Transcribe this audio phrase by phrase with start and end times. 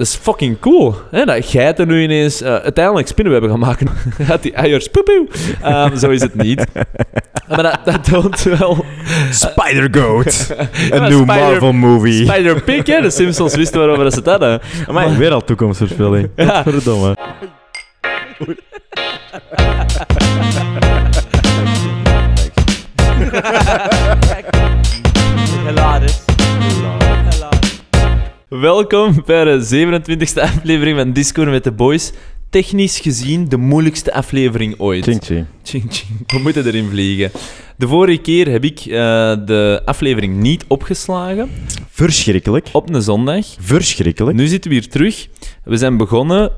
[0.00, 0.94] dat is fucking cool.
[1.10, 1.24] Hè?
[1.24, 3.88] Dat geiten nu ineens uh, uiteindelijk spinnenwebben gaan maken.
[4.28, 5.26] Gaat die eiers poepoe.
[5.64, 6.64] Um, zo is het niet.
[7.48, 8.84] maar dat, dat toont wel...
[9.30, 10.54] Spider-Goat.
[10.90, 12.24] Een nieuw Marvel-movie.
[12.24, 13.00] Spider-Pig, hè?
[13.00, 14.60] De Simpsons wisten waarover ze het hadden.
[14.90, 16.30] Maar weer al toekomstverspilling.
[16.36, 16.62] Ja.
[16.62, 17.16] Verdomme.
[28.60, 32.12] Welkom bij de 27e aflevering van Discord met de Boys.
[32.50, 35.04] Technisch gezien de moeilijkste aflevering ooit.
[35.04, 35.46] Ching ching.
[35.62, 36.08] Ching ching.
[36.26, 37.30] We moeten erin vliegen.
[37.76, 38.92] De vorige keer heb ik uh,
[39.46, 41.50] de aflevering niet opgeslagen.
[41.88, 42.68] Verschrikkelijk.
[42.72, 43.46] Op een zondag.
[43.58, 44.32] Verschrikkelijk.
[44.32, 45.28] Nu zitten we hier terug.
[45.64, 46.52] We zijn begonnen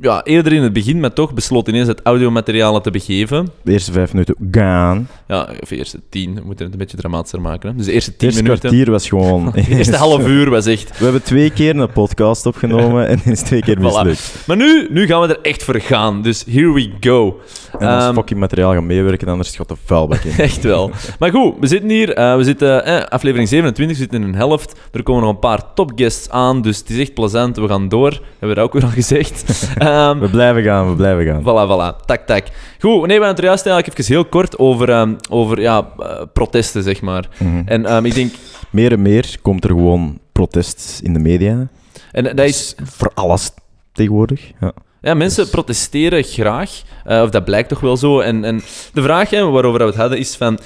[0.00, 3.48] ja, eerder in het begin, maar toch besloot ineens het audiomateriaal te begeven.
[3.62, 5.08] De eerste vijf minuten gaan.
[5.28, 6.34] Ja, of de eerste tien.
[6.34, 7.68] We moeten het een beetje dramatischer maken.
[7.68, 7.76] Hè.
[7.76, 8.68] Dus de eerste tien eerste minuten...
[8.68, 9.50] kwartier was gewoon...
[9.54, 10.98] de eerste half uur was echt...
[10.98, 14.44] We hebben twee keer een podcast opgenomen en is twee keer mislukt.
[14.46, 16.22] Maar nu, nu gaan we er echt voor gaan.
[16.22, 17.40] Dus here we go.
[17.78, 20.38] En als um, fucking materiaal gaan meewerken, anders gaat de vuilbak in.
[20.44, 20.90] echt wel.
[21.18, 22.18] Maar goed, we zitten hier.
[22.18, 24.80] Uh, we zitten, eh, aflevering 27, we zitten in een helft.
[24.92, 27.56] Er komen nog een paar topguests aan, dus het is echt plezant.
[27.56, 28.10] We gaan door.
[28.10, 29.66] Hebben we dat ook weer al gezegd.
[29.82, 31.40] Um, we blijven gaan, we blijven gaan.
[31.40, 32.04] Voilà, voilà.
[32.06, 32.46] Tak, tak.
[32.80, 36.20] Goed, nee, we hebben het juist eigenlijk even heel kort over, um, over ja, uh,
[36.32, 37.28] protesten, zeg maar.
[37.38, 37.84] Mm -hmm.
[37.84, 38.32] En ik denk...
[38.70, 41.68] Meer en meer komt er gewoon protest in de media.
[42.12, 42.74] En dat is...
[42.82, 43.50] Voor alles
[43.92, 44.72] tegenwoordig, ja.
[45.04, 48.20] Ja, mensen protesteren graag, uh, of dat blijkt toch wel zo.
[48.20, 48.60] En, en
[48.92, 50.58] de vraag hè, waarover we het hadden is van...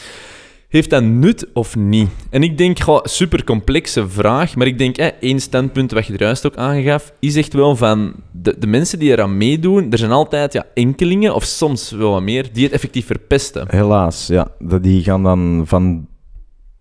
[0.69, 2.11] Heeft dat nut of niet?
[2.31, 6.13] En ik denk, goh, super complexe vraag, maar ik denk, hè, één standpunt wat je
[6.13, 9.99] er juist ook aangaf, is echt wel van de, de mensen die eraan meedoen, er
[9.99, 13.67] zijn altijd ja, enkelingen, of soms wel wat meer, die het effectief verpesten.
[13.69, 14.49] Helaas, ja.
[14.59, 16.07] Die gaan dan van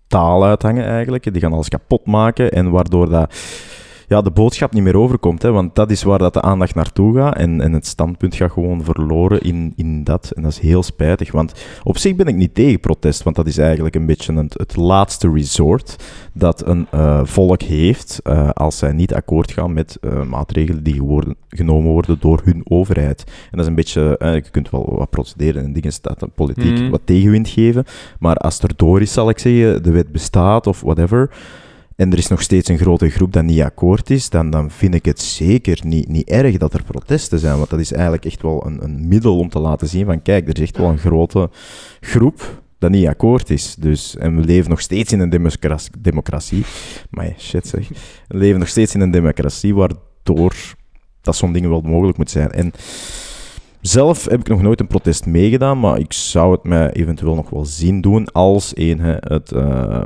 [0.08, 3.34] taal uithangen eigenlijk, die gaan alles kapot maken, en waardoor dat
[4.08, 5.42] ja, de boodschap niet meer overkomt.
[5.42, 7.36] Hè, want dat is waar dat de aandacht naartoe gaat.
[7.36, 10.32] En, en het standpunt gaat gewoon verloren in, in dat.
[10.36, 11.32] En dat is heel spijtig.
[11.32, 13.24] Want op zich ben ik niet tegen protest.
[13.24, 15.96] Want dat is eigenlijk een beetje het, het laatste resort
[16.34, 18.20] dat een uh, volk heeft.
[18.24, 22.62] Uh, als zij niet akkoord gaan met uh, maatregelen die worden, genomen worden door hun
[22.64, 23.24] overheid.
[23.28, 24.16] En dat is een beetje.
[24.20, 26.90] je kunt wel wat protesteren en dingen staat politiek mm.
[26.90, 27.86] wat tegenwind geven.
[28.20, 31.30] Maar als er door is, zal ik zeggen, de wet bestaat of whatever
[31.98, 34.94] en er is nog steeds een grote groep dat niet akkoord is, dan, dan vind
[34.94, 37.58] ik het zeker niet, niet erg dat er protesten zijn.
[37.58, 40.48] Want dat is eigenlijk echt wel een, een middel om te laten zien van kijk,
[40.48, 41.50] er is echt wel een grote
[42.00, 43.76] groep dat niet akkoord is.
[43.76, 45.30] Dus, en we leven nog steeds in een
[46.00, 46.66] democratie.
[47.10, 47.88] maar shit zeg.
[48.28, 50.56] We leven nog steeds in een democratie waardoor
[51.22, 52.52] dat zo'n dingen wel mogelijk moet zijn.
[52.52, 52.72] En
[53.82, 57.50] zelf heb ik nog nooit een protest meegedaan, maar ik zou het mij eventueel nog
[57.50, 59.52] wel zien doen als een, het...
[59.52, 60.04] Uh,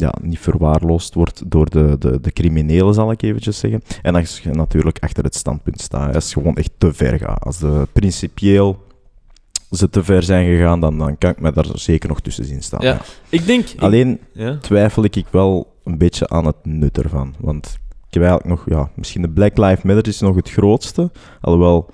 [0.00, 3.82] ja, niet verwaarloosd wordt door de, de, de criminelen, zal ik eventjes zeggen.
[4.02, 7.44] En als je natuurlijk achter het standpunt staat, als je gewoon echt te ver gaat.
[7.44, 8.88] Als de principieel
[9.70, 12.62] ze te ver zijn gegaan, dan, dan kan ik me daar zeker nog tussen zien
[12.62, 12.80] staan.
[12.82, 13.66] Ja, Ik denk...
[13.78, 14.56] Alleen ja?
[14.56, 17.34] twijfel ik wel een beetje aan het nut ervan.
[17.38, 17.78] Want
[18.08, 21.10] ik heb eigenlijk nog, ja, misschien de Black Lives Matter is nog het grootste.
[21.40, 21.90] Alhoewel,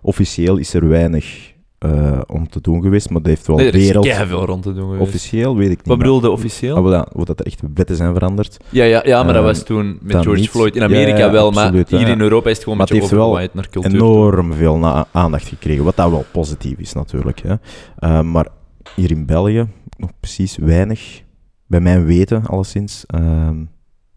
[0.00, 1.51] officieel is er weinig
[1.84, 4.06] uh, om te doen geweest, maar dat heeft wel nee, er wereld...
[4.06, 5.02] is veel rond te doen geweest.
[5.02, 5.86] Officieel weet ik niet.
[5.86, 6.76] Wat bedoelde officieel?
[6.76, 8.56] Ah, hoe dat er echt wetten zijn veranderd.
[8.68, 10.50] Ja, ja, ja maar dat was toen met George niet.
[10.50, 10.76] Floyd.
[10.76, 12.98] In Amerika ja, ja, wel, absoluut, maar hier in Europa is het gewoon maar een
[12.98, 13.94] beetje overgewaaid naar cultuur.
[13.94, 14.58] enorm toe.
[14.58, 17.42] veel aandacht gekregen, wat dat wel positief is natuurlijk.
[17.42, 17.54] Hè.
[17.98, 18.46] Uh, maar
[18.94, 19.66] hier in België
[19.96, 21.22] nog precies weinig,
[21.66, 23.04] bij mijn weten alleszins...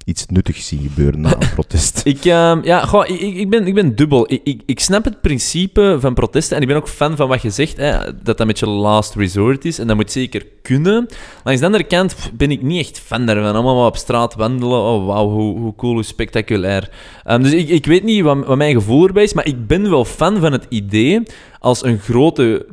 [0.05, 2.01] Iets nuttigs zien gebeuren na een protest?
[2.03, 4.31] ik, uh, ja, goh, ik, ik, ben, ik ben dubbel.
[4.31, 7.41] Ik, ik, ik, snap het principe van protesten en ik ben ook fan van wat
[7.41, 11.07] je zegt, hè, dat dat een beetje last resort is en dat moet zeker kunnen.
[11.43, 13.53] Langs de andere kant ben ik niet echt fan daarvan.
[13.53, 16.89] Allemaal wat op straat wandelen, oh wauw, hoe, hoe cool, hoe spectaculair.
[17.27, 19.89] Um, dus ik, ik weet niet wat, wat mijn gevoel erbij is, maar ik ben
[19.89, 21.21] wel fan van het idee
[21.59, 22.65] als een grote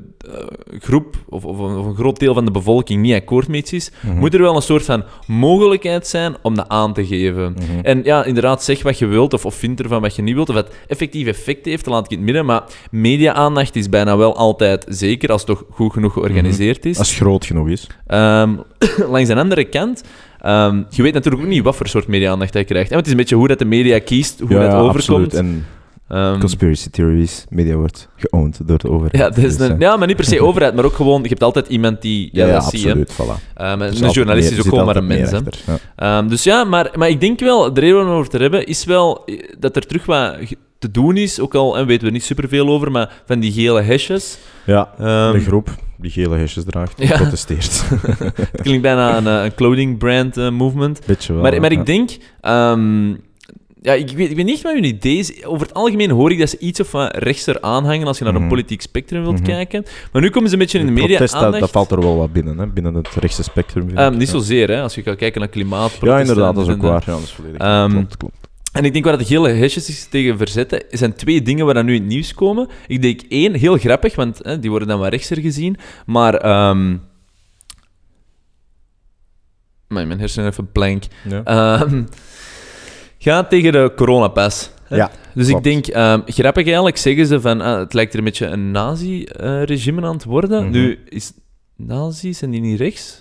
[0.79, 4.11] groep of, of, of, een groot deel van de bevolking niet akkoord mee is, mm
[4.11, 4.19] -hmm.
[4.19, 7.53] moet er wel een soort van mogelijkheid zijn om dat aan te geven.
[7.53, 7.81] Mm -hmm.
[7.83, 10.49] En ja, inderdaad, zeg wat je wilt of, of vind ervan wat je niet wilt,
[10.49, 12.45] of het effectief effect heeft, laat ik in het midden.
[12.45, 16.91] Maar media-aandacht is bijna wel altijd zeker als het toch goed genoeg georganiseerd mm -hmm.
[16.91, 16.99] is.
[16.99, 17.87] Als het groot genoeg is.
[18.09, 18.63] Um,
[19.15, 20.05] langs een andere kant.
[20.47, 22.91] Um, je weet natuurlijk ook niet wat voor soort media-aandacht hij krijgt.
[22.91, 25.25] En het is een beetje hoe dat de media kiest, hoe ja, dat overkomt.
[25.25, 25.35] Absoluut.
[25.35, 25.67] En
[26.15, 29.17] Um, Conspiracy theories, media wordt geowned door de overheid.
[29.17, 31.69] Ja, dus een, ja, maar niet per se overheid, maar ook gewoon, je hebt altijd
[31.69, 33.27] iemand die ja, ja, dat absoluut, zie.
[33.27, 33.61] Voilà.
[33.61, 35.31] Um, een journalist is ook gewoon maar een mens.
[35.97, 36.19] Ja.
[36.19, 38.85] Um, dus ja, maar, maar ik denk wel, de reden om over te hebben, is
[38.85, 39.25] wel
[39.59, 40.37] dat er terug wat
[40.79, 43.83] te doen is, ook al en weten we niet superveel over, maar van die gele
[43.83, 44.39] hesjes.
[44.67, 44.89] Ja,
[45.33, 47.17] de groep die gele hesjes draagt, ja.
[47.17, 47.83] protesteert.
[48.53, 51.01] Het klinkt bijna een, een clothing brand uh, movement.
[51.07, 52.11] Beetje wel, maar, maar ik denk
[53.83, 55.45] Ja, ik weet, ik weet niet wat hun idee is.
[55.45, 58.35] Over het algemeen hoor ik dat ze iets of wat rechtser aanhangen als je naar
[58.35, 58.49] een Mhm.
[58.49, 59.45] politiek spectrum wilt Mhm.
[59.45, 59.85] kijken.
[60.13, 61.61] Maar nu komen ze een beetje in de media protest, dat, aandacht.
[61.61, 62.67] dat valt er wel wat binnen, hè?
[62.67, 63.89] binnen het rechtse spectrum.
[63.89, 65.99] ik, niet zozeer, hè, als je gaat kijken naar klimaat.
[66.01, 67.03] Ja, inderdaad, dat is ook waar.
[67.07, 68.35] Ja, dat is volledig Ehm, klopt, klopt.
[68.73, 71.85] En ik denk waar de gele hesjes zich tegen verzetten, zijn twee dingen waar dan
[71.85, 72.69] nu in het nieuws komen.
[72.87, 75.77] Ik denk één, heel grappig, want hè, die worden dan wat rechtser gezien.
[76.07, 76.41] Maar...
[79.89, 81.03] Maar mijn hersenen even blank.
[81.29, 81.43] Ja.
[83.23, 84.71] Ga tegen de coronapas.
[84.89, 84.97] hè.
[84.97, 85.67] Ja, dus klopt.
[85.67, 88.71] ik denk, ehm, grappig eigenlijk, zeggen ze van, ah, het lijkt er een beetje een
[88.71, 90.63] nazi-regime aan het worden.
[90.63, 90.73] Mhm.
[90.73, 91.33] Nu, is
[91.77, 93.21] nazi's, zijn die niet rechts?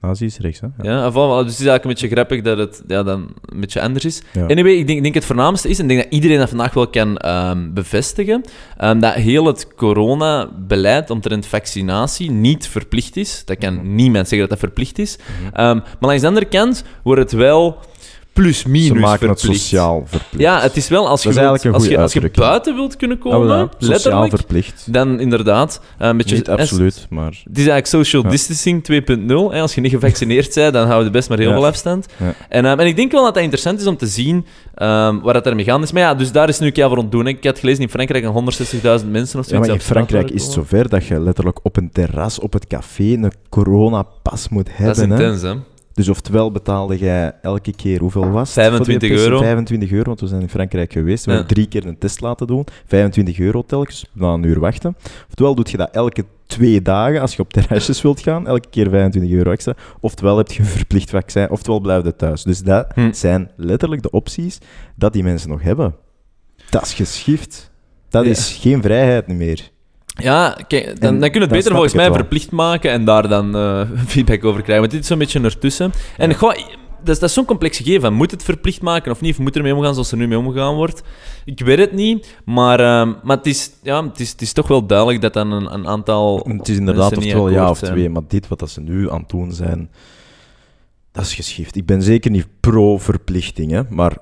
[0.00, 0.66] Nazi is rechts, hè?
[0.82, 0.90] Ja.
[0.90, 3.60] Ja, enfin, voilà, dus het is eigenlijk een beetje grappig dat het ja, dan een
[3.60, 4.22] beetje anders is.
[4.32, 4.46] Ja.
[4.46, 6.74] Anyway, ik denk, ik denk het voornaamste is, en ik denk dat iedereen dat vandaag
[6.74, 8.44] wel kan ehm, bevestigen,
[8.76, 13.42] ehm, dat heel het coronabeleid omtrent vaccinatie niet verplicht is.
[13.44, 13.94] Dat kan Mhm.
[13.94, 15.18] niemand zeggen dat dat verplicht is.
[15.52, 17.78] Ehm, maar langs de andere kant wordt het wel
[18.42, 19.62] plus Ze minus maken het verplicht.
[19.62, 20.42] sociaal verplicht.
[20.44, 22.20] Ja, het is wel als je, Dat is wilt- eigenlijk een als, je, als je
[22.20, 22.46] uitdrukking.
[22.46, 23.68] buiten wilt kunnen Ah, komen, ja.
[23.78, 24.92] sociaal letterlijk, verplicht.
[24.92, 26.36] dan inderdaad eh, een beetje...
[26.36, 27.26] Niet absoluut, maar...
[27.28, 28.28] Het is eigenlijk social Ja.
[28.30, 29.52] distancing 2.0.
[29.52, 29.60] hè.
[29.60, 31.54] Als je niet gevaccineerd bent, dan houden we best maar heel Ja.
[31.54, 32.06] veel afstand.
[32.16, 32.34] Ja.
[32.48, 35.34] En, ehm, en ik denk wel dat dat interessant is om te zien ehm, waar
[35.34, 35.92] dat ermee gaan is.
[35.92, 37.24] Maar ja, dus daar is nu keihard voor ontdoen.
[37.24, 37.30] hè.
[37.30, 39.66] Ik had gelezen in Frankrijk een 160.000 mensen of Ja, zoiets.
[39.66, 43.02] maar in Frankrijk is het zover dat je letterlijk op een terras, op het café,
[43.02, 44.84] een coronapas moet komen.
[44.86, 45.18] Dat is hebben.
[45.18, 45.24] hè.
[45.24, 45.54] intens, hè?
[45.96, 48.64] Dus oftewel betaalde jij elke keer, hoeveel was het?
[48.64, 49.36] 25 voor die euro.
[49.36, 49.44] test?
[49.48, 51.24] 25 euro, want we zijn in Frankrijk geweest.
[51.24, 51.36] We Ja.
[51.36, 52.64] hebben drie keer een test laten doen.
[52.86, 54.96] 25 euro telkens, na een uur wachten.
[55.28, 58.88] Oftewel doe je dat elke twee dagen als je op terrasjes wilt gaan, elke keer
[58.90, 59.74] 25 euro extra.
[60.00, 62.42] Oftewel heb je een verplicht vaccin, oftewel blijf je thuis.
[62.42, 63.12] Dus dat Hm.
[63.12, 64.58] zijn letterlijk de opties
[64.94, 65.94] dat die mensen nog hebben.
[66.70, 67.70] Dat is geschift.
[68.08, 68.30] Dat Ja.
[68.30, 69.70] is geen vrijheid meer.
[70.16, 73.56] Ja, kijk, dan, dan kun je het beter volgens mij verplicht maken en daar dan
[73.56, 74.80] eh, feedback over krijgen.
[74.80, 75.92] Want dit is zo'n beetje ertussen.
[76.16, 76.54] En goh,
[77.06, 78.12] dat is, dat is zo'n complex gegeven.
[78.12, 79.32] Moet het verplicht maken of niet?
[79.32, 81.02] Of moet er mee omgaan zoals er nu mee omgegaan wordt?
[81.44, 84.68] Ik weet het niet, maar, ehm, maar het, is, ja, het, is, het is toch
[84.68, 88.22] wel duidelijk dat dan een, een aantal Het is inderdaad oftewel ja of twee, maar
[88.28, 89.90] dit wat dat ze nu aan het doen zijn,
[91.12, 91.76] dat is geschift.
[91.76, 94.16] Ik ben zeker niet pro-verplichting, hè, maar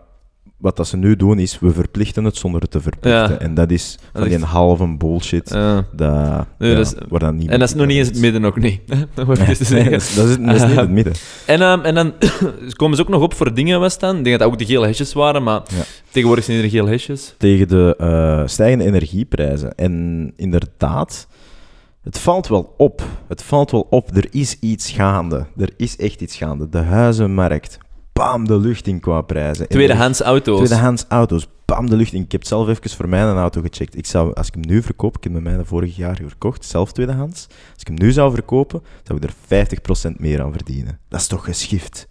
[0.57, 3.33] wat dat ze nu doen is, we verplichten het zonder het te verplichten.
[3.33, 3.39] Ja.
[3.39, 5.51] En dat is van Dat die halve bullshit.
[5.51, 5.75] Ja.
[5.93, 8.19] dat, Nee, ja, dat is- waar dan niet En dat is nog niet eens het
[8.19, 8.81] midden ook niet.
[8.89, 9.91] Nee, zeggen.
[9.91, 11.13] dat, is, dat, is, dat is niet het midden.
[11.47, 12.13] En, ehm, en dan
[12.77, 14.17] komen ze ook nog op voor dingen was dan.
[14.17, 15.63] Ik denk dat ook de gele hesjes waren, maar
[16.11, 17.35] tegenwoordig zijn er gele hesjes.
[17.39, 19.75] Tegen de eh, stijgende energieprijzen.
[19.75, 21.27] En inderdaad,
[22.03, 23.03] het valt wel op.
[23.29, 24.17] Het valt wel op.
[24.17, 25.47] Er is iets gaande.
[25.57, 26.69] Er is echt iets gaande.
[26.69, 27.79] De huizenmarkt.
[28.15, 29.69] Bam, de lucht in qua prijzen.
[29.69, 30.57] Tweedehands auto's.
[30.57, 31.49] Tweedehands auto's.
[31.65, 32.23] Bam, de lucht in.
[32.23, 33.97] Ik heb zelf even voor mij een auto gecheckt.
[33.97, 36.65] Ik zou, als ik hem nu verkoop, ik heb hem mij de vorig jaar verkocht,
[36.65, 37.47] zelf tweedehands.
[37.49, 39.69] Als ik hem nu zou verkopen, zou ik er
[40.13, 40.99] 50% meer aan verdienen.
[41.09, 42.09] Dat is toch geschift.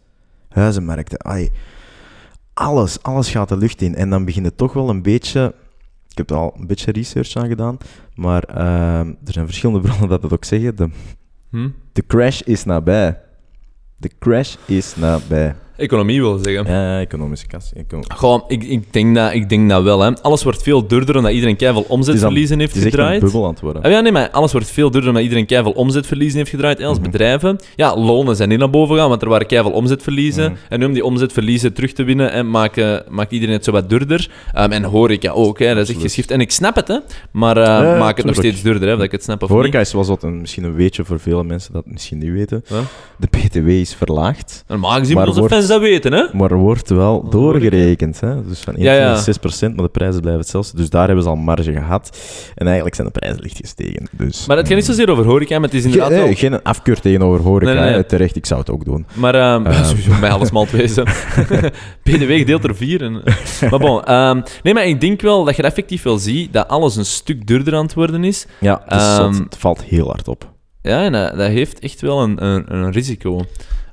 [0.50, 1.50] Huizenmarkten, ai.
[2.54, 3.96] Alles, alles gaat de lucht in.
[3.96, 5.56] En dan begint het toch wel een beetje...
[6.10, 7.78] Ik heb er al een beetje research aan gedaan,
[8.16, 10.76] maar ehm, er zijn verschillende bronnen dat het ook zeggen.
[10.76, 10.90] De,
[11.50, 11.70] Hm?
[11.94, 13.20] de crash is nabij.
[13.98, 15.56] De crash is nabij.
[15.78, 16.66] Economie wil zeggen.
[16.74, 17.72] Ja, economische kas.
[18.16, 20.00] Goh, ik, ik, denk dat, ik denk dat wel.
[20.02, 20.12] Hè.
[20.22, 23.22] Alles wordt veel duurder omdat iedereen keiveel omzetverliezen heeft Het is echt een gedraaid.
[23.24, 23.82] bubbel aan het worden.
[23.84, 26.80] Ah, ja, nee, maar alles wordt veel duurder omdat iedereen keiveel omzetverliezen heeft gedraaid.
[26.80, 27.12] En als Mhm.
[27.12, 30.52] bedrijven, ja, lonen zijn niet naar boven gaan, want er waren keiveel omzetverliezen.
[30.52, 30.60] Mhm.
[30.70, 33.90] En nu om die omzetverliezen terug te winnen, en maken, maakt iedereen het zo wat
[33.90, 34.30] duurder.
[34.58, 36.02] Um, en horeca ook, hè, dat is echt Absoluut.
[36.02, 36.32] geschift.
[36.32, 36.98] En ik snap het, hè,
[37.32, 39.78] maar uh, Ja, maak het nog steeds duurder, hè, dat ik het snap of Horeca
[39.78, 39.88] niet.
[39.88, 42.64] is wel wat een, misschien een weetje voor vele mensen dat het misschien niet weten.
[42.68, 42.82] Ja.
[43.18, 46.24] De BTW is verlaagd, Normaal gezien Maar wordt- fans dat weten, hè.
[46.34, 48.20] maar wordt wel doorgerekend.
[48.20, 48.46] Hè?
[48.48, 49.12] Dus van 1 Ja, ja.
[49.14, 49.24] naar
[49.72, 50.78] 6% maar de prijzen blijven hetzelfde.
[50.78, 52.18] Dus daar hebben ze al marge gehad.
[52.56, 54.08] En eigenlijk zijn de prijzen licht gestegen.
[54.12, 57.00] Dus, Maar het gaat niet zozeer over horeca, maar het is inderdaad nee, geen afkeur
[57.00, 57.72] tegenover horeca.
[57.72, 57.94] Nee, nee, nee.
[58.00, 58.04] hè.
[58.04, 59.06] Terecht, ik zou het ook doen.
[59.14, 59.84] Maar um, Eh.
[59.90, 60.66] sowieso bij alles mal.
[62.04, 63.02] BDW gedeeld door vier.
[63.02, 63.12] En,
[63.70, 66.96] maar bon, ehm, nee, maar ik denk wel dat je effectief wel ziet dat alles
[66.96, 68.46] een stuk duurder aan het worden is.
[68.60, 69.44] Ja, het, is Ehm, zot.
[69.44, 70.52] het valt heel hard op.
[70.82, 73.42] Ja, en dat, dat heeft echt wel een, een, een risico.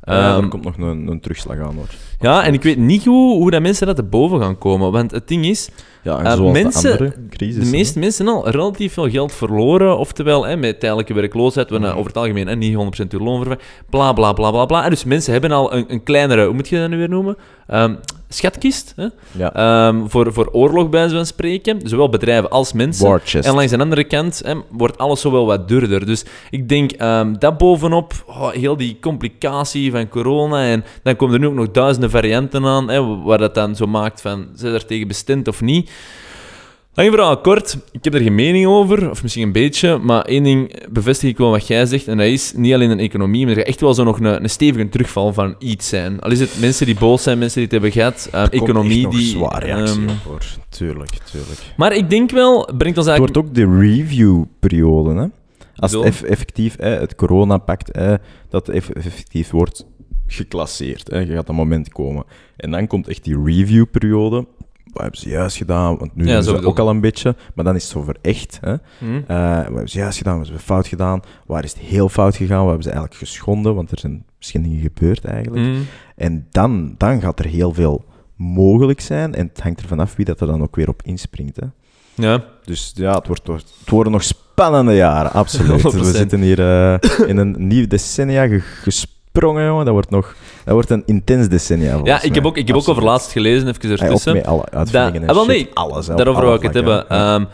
[0.03, 1.87] Ja, Ehm, er komt nog een, een terugslag aan hoor.
[2.21, 4.93] ja, en ik weet niet goed hoe dat mensen dat te boven gaan komen.
[4.93, 5.69] Want het ding is,
[6.03, 7.65] Ja, en Eh, zoals mensen- de andere crisis.
[7.65, 9.99] de meeste mensen al relatief veel geld verloren.
[9.99, 11.91] Oftewel, hè, met tijdelijke werkloosheid, we Mhm.
[11.91, 13.63] over het algemeen hè, niet 100% uw loon vervangen.
[13.91, 14.85] Bla, bla, bla, bla, bla.
[14.85, 17.37] En dus mensen hebben al een, een kleinere, hoe moet je dat nu weer noemen?
[17.67, 17.95] Ehm,
[18.35, 19.07] schatkist, hè?
[19.31, 21.81] Ja, Ehm, voor, voor oorlog bij van spreken.
[21.85, 23.07] Zowel bedrijven als mensen.
[23.45, 26.07] En langs de andere kant hè, wordt alles zo wel wat duurder.
[26.07, 30.65] Dus ik denk ehm, dat bovenop, oh, heel die complicatie van corona.
[30.65, 33.87] En dan komen er nu ook nog duizenden varianten aan, hè, waar dat dan zo
[33.87, 35.91] maakt van, zijn er tegen bestemd of niet.
[37.01, 40.43] Lang verhaal kort, ik heb er geen mening over, of misschien een beetje, maar één
[40.43, 43.51] ding bevestig ik wel wat jij zegt, en dat is niet alleen een economie, maar
[43.51, 46.21] er gaat echt wel zo nog een, een stevige terugval van iets zijn.
[46.21, 49.09] Al is het mensen die boos zijn, mensen die het hebben gehad, uh, komt economie
[49.09, 49.67] echt nog die...
[49.67, 50.43] reactie ehm, op, hoor.
[50.69, 51.61] Tuurlijk, tuurlijk.
[51.77, 53.35] maar ik denk wel, brengt ons Het eigenlijk...
[53.37, 55.27] wordt ook de review-periode, hè.
[55.77, 58.15] Als het eff- effectief, hè, het coronapact, hè,
[58.49, 59.87] dat eff- effectief wordt
[60.27, 61.11] geclasseerd.
[61.11, 61.19] Hè.
[61.19, 62.25] Je gaat dat moment komen.
[62.57, 64.47] En dan komt echt die review-periode.
[64.93, 65.99] Wat hebben ze juist gedaan?
[65.99, 67.93] Want nu Ja, doen zo ze bedoel ook al een beetje, maar dan is het
[67.93, 68.59] zo voor echt.
[68.61, 68.75] Hè.
[68.99, 69.21] Hm?
[69.27, 70.37] Eh, wat hebben ze juist gedaan?
[70.39, 71.21] Wat hebben ze fout gedaan?
[71.47, 72.59] Waar is het heel fout gegaan?
[72.59, 73.75] Wat hebben ze eigenlijk geschonden?
[73.75, 75.65] Want er zijn schendingen gebeurd eigenlijk.
[75.67, 75.81] Hm?
[76.17, 78.05] En dan, dan gaat er heel veel
[78.37, 79.35] mogelijk zijn.
[79.35, 81.57] En het hangt er vanaf wie dat er dan ook weer op inspringt.
[81.57, 81.67] Hè.
[82.15, 82.45] Ja.
[82.65, 85.83] Dus ja, het, wordt, het worden nog spannende jaren, absoluut.
[85.95, 85.99] 100%.
[85.99, 88.61] We zitten hier eh, in een nieuw decennia ge-
[89.33, 89.85] gesprongen, jongen.
[89.85, 90.35] Dat wordt nog
[90.65, 91.91] dat wordt een intens decennia.
[91.91, 94.33] volgens Ja, ik heb ook, ik heb ook over laatst gelezen, even ook ertussen.
[94.33, 96.07] met alle uitvindingen Dat- en ah, wel, nee, alles.
[96.07, 97.05] hè, Daarover wou ik het hebben.
[97.09, 97.35] Ja.
[97.35, 97.45] Ehm,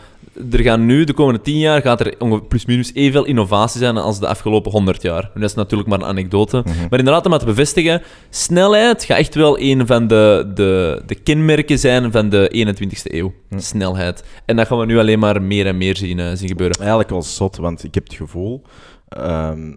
[0.51, 3.97] er gaan nu, de komende tien jaar, gaat er ongeveer plus minus evenveel innovatie zijn
[3.97, 5.21] als de afgelopen 100 jaar.
[5.33, 6.57] En dat is natuurlijk maar een anekdote.
[6.57, 6.67] Mhm.
[6.89, 11.15] Maar inderdaad, om dat te bevestigen, snelheid gaat echt wel een van de, de, de
[11.15, 13.33] kenmerken zijn van de 21ste eeuw.
[13.49, 13.59] Hm.
[13.59, 14.23] Snelheid.
[14.45, 16.77] En dat gaan we nu alleen maar meer en meer zien, eh, zien gebeuren.
[16.79, 18.61] Eigenlijk wel zot, want ik heb het gevoel,
[19.09, 19.73] ehm,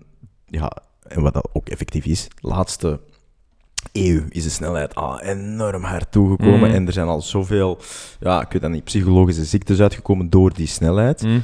[0.47, 0.73] ja,
[1.11, 3.01] en wat dat ook effectief is, laatste
[3.93, 6.69] eeuw is de snelheid ah, enorm hard toegekomen.
[6.69, 6.75] Mhm.
[6.75, 7.79] En er zijn al zoveel,
[8.21, 11.21] ja, ik weet dat niet, psychologische ziektes uitgekomen door die snelheid.
[11.21, 11.41] Hm?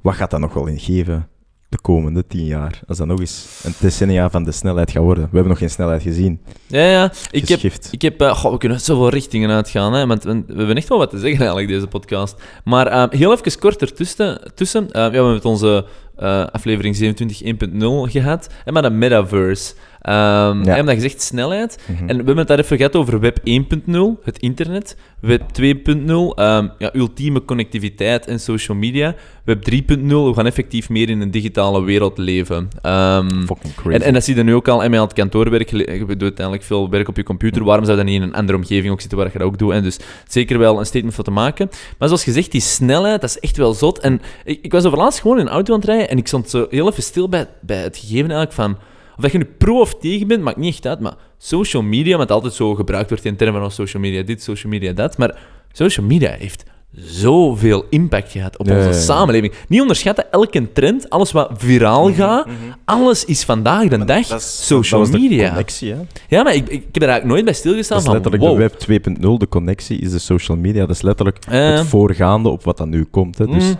[0.00, 1.28] Wat gaat dat nog wel in geven
[1.68, 2.80] de komende tien jaar?
[2.86, 5.24] Als dat nog eens een decennia van de snelheid gaat worden.
[5.24, 6.40] We hebben nog geen snelheid gezien.
[6.66, 7.12] Ja, ja.
[7.30, 7.60] Ik heb.
[7.90, 10.88] Ik heb, eh, goh, we kunnen zoveel richtingen uitgaan, hè, want we, we hebben echt
[10.88, 12.42] wel wat te zeggen eigenlijk, deze podcast.
[12.64, 14.40] Maar eh, heel even kort ertussen.
[14.54, 15.84] Tussen, eh, ja, we hebben met onze
[16.18, 19.74] eh, aflevering 27 1.0 gehad, en maar de metaverse.
[20.00, 20.60] Ehm Ja.
[20.60, 21.78] We hebben dat gezegd, snelheid.
[21.86, 22.00] Mhm.
[22.00, 24.96] En we hebben het daar even gehad over web 1.0, het internet.
[25.20, 29.14] Web 2.0, ehm, ja, ultieme connectiviteit en social media.
[29.44, 32.68] Web 3.0, we gaan effectief meer in een digitale wereld leven.
[32.82, 33.94] Ehm, Fucking crazy.
[33.96, 34.82] en, en dat zie je nu ook al.
[34.84, 37.64] En al het kantoorwerk, je je doet uiteindelijk veel werk op je computer.
[37.64, 39.72] Waarom zou dat niet in een andere omgeving ook zitten waar je dat ook doet?
[39.72, 41.68] En dus zeker wel een statement voor te maken.
[41.98, 43.98] Maar zoals gezegd, die snelheid, dat is echt wel zot.
[43.98, 46.26] En ik, ik was over laatst gewoon in een auto aan het rijden en ik
[46.26, 48.76] stond zo heel even stil bij, bij het gegeven eigenlijk van...
[49.18, 51.00] Of dat je nu pro of tegen bent, maakt niet echt uit.
[51.00, 54.72] Maar social media, wat altijd zo gebruikt wordt in termen van social media dit, social
[54.72, 55.18] media dat.
[55.18, 55.38] Maar
[55.72, 59.52] social media heeft zoveel impact gehad op onze samenleving.
[59.68, 62.46] Niet onderschatten, elke trend, alles wat viraal gaat,
[62.84, 65.48] alles is vandaag de dag is- social media.
[65.48, 65.98] connectie, hè?
[66.28, 68.86] Ja, maar ik, ik heb er eigenlijk nooit bij stilgestaan Dat is van, letterlijk wow.
[68.86, 70.80] de web 2.0, de connectie is de social media.
[70.86, 71.76] Dat is letterlijk Eh.
[71.76, 73.38] het voorgaande op wat dan nu komt.
[73.38, 73.46] Hè.
[73.46, 73.76] Dus Mm.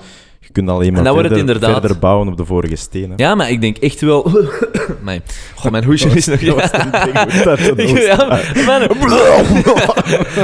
[0.58, 3.12] Kunt alleen maar verder, inderdaad- verder bouwen op de vorige stenen.
[3.16, 4.30] Ja, maar ik denk echt wel...
[5.04, 5.22] nee.
[5.54, 6.40] Goh, mijn hoesje is nog...
[6.40, 6.70] dat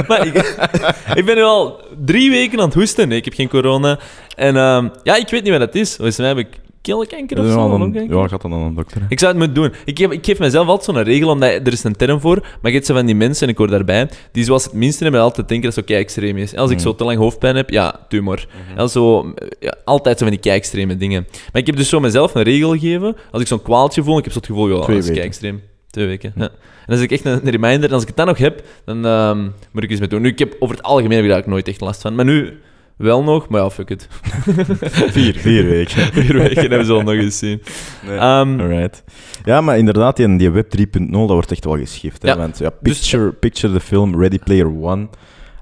[0.07, 0.27] maar,
[1.19, 3.07] ik, ben nu al drie weken aan het hoesten.
[3.07, 3.99] Nee, ik heb geen corona.
[4.35, 5.95] En ehm, ja, ik weet niet wat dat is.
[5.95, 6.47] Volgens mij heb ik
[6.85, 7.77] keelkanker of Ja, zo.
[7.77, 9.01] dan- ja, gaat dan aan een dokter.
[9.01, 9.05] hè.
[9.09, 9.73] Ik zou het moeten doen.
[9.85, 12.71] Ik, geef, ik geef mezelf altijd zo'n regel, omdat er is een term voor, maar
[12.71, 15.21] je hebt zo van die mensen, en ik hoor daarbij, die zoals het minste hebben
[15.21, 16.53] altijd denken dat zo kei-extreem is.
[16.53, 16.83] En als ik Mm.
[16.83, 18.47] zo te lang hoofdpijn heb, ja, tumor.
[18.75, 21.27] En zo, ja, altijd zo van die kei-extreme dingen.
[21.51, 24.23] Maar ik heb dus zo mezelf een regel gegeven, als ik zo'n kwaaltje voel, ik
[24.23, 25.13] heb zo het gevoel, ja, Twee dat is weken.
[25.15, 25.61] kei-extreem.
[25.89, 26.41] Twee weken, ja.
[26.43, 26.51] En
[26.85, 29.05] dan is ik echt een, een reminder, en als ik het dan nog heb, dan
[29.05, 30.21] ehm, moet ik eens mee doen.
[30.21, 32.25] Nu, ik heb over het algemeen heb ik daar ook nooit echt last van, maar
[32.25, 32.59] nu
[32.97, 34.07] wel nog, maar ja, fuck it.
[35.11, 36.01] Vier, vier weken.
[36.13, 37.61] Vier weken hebben we zo nog eens zien.
[38.07, 39.03] Ehm, Alright.
[39.43, 42.21] Ja, maar inderdaad, die, die web 3.0, dat wordt echt wel geschift.
[42.21, 42.27] Hè?
[42.29, 42.37] Ja.
[42.37, 45.07] Want ja, Dus- picture, picture the film Ready Player One.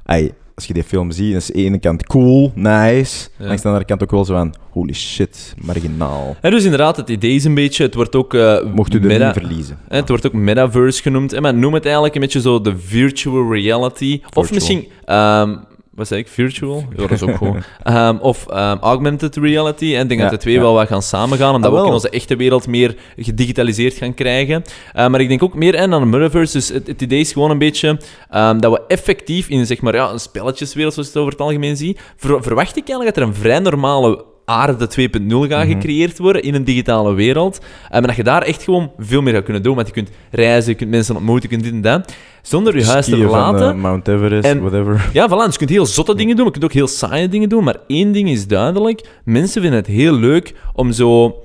[0.06, 3.30] Ai, als je die film ziet, is de ene kant cool, nice.
[3.40, 3.46] Ja.
[3.46, 6.36] Langs de andere kant ook wel zo van, holy shit, marginaal.
[6.42, 9.06] En dus inderdaad, het idee is een beetje, het wordt ook eh, Mocht u er
[9.06, 9.78] meta- niet verliezen.
[9.88, 11.34] hè, het wordt ook metaverse genoemd.
[11.34, 14.22] En maar noem het eigenlijk een beetje zo de virtual reality.
[14.34, 15.56] Of misschien, ehm,
[15.96, 16.86] wat zei ik, virtual?
[16.96, 17.64] Ja, dat is ook gewoon.
[17.84, 19.96] Ehm, of ehm, augmented reality.
[19.96, 20.62] En ik denk Ja, dat de twee ja.
[20.62, 24.14] wel wat gaan samengaan, omdat Ah, we ook in onze echte wereld meer gedigitaliseerd gaan
[24.14, 24.62] krijgen.
[24.94, 26.58] Eh, maar ik denk ook meer aan een metaverse.
[26.58, 29.96] Dus het, het idee is gewoon een beetje ehm, dat we effectief in zeg maar,
[29.96, 33.24] ja, een spelletjeswereld, zoals je het over het algemeen ziet, ver- verwacht ik eigenlijk dat
[33.24, 35.74] er een vrij normale aarde 2.0 gaat Mhm.
[35.74, 37.60] gecreëerd worden in een digitale wereld.
[37.84, 39.76] Eh, maar dat je daar echt gewoon veel meer gaat kunnen doen.
[39.76, 42.14] Want je kunt reizen, je kunt mensen ontmoeten, je kunt dit en dat.
[42.42, 43.70] Zonder je huis te van, verlaten.
[43.70, 45.10] eh, Mount Everest, En- whatever.
[45.14, 45.44] Ja, voilà.
[45.46, 47.64] Dus je kunt heel zotte dingen doen, maar je kunt ook heel saaie dingen doen.
[47.64, 49.08] Maar één ding is duidelijk.
[49.26, 51.36] Mensen vinden het heel leuk om zo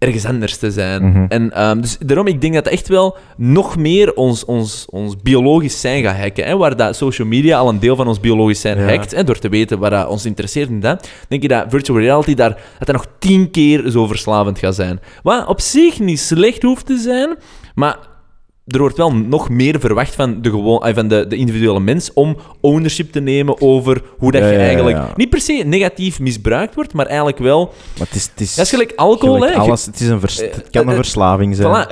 [0.00, 1.08] ergens anders te zijn.
[1.08, 1.24] Mhm.
[1.28, 5.80] En ehm, dus daarom, ik denk dat echt wel nog meer ons, ons, ons biologisch
[5.80, 6.44] zijn gaat hacken.
[6.44, 8.84] Hè, waar dat social media al een deel van ons biologisch zijn Ja.
[8.86, 11.98] hackt, hè, door te weten wat dat ons interesseert en dat, denk je dat virtual
[11.98, 15.00] reality daar, dat dat nog tien keer zo verslavend gaat zijn.
[15.22, 17.36] Wat op zich niet slecht hoeft te zijn,
[17.74, 17.96] maar
[18.70, 22.12] er wordt wel nog meer verwacht van de, gewoon, eh, van de, de individuele mens
[22.12, 25.12] om ownership te nemen over hoe dat Ja, je ja, eigenlijk ja.
[25.16, 27.72] niet per se negatief misbruikt wordt, maar eigenlijk wel.
[27.98, 29.60] Maar het is, het is, Dat is gelijk alcohol, gelijk hè?
[29.60, 31.86] Alles, het, is een vers- Eh, het kan eh, een verslaving zijn.
[31.86, 31.90] Voilà,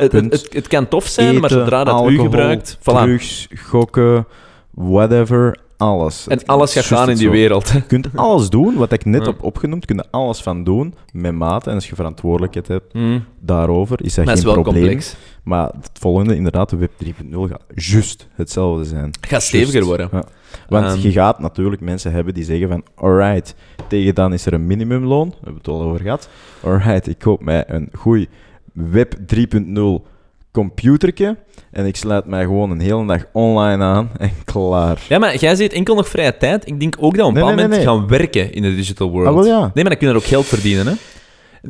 [0.51, 2.83] het, kan tof zijn, maar zodra dat u gebruikt, voilà.
[3.03, 4.27] drugs, gokken,
[4.75, 6.27] whatever, alles.
[6.29, 7.31] En Het- alles gaat gaan in die zo.
[7.31, 7.69] wereld.
[7.73, 9.27] Je kunt alles doen, wat ik net Ja.
[9.31, 11.69] heb opgenoemd, kun je alles van doen, met mate.
[11.69, 13.19] En als je verantwoordelijkheid hebt Hm.
[13.41, 14.83] daarover, is dat Maar geen is wel probleem.
[14.83, 15.17] complex.
[15.43, 19.05] Maar het volgende, inderdaad, de Web 3.0 gaat juist hetzelfde zijn.
[19.21, 20.09] Het gaat steviger worden.
[20.13, 20.25] Ja.
[20.69, 20.99] Want Ehm.
[21.01, 23.55] je gaat natuurlijk mensen hebben die zeggen van alright,
[23.89, 26.29] tegen dan is er een minimumloon, we hebben het al over gehad.
[26.65, 28.29] Alright, ik koop mij een goeie
[28.73, 30.07] Web 3.0
[30.53, 31.37] computertje
[31.71, 34.99] en ik sluit mij gewoon een hele dag online aan en klaar.
[35.09, 36.67] Ja, maar jij zit enkel nog vrije tijd.
[36.67, 38.63] Ik denk ook dat we op een Nee, bepaald nee, moment nee, gaan werken in
[38.63, 39.29] de digital world.
[39.29, 39.59] Ah, wel ja.
[39.61, 40.93] Nee, maar dan kun je er ook geld verdienen, hè.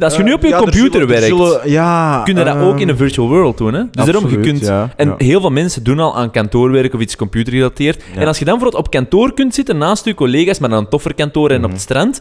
[0.01, 2.45] Als je nu op je Ja, er computer zullen- er werkt, zullen- ja, kun je
[2.45, 3.83] dat ehm, ook in een virtual world doen, hè.
[3.91, 4.61] Dus daarom, je absoluut, kunt...
[4.67, 5.15] ja, En ja.
[5.19, 8.03] heel veel mensen doen al aan kantoorwerk of iets computergerelateerd.
[8.15, 8.21] Ja.
[8.21, 10.89] En als je dan bijvoorbeeld op kantoor kunt zitten naast je collega's, maar dan een
[10.89, 11.73] toffer kantoor en op Mhm.
[11.73, 12.21] het strand,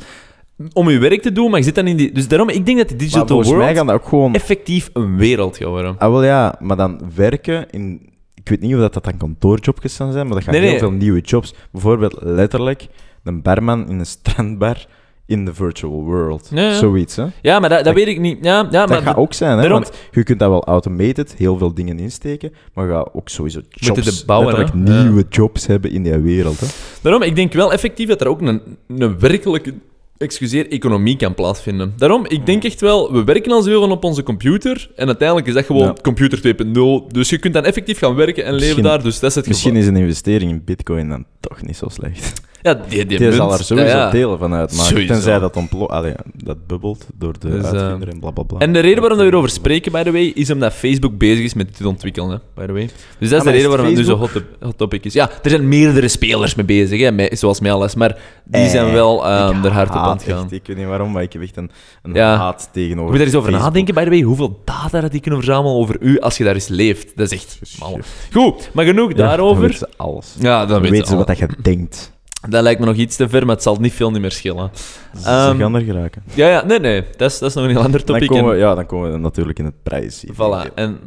[0.74, 2.12] om je werk te doen, maar je zit dan in die...
[2.12, 4.34] Dus daarom, ik denk dat die Maar digital mij world gaan dat ook gewoon...
[4.34, 5.96] effectief een wereld gaat worden.
[5.98, 8.10] Ah, wel ja, maar dan werken in...
[8.34, 10.72] Ik weet niet of dat, dat dan kantoorjobjes gaan zijn, maar dat gaan Nee, heel
[10.72, 10.80] nee.
[10.80, 11.54] veel nieuwe jobs.
[11.72, 12.88] Bijvoorbeeld letterlijk
[13.24, 14.86] een barman in een strandbar
[15.26, 16.48] in de virtual world.
[16.54, 16.74] Ja, ja.
[16.74, 17.26] Zoiets, hè.
[17.42, 18.38] Ja, maar dat, dat weet ik niet.
[18.42, 19.62] Ja, ja Dat maar gaat de- ook zijn, hè.
[19.62, 23.30] daarom- Want je kunt dat wel automated, heel veel dingen insteken, maar je gaat ook
[23.30, 26.68] sowieso jobs, het bouwen, nieuwe jobs hebben in die wereld, hè.
[27.02, 29.74] Daarom, ik denk wel effectief dat er ook een, een werkelijke
[30.18, 31.94] excuseer, economie kan plaatsvinden.
[31.98, 35.54] Daarom, ik denk echt wel, we werken al zoveel op onze computer en uiteindelijk is
[35.54, 35.96] dat gewoon Ja.
[36.02, 37.08] computer 2.0.
[37.12, 39.72] Dus je kunt dan effectief gaan werken en leven daar, dus dat is het Misschien
[39.76, 39.88] geval.
[39.90, 42.42] is een investering in bitcoin dan toch niet zo slecht.
[42.68, 44.10] Ja, die, die, Die zal er sowieso ja, ja.
[44.12, 44.86] delen van uitmaken.
[44.86, 45.14] Sowieso.
[45.14, 45.56] Tenzij dat
[45.88, 48.60] Allee, dat bubbelt door de Dus, eh, uitvinder en blablabla.
[48.60, 51.54] En de reden waarom we erover spreken, by the way, is omdat Facebook bezig is
[51.54, 52.90] met dit te ontwikkelen, hè, by the way.
[53.20, 55.14] Dus dat is Ah, de reden waarom het nu zo Facebook- hot, topic is.
[55.14, 58.88] Ja, er zijn meerdere spelers mee bezig, hè, met- zoals mij alles, maar die zijn
[58.88, 60.44] Eh, wel ehm er hard op aan het gaan.
[60.44, 61.72] echt, ik weet niet waarom, maar ik heb echt een,
[62.16, 63.68] haat tegenover Moet je daar eens over Facebook.
[63.74, 66.54] nadenken, by the way, hoeveel data dat die kunnen verzamelen over u als je daar
[66.54, 67.18] eens leeft.
[67.18, 67.60] Dat is echt...
[68.34, 69.62] Goed, maar genoeg Ja, Dan daarover.
[69.62, 70.36] weten ze alles.
[70.40, 72.16] Ja, dan Dan weten ze wat je denkt.
[72.50, 74.72] Dat lijkt me nog iets te ver, maar het zal niet veel niet meer schillen.
[75.22, 76.24] Ze Ehm, gaan er geraken.
[76.34, 77.04] Ja, ja, nee, nee.
[77.18, 78.28] Dat is, dat is nog een heel ander Dan topic.
[78.30, 80.26] komen, we, en- ja, dan komen we natuurlijk in het prijs.
[80.34, 81.00] Voilà, en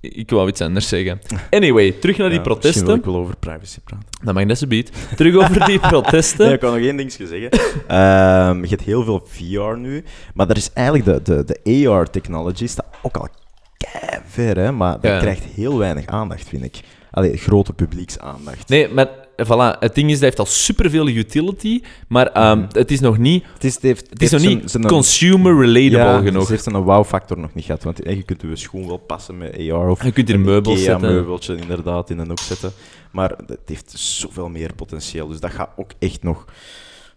[0.00, 1.18] ik wou iets anders zeggen.
[1.50, 2.94] Anyway, terug naar die Misschien wil protesten.
[2.94, 4.06] ik wel over privacy praten.
[4.22, 4.90] Dat mag net biedt.
[5.16, 6.44] Terug over die protesten.
[6.44, 7.50] Nee, ik kan nog één dingetje zeggen.
[7.88, 12.66] Ehm, je hebt heel veel VR nu, maar er is eigenlijk de, de, de AR-technology
[12.66, 13.28] staat ook al
[13.76, 15.18] kei ver, hè, maar dat Ja.
[15.18, 16.80] krijgt heel weinig aandacht, vind ik.
[17.10, 18.68] Allee, grote publieksaandacht.
[18.68, 19.08] Nee, maar
[19.42, 22.66] voilà, het ding is, dat heeft al superveel utility, maar ehm, Mhm.
[22.72, 25.98] het is nog niet, Het is, het heeft, het is nog niet zijn- consumer relatable
[26.12, 26.40] ja, genoeg.
[26.40, 29.38] Het heeft zijn wow-factor nog niet gehad, want eh, je kunt je schoen wel passen
[29.38, 31.08] met AR of Je kunt hier een meubels zetten.
[31.10, 32.72] meubeltje inderdaad in een hoek zetten.
[33.12, 36.44] Maar het heeft zoveel meer potentieel, dus dat gaat ook echt nog...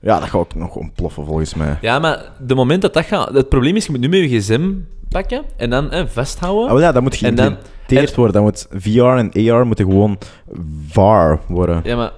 [0.02, 1.78] Ja, dat gaat ook nog ontploffen volgens mij.
[1.82, 3.34] Ja, maar de moment dat dat gaat...
[3.34, 4.72] Het probleem is, je moet nu met je gsm
[5.10, 6.68] pakken en dan eh, vasthouden.
[6.68, 8.34] Wel ja, dat moet geïmplementeerd worden.
[8.34, 10.18] Dat moet, VR en AR moeten gewoon
[10.90, 11.82] VAR worden.
[11.84, 12.12] Ja, maar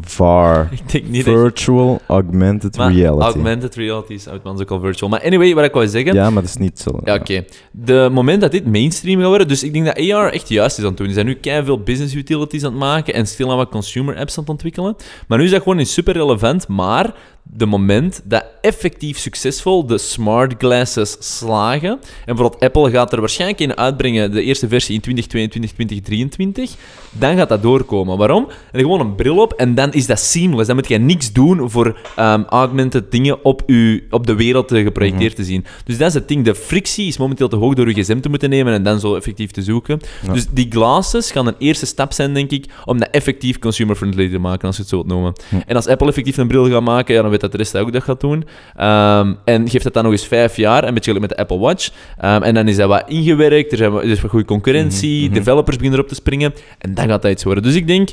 [0.00, 0.68] VAR.
[0.72, 1.34] ik denk niet dat...
[1.34, 3.22] Virtual Augmented Maar Reality.
[3.24, 5.10] augmented reality is uitmans ook al virtual.
[5.10, 6.14] Maar anyway, wat ik wou zeggen...
[6.14, 7.00] Ja, maar dat is niet zo.
[7.04, 7.44] Ja, oké.
[7.70, 10.84] De moment dat dit mainstream gaat worden, dus ik denk dat AR echt juist is
[10.84, 11.06] aan het doen.
[11.06, 14.36] Die zijn nu veel business utilities aan het maken en stil aan wat consumer apps
[14.36, 14.96] aan het ontwikkelen.
[15.28, 17.14] Maar nu is dat gewoon niet super relevant, maar
[17.50, 23.60] de moment dat effectief succesvol de smart glasses slagen, en bijvoorbeeld Apple gaat er waarschijnlijk
[23.60, 26.74] in uitbrengen, de eerste versie in 2022, 2023,
[27.10, 28.18] dan gaat dat doorkomen.
[28.18, 28.48] Waarom?
[28.72, 30.66] En gewoon een bril op en dan is dat seamless.
[30.66, 35.36] Dan moet je niks doen voor ehm, augmented dingen op, u, op de wereld geprojecteerd
[35.36, 35.64] te zien.
[35.84, 36.44] Dus dat is het ding.
[36.44, 39.14] De frictie is momenteel te hoog door je gsm te moeten nemen en dan zo
[39.14, 40.00] effectief te zoeken.
[40.26, 40.32] Ja.
[40.32, 44.38] Dus die glasses gaan een eerste stap zijn, denk ik, om dat effectief consumer-friendly te
[44.38, 45.32] maken, als je het zo wilt noemen.
[45.66, 47.92] En als Apple effectief een bril gaat maken, ja, dan weet dat de rest ook
[47.92, 48.44] dat gaat doen.
[48.76, 51.58] Ehm, en geeft dat dan nog eens vijf jaar, een beetje gelijk met de Apple
[51.58, 51.90] Watch.
[52.18, 55.16] Ehm, en dan is dat wat ingewerkt, er, zijn, wat- er is wat goede concurrentie,
[55.16, 55.34] Mhm, mhm.
[55.34, 57.62] developers beginnen erop te springen, en dan gaat dat iets worden.
[57.62, 58.08] Dus ik denk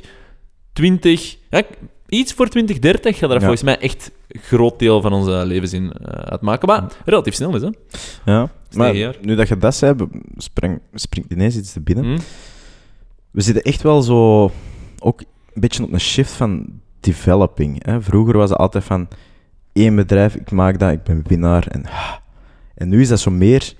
[0.73, 1.61] 20, ja,
[2.09, 3.39] iets voor 2030 gaat er Ja.
[3.41, 6.67] volgens mij echt een groot deel van onze levenszin eh uitmaken.
[6.67, 7.69] Maar relatief snel is, hè?
[8.25, 9.15] Ja, maar jaar.
[9.21, 9.95] nu dat je dat zei,
[10.37, 12.05] spring, springt ineens iets te binnen.
[12.05, 12.19] Hm?
[13.31, 14.51] We zitten echt wel zo
[14.99, 16.67] ook een beetje op een shift van
[17.03, 17.85] developing.
[17.85, 18.01] Hè?
[18.01, 19.07] Vroeger was het altijd van
[19.73, 21.67] één bedrijf, ik maak dat, ik ben winnaar.
[21.67, 21.85] En,
[22.75, 23.73] en nu is dat zo meer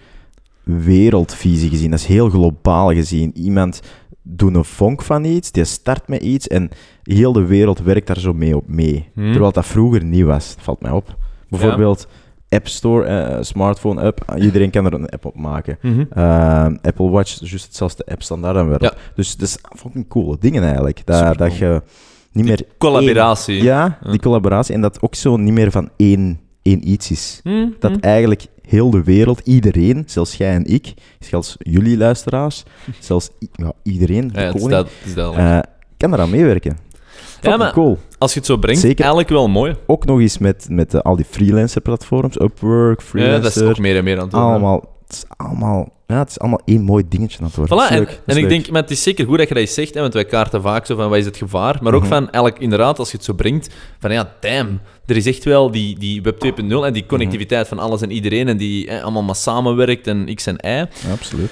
[0.63, 1.91] wereldvisie gezien.
[1.91, 3.37] Dat is heel globaal gezien.
[3.37, 3.81] Iemand
[4.21, 6.69] doet een vonk van iets, die start met iets en
[7.03, 9.09] heel de wereld werkt daar zo mee op mee.
[9.13, 9.31] Hmm.
[9.31, 10.55] Terwijl dat vroeger niet was.
[10.55, 11.17] Dat valt mij op.
[11.49, 12.07] Bijvoorbeeld
[12.49, 14.35] App Store, eh, smartphone app.
[14.37, 15.77] Iedereen kan er een app op maken.
[15.81, 16.05] Mhm.
[16.09, 18.81] Eh, Apple Watch, juist hetzelfde app standaard en wereld.
[18.81, 18.93] Ja.
[19.15, 21.05] Dus dat is fucking coole dingen eigenlijk.
[21.05, 21.81] Dat, dat je
[22.31, 22.61] niet meer...
[22.77, 23.55] Collaboratie.
[23.55, 24.11] één- ja, Ja.
[24.11, 24.75] die collaboratie.
[24.75, 27.39] En dat ook zo niet meer van één, één iets is.
[27.43, 27.67] Mhm.
[27.79, 32.63] Dat eigenlijk heel de wereld, iedereen, zelfs jij en ik, zelfs jullie luisteraars,
[32.99, 35.59] zelfs ja, iedereen, de Ja, het is, koning, dat, is eh,
[35.97, 36.77] kan eraan meewerken.
[37.39, 37.97] Fucking maar- cool.
[38.17, 38.99] Als je het zo brengt, zeker.
[38.99, 39.75] eigenlijk wel mooi.
[39.87, 43.77] Ook nog eens met, met eh, al die freelancer-platforms, Upwork, Ja, Freelancer, dat is ook
[43.77, 44.49] meer en meer aan het worden.
[44.49, 47.77] allemaal, het is allemaal, ja, het is allemaal één mooi dingetje aan het worden.
[47.77, 50.13] Voilà, en, ik denk, maar het is zeker goed dat je dat zegt, hè, want
[50.13, 52.09] wij kaarten vaak zo van wat is het gevaar, maar ook Mhm.
[52.09, 53.69] van eigenlijk inderdaad, als je het zo brengt,
[53.99, 57.79] van ja, damn, er is echt wel die, die Web 2.0 en die connectiviteit van
[57.79, 60.67] alles en iedereen en die hè, allemaal maar samenwerkt en X en Y.
[60.67, 61.51] Ja, absoluut.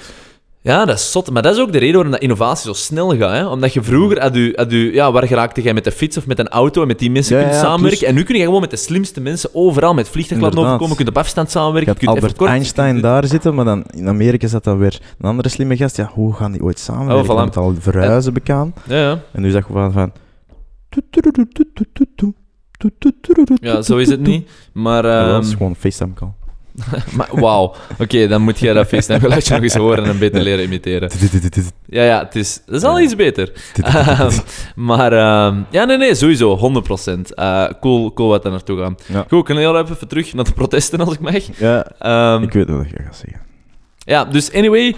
[0.62, 1.30] Ja, dat is zot.
[1.30, 3.32] Maar dat is ook de reden waarom dat innovatie zo snel gaat.
[3.32, 3.46] Hè?
[3.46, 6.26] Omdat je vroeger, had u, had u, ja, waar geraakte jij met de fiets of
[6.26, 7.98] met een auto en met die mensen Ja, kunt ja, samenwerken.
[7.98, 10.94] plus- En nu kun je gewoon met de slimste mensen overal met vliegtuig overkomen, je
[10.94, 12.50] kunt op afstand Je samenwerken, je kunt Albert kort...
[12.50, 15.96] Einstein daar zitten, maar dan in Amerika zat dan weer een andere slimme gast.
[15.96, 17.34] Ja, hoe gaan die ooit samenwerken?
[17.34, 17.54] Oh, voilà.
[17.54, 18.74] Al verhuizen bekaan.
[18.88, 19.20] Ja.
[19.32, 20.12] En nu is dat gewoon van...
[23.60, 24.48] ja, zo is het niet.
[24.72, 26.32] Maar, dat is ehm, gewoon een FaceTime call.
[27.16, 27.74] maar wauw.
[27.98, 31.10] Oké, dan moet jij dat FaceTime geluidje nog eens horen en beter leren imiteren.
[31.86, 33.52] Ja, ja, het is, dat is al iets beter.
[33.82, 34.38] Ehm,
[34.74, 37.34] maar ehm, ja, nee, nee, sowieso, 100%.
[37.34, 39.04] Eh cool, cool wat daar naartoe gaat.
[39.06, 39.24] Ja.
[39.28, 41.58] Goed, ik kan heel even terug naar de protesten, als ik mag.
[41.58, 43.40] Ja, Ehm, ik weet wat je gaat zeggen.
[43.98, 44.94] Ja, dus anyway,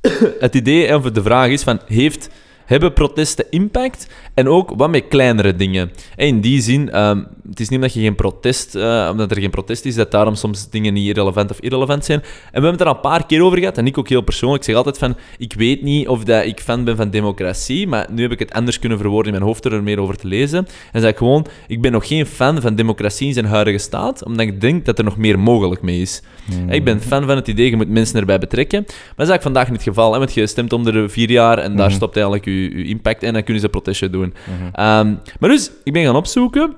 [0.40, 2.28] het idee of de vraag is van, heeft,
[2.66, 4.06] hebben protesten impact?
[4.34, 5.90] En ook wat met kleinere dingen.
[6.16, 9.40] En in die zin, ehm, het is niet omdat, je geen protest, eh, omdat er
[9.40, 12.18] geen protest is, dat daarom soms dingen niet relevant of irrelevant zijn.
[12.20, 14.20] En we hebben het er al een paar keer over gehad, en ik ook heel
[14.20, 14.60] persoonlijk.
[14.62, 18.06] Ik zeg altijd van, ik weet niet of dat ik fan ben van democratie, maar
[18.10, 20.26] nu heb ik het anders kunnen verwoorden in mijn hoofd door er meer over te
[20.26, 20.66] lezen.
[20.92, 24.24] En zeg ik gewoon, ik ben nog geen fan van democratie in zijn huidige staat,
[24.24, 26.22] omdat ik denk dat er nog meer mogelijk mee is.
[26.68, 28.80] Ik ben fan van het idee, je moet mensen erbij betrekken.
[28.82, 31.30] Maar dat is eigenlijk vandaag niet het geval, hè, want je stemt om de vier
[31.30, 31.96] jaar en daar Mhm.
[31.96, 34.34] stopt eigenlijk je, je impact en dan kunnen ze een protestje doen.
[34.72, 36.74] Ehm, maar dus, ik ben gaan opzoeken,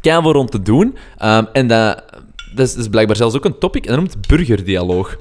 [0.00, 0.96] kijk voor rond te doen.
[1.18, 2.04] Ehm, en dat,
[2.54, 5.16] dat, is, dat is blijkbaar zelfs ook een topic, en dat noemt burgerdialoog.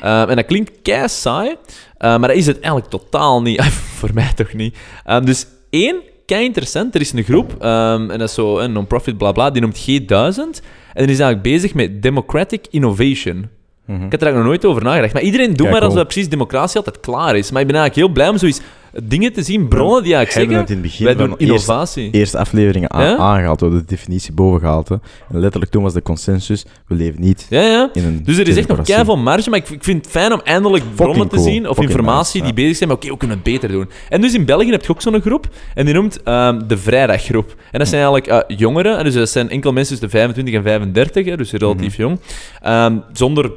[0.00, 1.56] Ehm, en dat klinkt kei saai,
[1.96, 3.64] eh, maar dat is het eigenlijk totaal niet.
[3.98, 4.76] voor mij toch niet.
[5.24, 5.96] Dus één,
[6.26, 9.50] kei interessant, er is een groep, ehm, en dat is zo een non-profit bla bla,
[9.50, 10.62] die noemt G1000.
[10.98, 13.48] En die is eigenlijk bezig met democratic innovation.
[13.84, 14.04] Mhm.
[14.04, 15.12] Ik had er eigenlijk nog nooit over nagedacht.
[15.12, 16.02] Maar iedereen doet Kijk, maar als cool.
[16.02, 17.50] dat precies democratie altijd klaar is.
[17.50, 18.60] Maar ik ben eigenlijk heel blij om zoiets
[19.02, 22.10] dingen te zien, bronnen die eigenlijk Hebben zeggen, het in het begin wij doen innovatie.
[22.10, 23.16] Eerste afleveringen a- Ja?
[23.16, 24.88] aangehaald, we de definitie boven gehaald.
[24.88, 24.94] hè.
[25.30, 27.90] En letterlijk toen was de consensus, we leven niet Ja, ja.
[27.92, 30.10] in een Dus er is echt nog keihard van marge, maar ik, ik vind het
[30.10, 33.08] fijn om eindelijk bronnen te zien of Fucking informatie nice, die bezig zijn met oké,
[33.08, 33.88] hoe kunnen we het beter doen?
[34.08, 37.54] En dus in België heb je ook zo'n groep en die noemt ehm, de Vrijdaggroep.
[37.70, 40.54] En dat zijn eigenlijk eh, jongeren, en dus dat zijn enkel mensen tussen de 25
[40.54, 42.02] en 35, hè, dus relatief Mhm.
[42.02, 42.18] jong,
[42.62, 43.50] ehm, zonder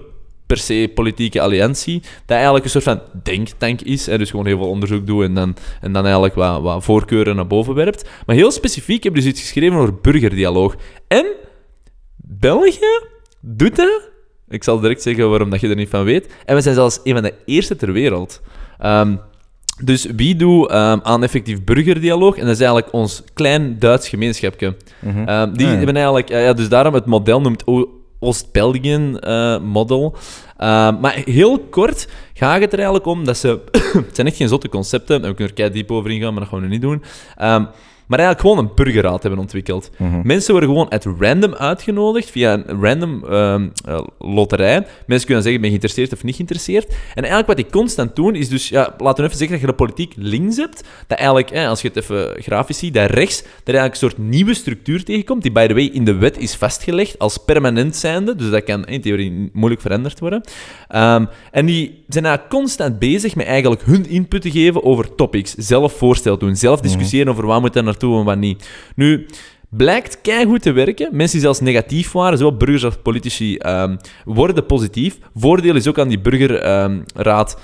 [0.51, 4.57] per se politieke alliantie, dat eigenlijk een soort van denktank is, en dus gewoon heel
[4.57, 8.09] veel onderzoek doet en dan, en dan eigenlijk wat, wat voorkeuren naar boven werpt.
[8.25, 10.75] Maar heel specifiek heb ik dus iets geschreven over burgerdialoog.
[11.07, 11.25] En
[12.15, 12.99] België
[13.41, 14.09] doet dat.
[14.49, 16.33] Ik zal direct zeggen waarom dat je er niet van weet.
[16.45, 18.41] En we zijn zelfs een van de eerste ter wereld.
[18.79, 19.15] Ehm,
[19.83, 22.35] dus wie doet ehm, aan effectief burgerdialoog?
[22.37, 24.75] En dat is eigenlijk ons klein Duits gemeenschapje.
[24.99, 25.27] Mhm.
[25.27, 25.77] Ehm, die Ah, ja.
[25.77, 26.29] hebben eigenlijk...
[26.29, 27.89] eh, ja, dus daarom het model noemt O-
[28.23, 30.15] Oost-België eh, model.
[30.57, 33.59] Ehm, maar heel kort gaat het er eigenlijk om dat ze...
[34.07, 35.21] het zijn echt geen zotte concepten.
[35.21, 37.03] Daar kunnen we er diep over ingaan, maar dat gaan we nu niet doen.
[37.35, 37.65] Ehm,
[38.11, 39.91] maar eigenlijk gewoon een burgerraad hebben ontwikkeld.
[39.97, 40.21] Mhm.
[40.23, 43.61] Mensen worden gewoon at random uitgenodigd via een random eh,
[44.19, 44.85] loterij.
[45.05, 46.87] Mensen kunnen zeggen, ben je geïnteresseerd of niet geïnteresseerd?
[46.89, 48.69] En eigenlijk wat die constant doen, is dus...
[48.69, 50.83] Ja, laten we even zeggen dat je de politiek links hebt.
[51.07, 54.17] Dat eigenlijk, eh, als je het even grafisch ziet, dat rechts, dat eigenlijk een soort
[54.17, 58.35] nieuwe structuur tegenkomt, die by the way in de wet is vastgelegd als permanent zijnde.
[58.35, 60.41] Dus dat kan in theorie moeilijk veranderd worden.
[60.87, 65.53] Ehm, en die zijn eigenlijk constant bezig met eigenlijk hun input te geven over topics.
[65.57, 68.69] Zelf voorstel doen, zelf discussiëren over waar moet er naartoe en wat niet.
[68.95, 69.25] Nu,
[69.69, 71.09] blijkt goed te werken.
[71.11, 75.17] Mensen die zelfs negatief waren, zowel burgers als politici, ehm, worden positief.
[75.35, 77.57] Voordeel is ook aan die burgerraad.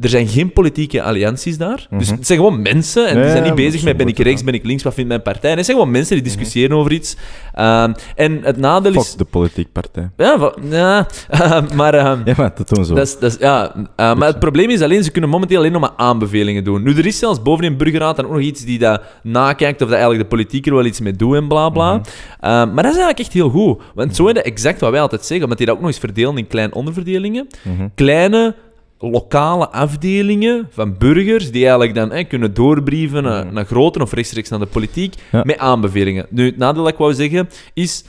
[0.00, 1.86] Er zijn geen politieke allianties daar.
[1.90, 2.16] Dus Mhm.
[2.16, 3.06] het zijn gewoon mensen.
[3.08, 4.94] En die zijn ja, niet bezig met is ben ik rechts, ben ik links, wat
[4.94, 5.48] vindt mijn partij.
[5.48, 6.34] Nee, het zijn gewoon mensen die Mhm.
[6.36, 7.16] discussiëren over iets.
[7.54, 9.08] Ehm, en het nadeel is...
[9.08, 10.10] Fuck de politiek partij.
[10.16, 11.06] Ja, ja
[11.74, 11.94] maar...
[11.94, 12.94] ehm, Ja, maar dat doen zo.
[12.94, 15.92] dat is, is, ja, maar het probleem is alleen, ze kunnen momenteel alleen nog maar
[15.96, 16.82] aanbevelingen doen.
[16.82, 19.98] Nu, er is zelfs bovenin burgerraad dan ook nog iets die dat nakijkt of dat
[19.98, 21.92] eigenlijk de politiek er wel iets mee doet en bla bla.
[21.96, 22.04] Mhm.
[22.40, 23.82] Maar dat is eigenlijk echt heel goed.
[23.94, 26.00] Want zo is dat exact wat wij altijd zeggen, omdat die dat ook nog eens
[26.00, 27.46] verdelen in kleine onderverdelingen.
[27.94, 28.54] Kleine
[28.98, 34.48] lokale afdelingen van burgers die eigenlijk dan eh, kunnen doorbrieven naar, naar groter of rechtstreeks
[34.48, 35.42] naar de politiek Ja.
[35.44, 36.26] met aanbevelingen.
[36.30, 38.04] Nu, het nadeel dat ik wou zeggen is...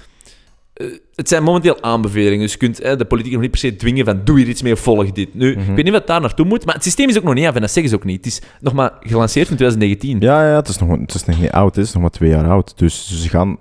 [0.74, 2.40] eh, het zijn momenteel aanbevelingen.
[2.40, 4.62] Dus je kunt eh, de politiek nog niet per se dwingen van doe hier iets
[4.62, 5.34] mee, volg dit.
[5.34, 5.70] Nu, Mhm.
[5.70, 7.56] ik weet niet wat daar naartoe moet, maar het systeem is ook nog niet af
[7.56, 8.18] en dat zeggen ze ook niet.
[8.18, 10.20] Het is nog maar gelanceerd in 2019.
[10.20, 12.30] Ja, ja het, is nog, het is nog niet oud, het is nog maar twee
[12.30, 12.78] jaar oud.
[12.78, 13.58] Dus ze gaan...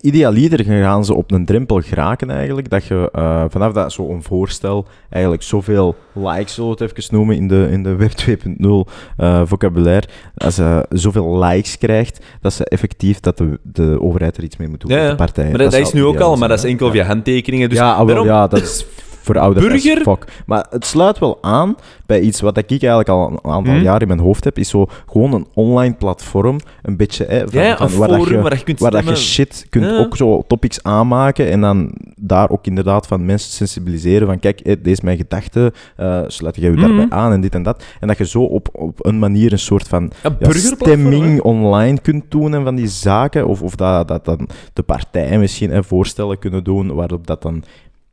[0.00, 4.86] Idealiter gaan ze op een drempel geraken eigenlijk, dat je eh, vanaf dat zo'n voorstel
[5.10, 9.42] eigenlijk zoveel likes, zullen we het even noemen, in de, in de Web 2.0 eh,
[9.44, 10.06] vocabulaire,
[10.36, 14.68] als ze zoveel likes krijgt, dat ze effectief, dat de, de overheid er iets mee
[14.68, 15.50] moet doen, Ja, de partijen.
[15.50, 17.68] Maar dat, dat is nu ook al, maar dat is enkel via handtekeningen.
[17.68, 18.86] Dus ja, ah, daarom- ja, dat is
[19.22, 20.42] voor ouder Burger- as fuck.
[20.46, 21.74] Maar het sluit wel aan
[22.06, 23.82] bij iets wat ik eigenlijk al een aantal Hmm.
[23.82, 27.60] jaar in mijn hoofd heb, is zo gewoon een online platform, een beetje, hè, van,
[27.62, 29.98] ja, waar, dat je, waar je kunt waar dat je shit kunt Ja.
[29.98, 34.80] ook zo topics aanmaken en dan daar ook inderdaad van mensen sensibiliseren van kijk, hè,
[34.80, 36.86] deze is mijn gedachte, eh sluit jij je Mhm.
[36.86, 37.84] daarbij aan en dit en dat.
[38.00, 42.24] En dat je zo op, op een manier een soort van ja, stemming online kunt
[42.28, 43.46] doen en van die zaken.
[43.46, 47.62] Of, of dat, dat dan de partijen misschien hè, voorstellen kunnen doen waarop dat dan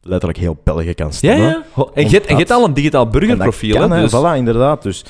[0.07, 1.47] letterlijk heel België kan stemmen.
[1.75, 1.85] ja.
[1.93, 3.77] En je hebt- al een digitaal burgerprofiel.
[3.77, 4.83] kan, hè, dus- Voilà, inderdaad.
[4.83, 5.03] Dus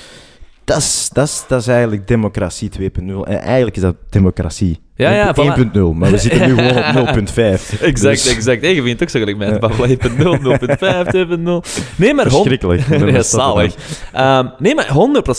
[0.64, 3.24] dat is, dat, is, dat is eigenlijk democratie 2.0.
[3.26, 5.38] En eigenlijk is dat democratie Ja, ja, voilà.
[5.38, 5.94] 1.0.
[5.94, 6.76] Maar we zitten nu gewoon
[7.08, 7.80] op 0.5.
[7.80, 8.60] Exact, Dus- exact.
[8.60, 9.58] Hey, je vindt het ook zo gelijk met Ja.
[9.58, 11.62] Babbel 1.0, 0.5, 2.0.
[11.96, 12.30] Nee, maar.
[12.30, 12.82] Verschrikkelijk.
[13.12, 13.74] Ja, zalig.
[14.12, 14.88] Ehm, nee, maar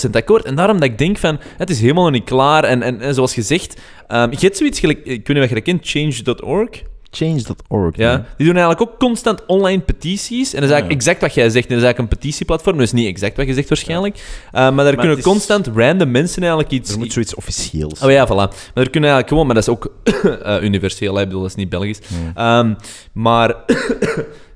[0.08, 0.46] 100% akkoord.
[0.46, 2.64] En daarom dat ik denk van, het is helemaal niet klaar.
[2.64, 5.56] En, en, en zoals gezegd, ehm, je hebt zoiets gelijk, ik weet niet wat je
[5.56, 6.70] dat kent, change.org.
[7.12, 7.96] Change.org.
[7.98, 8.16] Ja.
[8.38, 10.54] Die doen eigenlijk ook constant online petities.
[10.54, 10.96] En dat is eigenlijk Ja.
[10.96, 11.68] exact wat jij zegt.
[11.68, 12.78] En dat is eigenlijk een petitieplatform.
[12.78, 14.16] Dus niet exact wat je zegt waarschijnlijk.
[14.52, 16.92] Eh, maar daar kunnen is- constant random mensen eigenlijk iets...
[16.92, 18.30] Er moet zoiets officieels Oh ja, voilà.
[18.36, 19.46] Maar er kunnen eigenlijk gewoon...
[19.46, 19.94] Maar dat is ook
[20.44, 21.22] eh, universeel, hè.
[21.22, 22.00] ik bedoel, dat is niet Belgisch.
[22.36, 22.74] Ehm,
[23.14, 23.56] maar...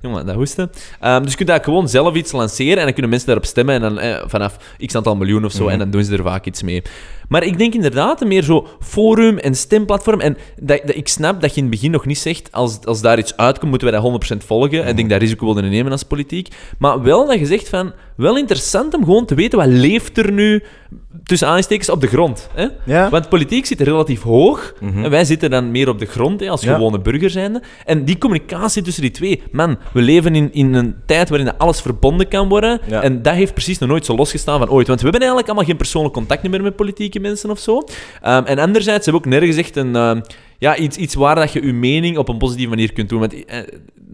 [0.03, 0.71] Jongen, dat hoesten.
[0.99, 3.75] Ehm, dus je kunt eigenlijk gewoon zelf iets lanceren en dan kunnen mensen daarop stemmen
[3.75, 5.71] en dan eh, vanaf x aantal miljoen of zo, Mhm.
[5.71, 6.81] en dan doen ze er vaak iets mee.
[7.27, 10.19] Maar ik denk inderdaad meer zo forum en stemplatform.
[10.19, 13.01] En dat, dat, ik snap dat je in het begin nog niet zegt, als, als
[13.01, 14.83] daar iets uitkomt, moeten wij dat 100% volgen.
[14.83, 16.47] En ik denk dat risico willen nemen als politiek.
[16.77, 20.31] Maar wel dat je zegt van, wel interessant om gewoon te weten, wat leeft er
[20.31, 20.63] nu,
[21.23, 22.49] tussen aanstekens, op de grond.
[22.53, 22.67] Hè?
[22.85, 23.09] Ja.
[23.09, 24.73] Want politiek zit relatief hoog.
[24.79, 25.03] Mhm.
[25.03, 26.73] En wij zitten dan meer op de grond, hè, als Ja.
[26.73, 27.61] gewone burger zijnde.
[27.85, 29.41] En die communicatie tussen die twee...
[29.51, 32.79] Man, we leven in, in een tijd waarin alles verbonden kan worden.
[32.87, 33.01] Ja.
[33.01, 34.87] En dat heeft precies nog nooit zo losgestaan van ooit.
[34.87, 37.83] Want we hebben eigenlijk allemaal geen persoonlijk contact meer met politieke mensen of zo.
[38.21, 39.95] Ehm, en anderzijds hebben we ook nergens echt een...
[39.95, 40.21] ehm,
[40.57, 43.19] ja, iets, iets waar dat je je mening op een positieve manier kunt doen.
[43.19, 43.57] Want eh,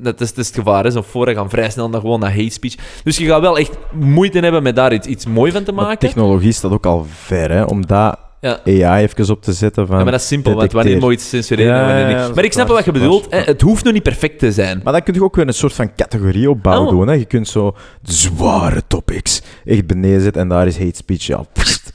[0.01, 0.91] dat, is, dat is het gevaar.
[0.91, 2.75] Zo'n forum gaan vrij snel naar gewoon naar hate speech.
[3.03, 5.83] Dus je gaat wel echt moeite hebben met daar iets, iets mooi van te Maar
[5.85, 5.99] maken.
[5.99, 8.59] technologie staat ook al ver, hè, om dat Ja.
[8.65, 9.87] AI even op te zetten.
[9.87, 11.09] Van, Ja, maar dat is simpel, want wanneer detecteer.
[11.09, 12.35] moet je iets censureren Ja, wanneer niet.
[12.35, 13.29] maar ik snap waar, wel wat je bedoelt.
[13.29, 13.39] waar.
[13.39, 13.45] Hè.
[13.45, 14.81] Het hoeft nog niet perfect te zijn.
[14.83, 16.93] Maar dan kun je ook weer een soort van categorie opbouwen Oh.
[16.97, 17.07] doen.
[17.07, 17.13] Hè.
[17.13, 21.25] Je kunt zo zware topics echt beneden zetten en daar is hate speech.
[21.25, 21.93] Ja, pst,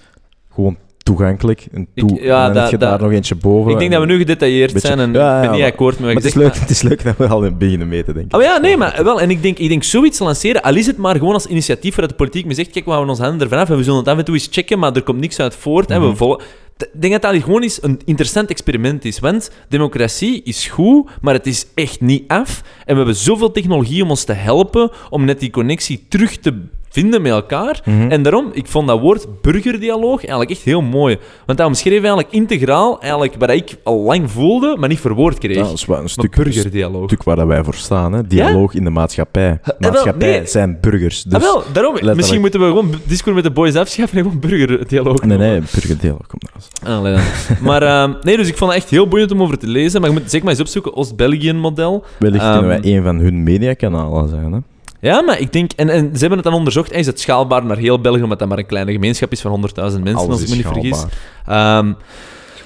[0.55, 1.67] gewoon toegankelijk.
[1.73, 3.73] En, Ik- toe, ja, en heb je daar nog eentje boven.
[3.73, 5.71] Ik denk dat we nu gedetailleerd Beetje- zijn en Ja, ja, ik ben niet maar-
[5.71, 8.05] akkoord met Maar wat het is, leuk, het is leuk dat we al beginnen mee
[8.05, 8.39] te denken.
[8.39, 9.21] Oh ja, nee, maar wel.
[9.21, 12.11] En ik denk, ik denk zoiets lanceren, al is het maar gewoon als initiatief voordat
[12.11, 14.09] de politiek me zegt, kijk, we houden ons handen ervan af en we zullen het
[14.09, 15.91] af en toe eens checken, maar er komt niks uit voort.
[15.91, 16.17] en we Mhm.
[16.17, 16.45] volgen...
[16.79, 19.19] Ik denk dat dat gewoon eens een interessant experiment is.
[19.19, 22.63] Want democratie is goed, maar het is echt niet af.
[22.79, 26.55] En we hebben zoveel technologie om ons te helpen om net die connectie terug te
[26.95, 27.81] vinden met elkaar.
[27.85, 28.11] Mhm.
[28.11, 31.19] En daarom, ik vond dat woord burgerdialoog eigenlijk echt heel mooi.
[31.47, 35.57] Want dat omschreef eigenlijk integraal eigenlijk wat ik al lang voelde, maar niet verwoord kreeg.
[35.57, 37.07] Dat is wel een Maar stuk, burgerdialoog.
[37.07, 38.13] stuk waar dat wij voor staan.
[38.13, 38.27] Hè.
[38.27, 39.59] Dialoog in de maatschappij.
[39.79, 40.47] wel, Maatschappij nee.
[40.47, 41.23] zijn burgers.
[41.23, 41.93] Dus, ah, wel, daarom.
[41.93, 42.17] letterlijk.
[42.17, 46.27] Misschien moeten we gewoon Discord met de boys afschaffen en gewoon burgerdialoog Nee, nee, burgerdialoog.
[46.27, 46.69] Kom daar eens.
[46.99, 47.23] Allee dan.
[47.61, 50.01] maar ehm, nee, dus ik vond het echt heel boeiend om over te lezen.
[50.01, 52.05] Maar je moet zeker maar eens opzoeken, Oost-België-model.
[52.19, 54.53] Wellicht Ehm, kunnen wij een van hun mediakanalen zijn.
[54.53, 54.59] Hè.
[55.05, 55.73] Ja, maar ik denk...
[55.77, 56.93] En, en ze hebben het dan onderzocht.
[56.93, 59.75] Is het schaalbaar naar heel België, omdat dat maar een kleine gemeenschap is van 100.000
[59.77, 61.05] mensen, Alles als ik me is niet vergis.
[61.47, 61.97] Ehm, Het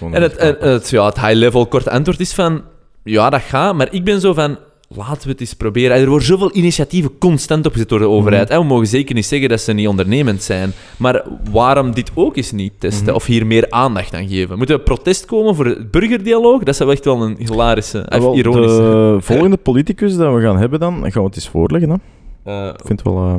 [0.00, 2.62] is en het, en ja, het high-level korte antwoord is van...
[3.04, 4.58] Ja, dat gaat, maar ik ben zo van...
[4.96, 5.96] Laten we het eens proberen.
[5.96, 8.48] Er worden zoveel initiatieven constant opgezet door de overheid.
[8.48, 8.58] Hè.
[8.58, 10.72] We mogen zeker niet zeggen dat ze niet ondernemend zijn.
[10.96, 13.06] Maar waarom dit ook eens niet testen?
[13.06, 13.14] Mhm.
[13.14, 14.56] Of hier meer aandacht aan geven?
[14.58, 16.62] Moeten we protest komen voor het burgerdialoog?
[16.62, 18.76] Dat zou echt wel een hilarische, Ah, wel, ironische...
[18.76, 21.90] De volgende politicus dat we gaan hebben dan, gaan we het eens voorleggen.
[21.90, 21.96] Hè.
[22.42, 23.16] Eh, Ik vind wel...
[23.16, 23.34] eh,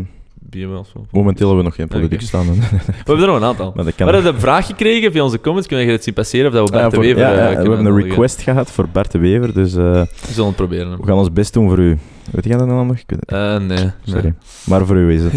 [0.51, 1.95] wel momenteel hebben we nog geen Oké.
[1.95, 2.45] politicus staan.
[2.55, 2.55] We
[2.95, 3.71] hebben er nog een aantal.
[3.75, 5.67] maar dat We hebben een vraag gekregen via onze comments.
[5.67, 7.37] Kunnen je het zien passeren of dat we Ja, Bart de voor- Wever ja, eh,
[7.53, 10.55] ja, we hebben een request gehad voor Bart de Wever, dus eh, We zullen het
[10.55, 10.97] proberen.
[10.97, 11.97] we gaan ons best doen voor u.
[12.31, 12.97] Weet jij dat dan nog?
[13.25, 13.91] Eh, nee.
[14.03, 14.33] Sorry.
[14.65, 15.31] Maar voor u is het.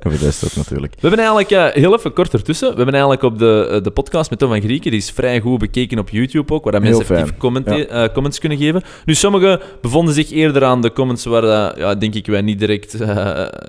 [0.00, 0.92] Voor de rest ook natuurlijk.
[0.94, 2.68] We hebben eigenlijk eh, heel even kort ertussen.
[2.70, 5.40] We hebben eigenlijk op de, eh, de podcast met Tom van Grieken, die is vrij
[5.40, 8.82] goed bekeken op YouTube ook, waar dat mensen eh, comments kunnen geven.
[9.04, 12.94] Nu, sommigen bevonden zich eerder aan de comments waar, ja, denk ik, wij niet direct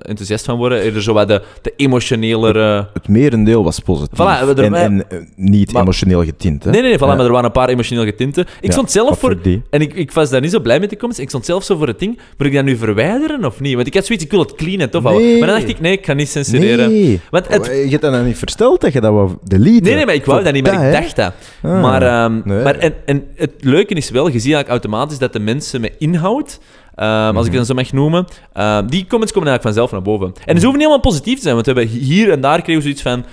[0.02, 0.80] enthousiast van worden.
[0.82, 2.88] Eerder zo wat de, de emotionelere...
[2.92, 4.18] Het merendeel was positief.
[4.18, 5.04] Voilà, er- en en
[5.36, 6.64] niet Maar- emotioneel getint.
[6.64, 6.70] Hè?
[6.70, 7.14] Nee, nee, nee, voilà, Ja.
[7.14, 8.40] maar er waren een paar emotioneel getinte.
[8.40, 9.36] Ik Ja, stond zelf voor...
[9.70, 11.22] En ik, ik was daar niet zo blij met die comments.
[11.22, 12.18] Ik stond zelf zo voor het ding.
[12.38, 13.74] Ik dat nu verwijderen of niet?
[13.74, 15.26] Want ik had zoiets, ik wil het clean en tof houden.
[15.26, 15.38] Nee.
[15.38, 16.88] Maar dan dacht ik, nee, ik ga niet censureren.
[16.88, 17.20] Nee.
[17.30, 19.82] Want het, Je hebt dat nou niet versteld dat je dat wou deleten.
[19.82, 21.32] Nee, nee, maar ik wou dat niet, maar ik dacht dat.
[21.62, 22.62] Ah, maar ehm, nee.
[22.62, 25.94] maar en, en het leuke is wel, je ziet eigenlijk automatisch dat de mensen met
[25.98, 26.58] inhoud,
[26.94, 30.02] ehm, als ik het dan zo mag noemen, ehm, die comments komen eigenlijk vanzelf naar
[30.02, 30.32] boven.
[30.44, 32.82] En ze hoeven niet allemaal positief te zijn, want we hebben hier en daar kregen
[32.82, 33.24] we zoiets van...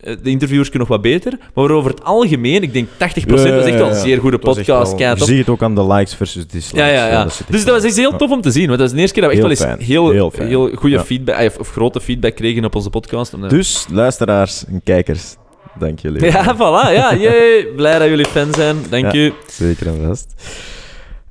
[0.00, 2.94] de interviewers kunnen nog wat beter, maar over het algemeen, ik denk 80%
[3.26, 4.98] was echt wel een zeer goede podcast.
[4.98, 6.86] wel- Je ziet het ook aan de likes versus dislikes.
[6.88, 7.24] Ja, ja, ja.
[7.24, 8.66] dat dus dat was echt heel tof om te zien.
[8.66, 9.86] Want dat is de eerste keer dat we echt wel eens fijn.
[9.88, 11.04] heel, Heel goede Ja.
[11.04, 13.32] feedback, eh, of, of grote feedback kregen op onze podcast.
[13.32, 15.36] Eh, Dus, luisteraars en kijkers,
[15.78, 16.24] dank jullie.
[16.24, 16.92] Ja, voilà.
[16.94, 17.66] Ja, jee.
[17.66, 18.76] Blij dat jullie fan zijn.
[18.90, 19.32] Dank u.
[19.46, 20.34] Zeker en vast.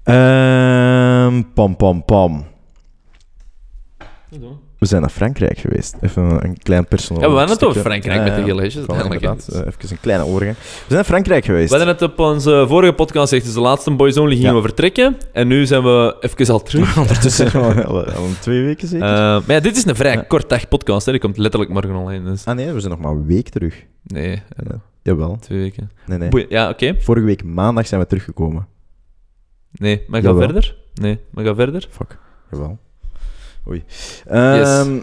[0.03, 2.45] Ehm, pam, pam, pam.
[4.79, 5.95] We zijn naar Frankrijk geweest.
[6.01, 7.21] Even een, klein personeel.
[7.21, 7.81] Ja, we waren het over.
[7.81, 9.47] Frankrijk met de gele hesjes, Voilà, uiteindelijk.
[9.47, 10.57] Eh, even een kleine overgang.
[10.57, 11.69] We zijn naar Frankrijk geweest.
[11.71, 14.61] We hadden het op onze vorige podcast gezegd, dus de laatste Boys Only gingen we
[14.61, 15.17] vertrekken.
[15.33, 16.97] En nu zijn we even al terug.
[17.03, 19.07] Ondertussen al, een twee weken zeker?
[19.07, 21.05] Eh, maar ja, dit is een vrij kort dag podcast.
[21.05, 21.11] Hè.
[21.11, 22.29] Die komt letterlijk morgen online.
[22.29, 22.45] Dus.
[22.45, 23.85] ah nee, we zijn nog maar een week terug.
[24.03, 24.81] Nee, eh, Ja.
[25.01, 25.37] Jawel.
[25.39, 25.91] twee weken.
[26.05, 26.45] Nee, nee.
[26.49, 26.95] Ja, oké.
[26.99, 28.67] Vorige week maandag zijn we teruggekomen.
[29.71, 30.75] Nee, maar ga verder.
[30.93, 31.87] Nee, maar ga verder.
[31.91, 32.17] Fuck.
[32.51, 32.77] Jawel.
[33.67, 33.83] Oei.
[34.27, 34.99] Ehm,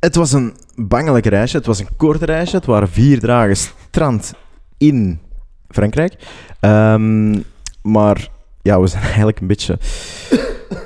[0.00, 1.56] Het was een bangelijk reisje.
[1.56, 2.56] Het was een kort reisje.
[2.56, 4.32] Het waren vier dagen strand
[4.78, 5.20] in
[5.68, 6.14] Frankrijk.
[6.60, 7.40] Ehm,
[7.82, 8.28] maar
[8.62, 9.78] ja, we zijn eigenlijk een beetje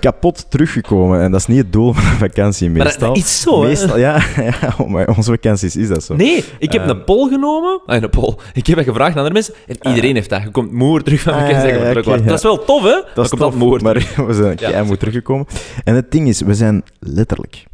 [0.01, 1.21] kapot teruggekomen.
[1.21, 3.15] En dat is niet het doel van een vakantie Maar dat, meestal.
[3.15, 3.69] is zo, hè.
[3.69, 4.23] meestal ja,
[4.61, 6.15] ja, maar onze vakanties is dat zo.
[6.17, 6.91] Nee, ik heb Ehm.
[6.91, 7.81] een poll genomen.
[7.87, 8.35] Ah, een poll.
[8.53, 9.55] Ik heb gevraagd aan andere mensen.
[9.67, 10.43] En iedereen heeft dat.
[10.43, 11.69] Je komt moer terug van Ah, vakantie.
[11.69, 11.95] ja, ja.
[12.03, 13.03] Dat is wel tof, hè?
[13.15, 13.95] Dat is komt tof, moer maar
[14.27, 14.99] we zijn Ja, zeker.
[14.99, 15.47] teruggekomen.
[15.85, 17.65] En het ding is, we zijn letterlijk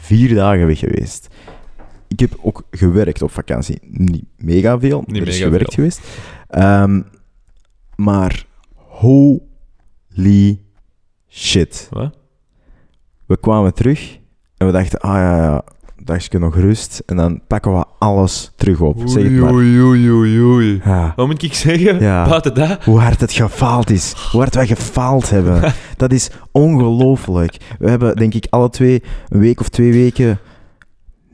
[0.00, 1.28] vier dagen weg geweest.
[2.08, 3.78] Ik heb ook gewerkt op vakantie.
[3.90, 5.84] Niet mega veel, Niet er is gewerkt veel.
[5.84, 6.00] geweest.
[6.48, 7.00] Ehm,
[7.96, 10.60] maar holy
[11.32, 11.88] shit.
[11.90, 12.14] Wat?
[13.26, 14.18] We kwamen terug
[14.56, 15.64] en we dachten, ah ja, ja,
[15.96, 17.02] dagje nog rust.
[17.06, 19.02] En dan pakken we alles terug op.
[19.04, 19.52] Zeg het maar.
[19.52, 20.80] Oei, oei, oei, oei.
[20.84, 21.12] Ja.
[21.16, 22.00] Wat moet ik zeggen?
[22.00, 22.28] Ja.
[22.28, 22.84] Buiten dat?
[22.84, 24.12] Hoe hard het gefaald is.
[24.30, 25.72] Hoe hard wij gefaald hebben.
[25.96, 27.56] Dat is ongelooflijk.
[27.78, 30.40] We hebben, denk ik, alle twee een week of twee weken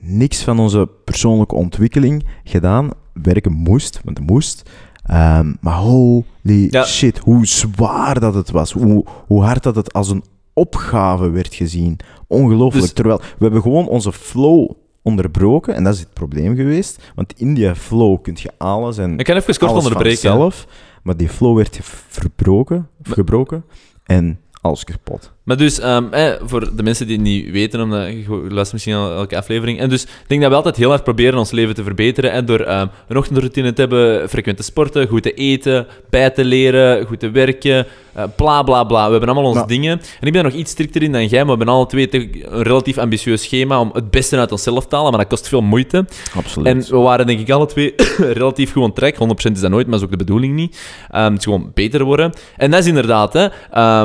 [0.01, 2.91] niks van onze persoonlijke ontwikkeling gedaan.
[3.13, 4.71] Werken moest, want het moest.
[5.09, 6.23] Ehm, maar holy
[6.71, 6.85] Ja.
[6.85, 8.73] shit, hoe zwaar dat het was.
[8.73, 11.97] Hoe, hoe hard dat het als een opgave werd gezien.
[12.27, 12.85] Ongelooflijk.
[12.85, 14.71] Dus- Terwijl we hebben gewoon onze flow
[15.03, 15.75] onderbroken.
[15.75, 17.13] En dat is het probleem geweest.
[17.15, 20.19] Want in die flow kun je alles en Ik kan even kort onderbreken.
[20.19, 20.67] zelf,
[21.03, 23.65] maar die flow werd verbroken, gebroken
[24.05, 25.33] en alles kapot.
[25.49, 28.95] Maar dus, ehm, eh, voor de mensen die het niet weten, omdat je luistert misschien
[28.95, 29.81] al elke aflevering.
[29.81, 32.33] En dus, ik denk dat we altijd heel hard proberen ons leven te verbeteren.
[32.33, 36.45] En door ehm, een ochtendroutine te hebben, frequent te sporten, goed te eten, bij te
[36.45, 39.05] leren, goed te werken, eh, bla bla bla.
[39.05, 40.01] We hebben allemaal onze dingen.
[40.21, 42.09] En ik ben er nog iets strikter in dan jij, maar we hebben alle twee
[42.13, 45.63] een relatief ambitieus schema om het beste uit onszelf te halen, maar dat kost veel
[45.63, 46.05] moeite.
[46.35, 46.67] Absoluut.
[46.67, 47.95] En we waren denk ik alle twee
[48.41, 49.15] relatief gewoon trek.
[49.15, 49.17] 100%
[49.53, 50.79] is dat nooit, maar dat is ook de bedoeling niet.
[51.11, 52.33] Ehm, het is gewoon beter worden.
[52.57, 53.47] En dat is inderdaad, hè.
[53.71, 54.03] eh,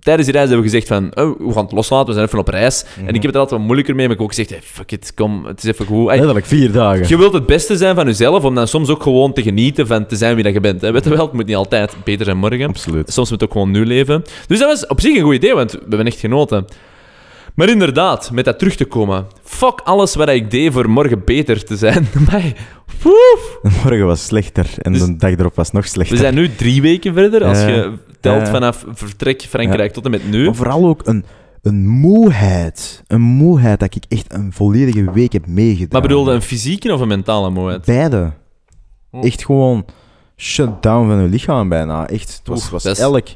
[0.00, 2.38] tijdens die reis hebben we gezegd van, oh, we gaan het loslaten, we zijn even
[2.38, 2.84] op reis.
[3.06, 4.60] En ik heb het er altijd wat moeilijker mee, maar ik heb ook gezegd, hey,
[4.62, 6.06] fuck it, kom, het is even goed.
[6.06, 7.08] Hey, Letterlijk vier dagen.
[7.08, 10.06] je wilt het beste zijn van jezelf, om dan soms ook gewoon te genieten van
[10.06, 10.80] te zijn wie dat je bent.
[10.80, 10.92] Hè.
[10.92, 12.68] Weet je wel, het moet niet altijd beter zijn morgen.
[12.68, 13.12] Absoluut.
[13.12, 14.24] Soms moet het ook gewoon nu leven.
[14.46, 16.64] Dus dat was op zich een goed idee, want we hebben echt genoten.
[17.54, 19.26] Maar inderdaad, met dat terug te komen.
[19.42, 22.08] Fuck alles wat ik deed voor morgen beter te zijn.
[22.30, 22.52] Maar,
[23.02, 23.58] woef.
[23.84, 26.16] Morgen was slechter en Dus- de dag erop was nog slechter.
[26.16, 27.44] we zijn nu drie weken verder.
[27.44, 28.50] Als je telt Ja.
[28.52, 30.44] vanaf vertrek Frankrijk tot en met nu.
[30.44, 31.24] Maar vooral ook een,
[31.62, 33.02] een moeheid.
[33.06, 35.88] Een moeheid dat ik echt een volledige week heb meegedaan.
[35.90, 37.84] Maar bedoelde een fysieke of een mentale moeheid?
[37.84, 38.32] Beide.
[39.10, 39.24] Oh.
[39.24, 39.84] Echt gewoon
[40.36, 42.08] shut down van je lichaam bijna.
[42.08, 43.28] Echt, het was, is- elk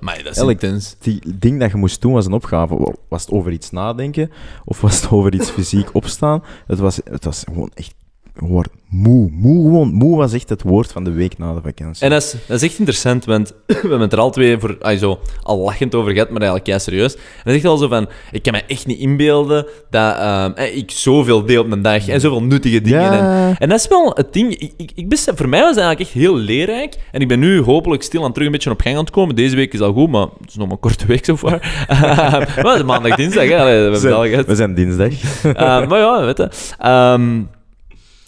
[1.01, 2.94] die ding dat je moest doen was een opgave.
[3.09, 4.31] Was het over iets nadenken
[4.64, 6.42] of was het over iets fysiek opstaan?
[6.66, 7.94] Het was, het was gewoon echt
[8.35, 9.31] word moe.
[9.33, 9.92] Moe gewoon.
[9.92, 12.05] Moe was echt het woord van de week na de vakantie.
[12.05, 14.79] En dat is, dat is echt interessant, want we hebben het er al twee voor,
[14.99, 17.14] zo, al lachend over gehad, maar eigenlijk ja, serieus.
[17.14, 20.53] En dat is echt al zo van, ik kan me echt niet inbeelden dat ehm,
[20.55, 23.03] eh, ik zoveel deel op een dag en zoveel nuttige dingen.
[23.03, 23.49] Ja.
[23.49, 24.55] En, en dat is wel het ding.
[24.55, 26.97] Ik, ik, ik voor mij was het eigenlijk echt heel leerrijk.
[27.12, 29.37] En ik ben nu hopelijk stil aan terug een beetje op gang aan het komen.
[29.37, 31.59] Deze week is al goed, maar het is nog maar een korte week zo far.
[31.88, 33.59] maar het is maandag, dinsdag, hè.
[33.59, 34.47] Allee, we gehad.
[34.47, 35.12] we zijn dinsdag.
[35.44, 35.55] Uh,
[35.87, 36.49] maar ja, weet je.
[36.79, 37.40] Ehm,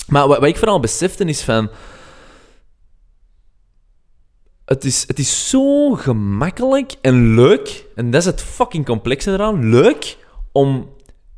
[0.07, 1.71] maar wat, wat ik vooral besefte is van...
[4.65, 9.69] Het is, het is zo gemakkelijk en leuk, en dat is het fucking complexe eraan,
[9.71, 10.17] leuk
[10.53, 10.89] om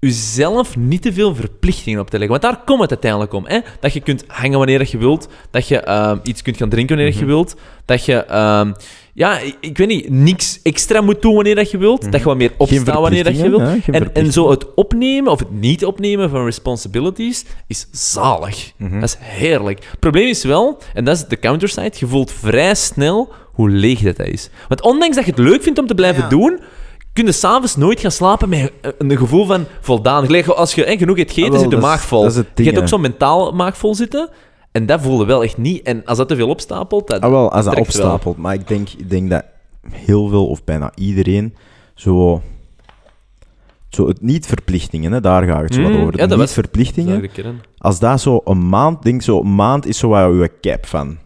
[0.00, 2.40] jezelf niet te veel verplichtingen op te leggen.
[2.40, 3.46] Want daar komt het uiteindelijk om.
[3.46, 3.60] Hè?
[3.80, 7.14] Dat je kunt hangen wanneer je wilt, dat je ehm, iets kunt gaan drinken wanneer
[7.14, 7.30] dat Mhm.
[7.30, 8.24] je wilt, dat je...
[8.24, 8.72] ehm,
[9.18, 12.26] ja, ik, ik weet niet, niks extra moet doen wanneer dat je wilt, dat je
[12.26, 13.62] wat meer opstaat wanneer dat je wilt.
[13.62, 13.74] Mhm.
[13.86, 18.72] ja, En, en zo het opnemen of het niet opnemen van responsibilities is zalig.
[18.76, 19.00] Mhm.
[19.00, 19.86] Dat is heerlijk.
[19.90, 24.00] Het probleem is wel, en dat is de counterside, je voelt vrij snel hoe leeg
[24.00, 24.50] dat is.
[24.68, 26.28] Want ondanks dat je het leuk vindt om te blijven Ja.
[26.28, 26.60] doen,
[27.12, 30.24] kun je s'avonds nooit gaan slapen met een gevoel van voldaan.
[30.24, 32.24] Gelijk als je hè, genoeg hebt gegeten, Ah, wel, zit de maag vol.
[32.54, 34.28] je hebt ook zo'n mentaal maag vol zitten.
[34.78, 35.82] En dat voelde wel echt niet.
[35.82, 37.82] En als dat te veel opstapelt, dat Ah, wel, als dat wel.
[37.82, 38.36] opstapelt.
[38.36, 39.44] Maar ik denk, ik denk dat
[39.90, 41.54] heel veel, of bijna iedereen,
[41.94, 42.42] zo...
[43.88, 46.12] Zo het niet-verplichtingen, hè, daar gaat het zo wat Mm, over.
[46.12, 47.30] ja, dat was- niet-verplichtingen,
[47.78, 51.16] als dat zo een maand, denk zo, een maand is zo wat je cap van.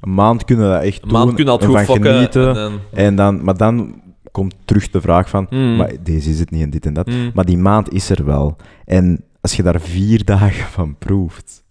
[0.00, 2.12] Een maand kunnen we dat echt Een maand doen goed fokken.
[2.14, 2.48] genieten.
[2.48, 4.00] en dan- En dan, maar dan
[4.32, 5.76] komt terug de vraag van, Mm.
[5.76, 7.06] maar deze is het niet en dit en dat.
[7.06, 7.30] Mm.
[7.34, 8.56] Maar die maand is er wel.
[8.84, 11.64] En als je daar vier dagen van proeft,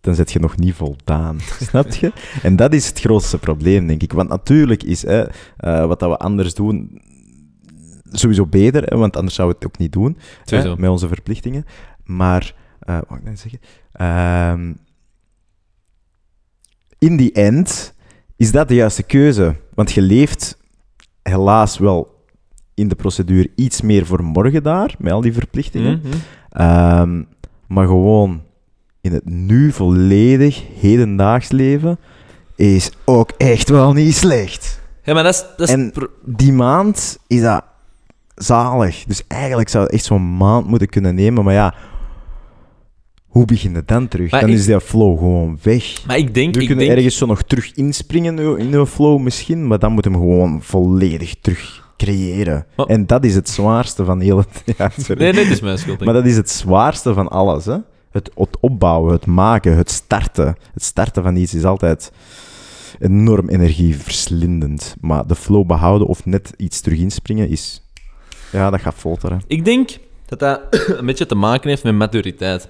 [0.00, 1.38] dan zit je nog niet voldaan.
[1.70, 2.12] Snap je?
[2.42, 4.12] En dat is het grootste probleem, denk ik.
[4.12, 5.24] Want natuurlijk is hè,
[5.56, 7.00] eh, wat dat we anders doen
[8.10, 11.64] sowieso beter, hè, want anders zouden we het ook niet doen hè, met onze verplichtingen.
[12.04, 13.60] Maar, eh wat ik nou zeggen?
[13.92, 14.72] Ehm,
[16.98, 17.94] in die end
[18.36, 19.56] is dat de juiste keuze.
[19.74, 20.58] Want je leeft
[21.22, 22.24] helaas wel
[22.74, 26.00] in de procedure iets meer voor morgen daar, met al die verplichtingen.
[26.04, 26.16] Mhm.
[26.50, 27.22] Ehm,
[27.66, 28.42] maar gewoon
[29.00, 31.98] in het nu volledig hedendaags leven
[32.56, 34.80] is ook echt wel niet slecht.
[35.04, 35.44] Ja, maar dat is...
[35.56, 35.92] Dat is En-
[36.24, 37.64] Die maand is dat
[38.34, 39.04] zalig.
[39.06, 41.44] Dus eigenlijk zou het echt zo'n maand moeten kunnen nemen.
[41.44, 41.74] Maar ja,
[43.26, 44.30] hoe begin je dan terug?
[44.30, 46.06] Maar dan ik- is die flow gewoon weg.
[46.06, 46.54] maar ik denk...
[46.54, 49.92] Nu ik kunnen denk ergens zo nog terug inspringen in uw flow misschien, maar dan
[49.92, 52.66] moet hem gewoon volledig terug creëren.
[52.76, 54.62] Maar- En dat is het zwaarste van heel het...
[54.78, 54.90] Ja.
[55.06, 56.04] Nee, nee, het is mijn schuld.
[56.04, 57.64] Maar dat is het zwaarste van alles.
[57.64, 57.76] Hè?
[58.10, 60.56] Het, het opbouwen, het maken, het starten.
[60.72, 62.12] Het starten van iets is altijd
[62.98, 64.96] enorm energieverslindend.
[65.00, 67.90] Maar de flow behouden of net iets terug inspringen is...
[68.52, 69.42] Ja, dat gaat folteren.
[69.46, 69.90] Ik denk
[70.26, 70.60] dat dat
[70.98, 72.68] een beetje te maken heeft met maturiteit.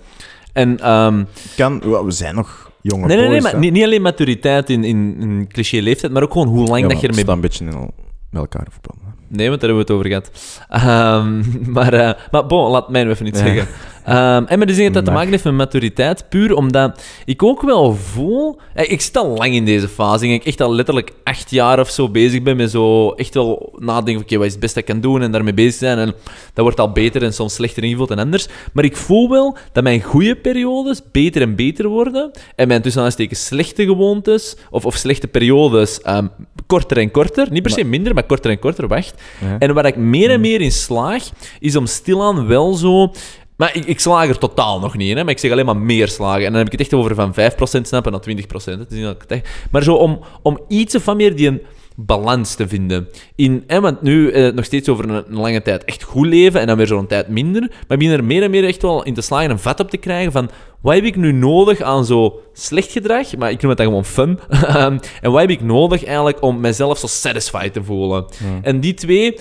[0.52, 0.78] En...
[0.80, 1.24] ehm,
[1.56, 3.58] Kan, we zijn nog jonge nee, nee, nee, boys, maar hè.
[3.58, 7.00] niet, niet alleen maturiteit in, in, in cliché-leeftijd, maar ook gewoon hoe lang Ja, dat
[7.00, 7.92] je ermee staan een beetje in
[8.32, 9.09] elkaar verbonden.
[9.32, 10.30] Nee, want daar hebben we het over gehad.
[10.68, 11.42] Ehm,
[11.76, 13.46] maar, eh, maar bon, laat mij even iets Ja.
[13.46, 13.66] zeggen.
[14.04, 17.42] Ehm, en maar dus ik dat dat te maken heeft met maturiteit, puur omdat ik
[17.42, 18.58] ook wel voel...
[18.74, 20.24] eh, Ik zit al lang in deze fase.
[20.24, 23.72] Ik denk echt al letterlijk acht jaar of zo bezig ben met zo echt wel
[23.78, 25.98] nadenken, oké, wat is het beste dat ik kan doen en daarmee bezig zijn.
[25.98, 26.06] En
[26.54, 28.46] dat wordt al beter en soms slechter ingevuld dan anders.
[28.72, 33.12] Maar ik voel wel dat mijn goede periodes beter en beter worden en mijn tussen
[33.30, 36.26] slechte gewoontes of, of slechte periodes ehm,
[36.70, 37.46] korter en korter.
[37.50, 39.14] Niet per se minder, maar korter en korter, wacht.
[39.40, 39.58] Ja.
[39.58, 43.12] En waar ik meer en meer in slaag, is om stilaan wel zo...
[43.56, 45.76] Maar ik, ik slaag er totaal nog niet in, hè, maar ik zeg alleen maar
[45.76, 46.44] meer slagen.
[46.44, 48.24] En dan heb ik het echt over van 5% snappen naar 20%.
[48.64, 49.48] Het is niet dat ik het echt...
[49.70, 51.60] Maar zo om, om iets van meer die een
[52.06, 53.08] balans te vinden.
[53.34, 56.60] In, hè, want nu eh, nog steeds over een, een lange tijd echt goed leven
[56.60, 57.60] en dan weer zo'n tijd minder.
[57.60, 59.90] Maar ik begin er meer en meer echt wel in te slagen een vat op
[59.90, 60.50] te krijgen van
[60.80, 64.04] wat heb ik nu nodig aan zo slecht gedrag, maar ik noem het dan gewoon
[64.04, 64.38] fun.
[64.50, 68.24] Ehm, en wat heb ik nodig eigenlijk om mezelf zo satisfied te voelen.
[68.62, 69.38] En die twee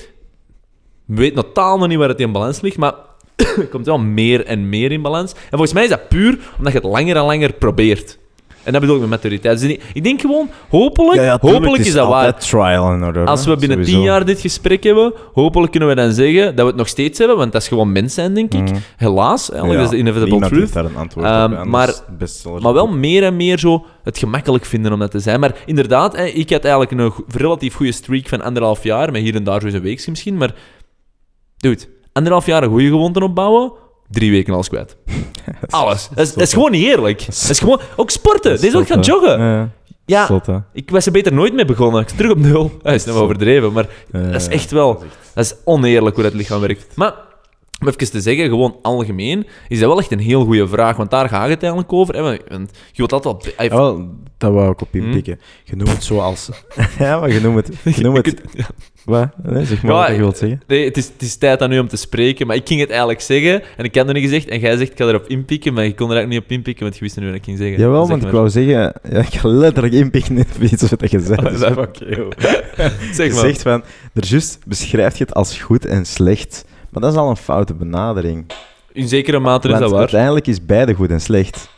[1.05, 2.93] weet totaal nog niet waar het in balans ligt, maar
[3.71, 5.33] komt wel meer en meer in balans.
[5.33, 8.18] En volgens mij is dat puur omdat je het langer en langer probeert.
[8.69, 9.59] En dat bedoel ik met maturiteit.
[9.59, 12.39] Dus ik- denk gewoon, hopelijk, Ja, ja, hopelijk is dat waar.
[12.39, 13.25] trial and error.
[13.25, 13.91] Als we binnen sowieso.
[13.97, 17.19] tien jaar dit gesprek hebben, hopelijk kunnen we dan zeggen dat we het nog steeds
[17.19, 18.61] hebben, want dat is gewoon mens zijn, denk ik.
[18.61, 18.75] Mhm.
[18.97, 20.59] Helaas, eigenlijk, dat is de inevitable truth.
[20.59, 21.93] heeft daar een antwoord Ehm, maar-
[22.73, 25.39] wel meer en meer zo het gemakkelijk vinden om dat te zijn.
[25.39, 29.43] Maar inderdaad, ik had eigenlijk een relatief goede streak van anderhalf jaar, met hier en
[29.43, 30.53] daar zo eens een week misschien, maar...
[31.57, 33.71] Dude, anderhalf jaar een goede gewoonte opbouwen,
[34.09, 34.95] drie weken alles kwijt.
[35.69, 36.09] Alles.
[36.15, 37.25] Dat is, dat is gewoon niet eerlijk.
[37.25, 37.79] Dat is gewoon...
[37.95, 38.61] Ook sporten.
[38.61, 39.39] Deze ook gaan joggen.
[39.41, 39.69] Ja,
[40.05, 40.57] Ja, zot, hè.
[40.73, 42.01] ik was er beter nooit mee begonnen.
[42.01, 42.71] Ik terug op nul.
[42.81, 45.03] Dat is nou overdreven, maar dat is echt wel...
[45.33, 46.95] Dat is oneerlijk hoe dat lichaam werkt.
[46.95, 47.13] Maar
[47.81, 50.97] om even te zeggen, gewoon algemeen, is dat wel echt een heel goede vraag.
[50.97, 52.15] Want daar gaat het eigenlijk over.
[52.15, 52.21] Hè?
[52.21, 53.65] Want je wilt altijd wel...
[53.65, 54.07] Ja, wel,
[54.37, 55.01] dat wou ik op Hmm?
[55.05, 55.39] inpikken.
[55.63, 56.49] Je noemt het zo als...
[56.99, 57.75] ja, maar je noemt het...
[57.95, 58.41] Je noemt Je het...
[58.41, 58.67] kunt-
[59.05, 59.27] Wat?
[59.43, 60.61] Nee, zeg maar Ja, wat je wilt zeggen.
[60.67, 62.47] Nee, het is, het is tijd aan u om te spreken.
[62.47, 63.61] Maar ik ging het eigenlijk zeggen.
[63.77, 64.47] En ik had het niet gezegd.
[64.47, 65.73] En jij zegt, ik ga erop inpikken.
[65.73, 67.57] Maar je kon er eigenlijk niet op inpikken, want je wist nu wat ik ging
[67.57, 67.77] zeggen.
[67.79, 68.73] Jawel, Zeg want ik wou zeggen...
[69.09, 71.39] Ja, ik ga letterlijk inpikken in iets wat je zegt.
[71.43, 72.31] Oh, Dus dat- fuck you.
[73.13, 73.45] Zeg Je maar.
[73.45, 73.83] zegt van...
[74.13, 76.65] Er juist beschrijf je het als goed en slecht.
[76.99, 78.45] Maar dat is al een foute benadering.
[78.93, 79.99] In zekere mate is Want dat waar.
[79.99, 81.69] uiteindelijk is beide goed en slecht.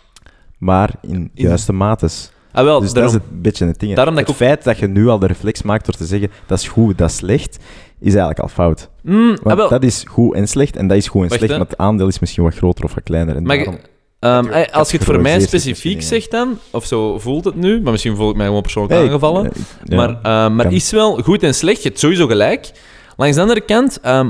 [0.58, 2.32] Maar in juiste mates.
[2.52, 3.96] Ah, wel, Dus daarom, dat is het beetje het ding.
[3.96, 6.32] daarom dat het ook- feit dat je nu al de reflex maakt door te zeggen
[6.46, 7.58] dat is goed, dat is slecht,
[8.00, 8.90] is eigenlijk al fout.
[9.04, 11.40] Mm, Want ah, wel, dat is goed en slecht en dat is goed en Wacht,
[11.40, 11.60] slecht, hè.
[11.60, 13.36] maar het aandeel is misschien wat groter of wat kleiner.
[13.36, 13.78] En Maar daarom-
[14.20, 17.56] ehm, je eh, als je het voor mij specifiek zegt dan, of zo voelt het
[17.56, 19.46] nu, maar misschien voel ik mij gewoon persoonlijk Hey, aangevallen.
[19.46, 19.52] eh,
[19.84, 19.96] ja.
[19.96, 21.82] Maar, eh, maar is wel goed en slecht.
[21.84, 22.72] Je hebt sowieso gelijk.
[23.18, 24.30] Langs de andere kant ehm,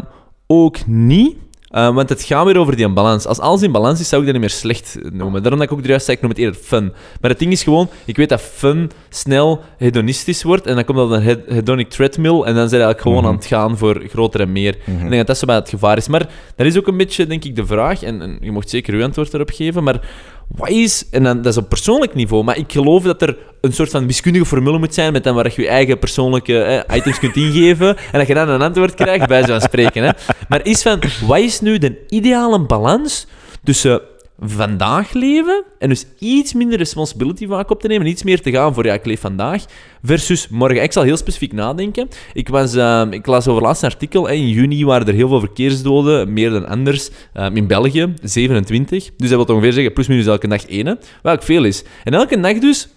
[0.53, 1.35] ook niet.
[1.69, 3.25] eh, want het gaat weer over die balans.
[3.25, 5.41] Als alles in balans is, zou ik dat niet meer slecht noemen.
[5.41, 6.91] Daarom dat ik ook juist zei, ik noem het eerder fun.
[7.21, 10.65] Maar het ding is gewoon, ik weet dat fun snel hedonistisch wordt.
[10.65, 12.41] En dan komt dat een hed- hedonic treadmill.
[12.41, 13.27] En dan zijn je eigenlijk gewoon Mhm.
[13.27, 14.77] aan het gaan voor groter en meer.
[14.85, 14.91] Mhm.
[14.95, 16.07] Ik denk dat dat zo bij het gevaar is.
[16.07, 18.03] Maar dat is ook een beetje, denk ik, de vraag.
[18.03, 19.83] En, en je mocht zeker uw antwoord erop geven.
[19.83, 20.09] Maar
[20.55, 23.73] wat is, en dan, dat is op persoonlijk niveau, maar ik geloof dat er een
[23.73, 27.35] soort van wiskundige formule moet zijn met dan waar je je eigen persoonlijke items kunt
[27.35, 30.03] ingeven en dat je dan een antwoord krijgt, bij zo'n spreken.
[30.03, 30.11] Hè.
[30.49, 33.27] Maar is van, wat is nu de ideale balans
[33.63, 34.01] tussen
[34.43, 38.73] vandaag leven en dus iets minder responsibility vaak op te nemen, iets meer te gaan
[38.73, 39.65] voor ja, ik leef vandaag,
[40.03, 40.83] versus morgen.
[40.83, 42.07] Ik zal heel specifiek nadenken.
[42.33, 45.39] Ik, was, eh, ik las over laatst een artikel, in juni waren er heel veel
[45.39, 49.09] verkeersdoden, meer dan anders, eh, in België, 27.
[49.17, 51.83] Dus dat wil ongeveer zeggen, plus minus elke nacht één, wat veel is.
[52.03, 52.87] En elke nacht dus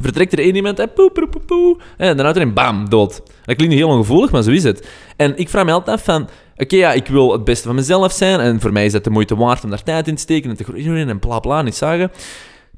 [0.00, 2.88] vertrekt er één iemand, hè, poe, poe, poe, poe, en dan houdt er een bam,
[2.88, 3.22] dood.
[3.44, 4.88] Dat klinkt heel ongevoelig, maar zo is het.
[5.16, 8.12] En ik vraag me altijd af van, oké, ja, ik wil het beste van mezelf
[8.12, 10.50] zijn, en voor mij is dat de moeite waard om daar tijd in te steken
[10.50, 12.10] en te groeien en bla bla, niet zagen.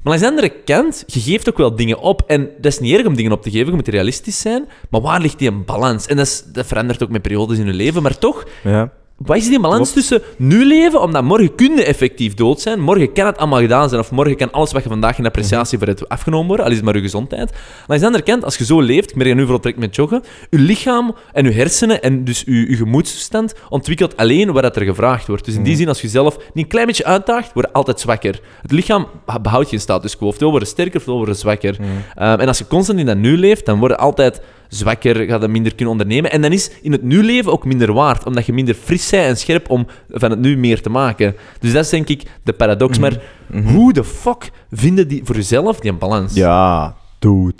[0.01, 2.23] Maar aan de andere kant, je geeft ook wel dingen op.
[2.27, 4.67] En dat is niet erg om dingen op te geven, je moet realistisch zijn.
[4.89, 6.05] Maar waar ligt die balans?
[6.05, 8.01] En dat verandert ook met periodes in je leven.
[8.01, 8.91] Maar toch, Ja.
[9.17, 13.13] Wat is die balans tussen nu leven, omdat morgen kun je effectief dood zijn, morgen
[13.13, 15.87] kan het allemaal gedaan zijn, of morgen kan alles wat je vandaag in appreciatie voor
[15.87, 17.51] hebt afgenomen worden, al is het maar je gezondheid.
[17.87, 19.95] Maar de andere kant, als je zo leeft, ik merk dat nu vooral trek met
[19.95, 24.75] joggen, je lichaam en je hersenen en dus je, je gemoedstoestand ontwikkelt alleen waar dat
[24.75, 25.45] er gevraagd wordt.
[25.45, 27.99] Dus in die zin, als je zelf niet een klein beetje uitdaagt, word je altijd
[27.99, 28.39] zwakker.
[28.61, 29.07] Het lichaam
[29.41, 30.27] behoudt geen status quo.
[30.27, 31.77] Oftewel worden sterker, oftewel worden zwakker.
[32.15, 34.41] Ehm, en als je constant in dat nu leeft, dan word je altijd
[34.75, 36.31] zwakker, gaat je minder kunnen ondernemen.
[36.31, 39.23] En dan is in het nu leven ook minder waard, omdat je minder fris bent
[39.27, 41.35] en scherp om van het nu meer te maken.
[41.59, 42.99] Dus dat is denk ik de paradox.
[42.99, 43.21] Maar
[43.65, 46.33] hoe de fuck vinden die voor jezelf die balans?
[46.33, 47.53] Ja, dude.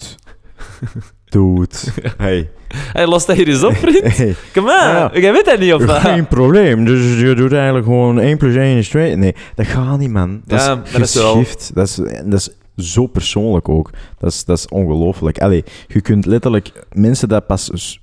[1.29, 1.67] Dude.
[2.17, 2.49] Hey.
[2.93, 4.17] Hey, los dat hier eens op, vriend.
[4.17, 4.35] hey.
[4.53, 4.73] Come on.
[4.87, 5.11] Ja.
[5.13, 5.97] Jij weet dat niet, of wat?
[5.99, 6.85] Geen probleem.
[6.85, 9.15] Dus je doet eigenlijk gewoon 1 plus 1 is 2.
[9.15, 10.41] Nee, dat gaat niet, man.
[10.45, 11.71] Dat Ja, is dat is wel- geschift.
[11.73, 11.95] Dat is,
[12.25, 13.89] dat is zo persoonlijk ook.
[14.17, 15.39] Dat is, dat is ongelooflijk.
[15.39, 17.99] Allee, je kunt letterlijk mensen dat pas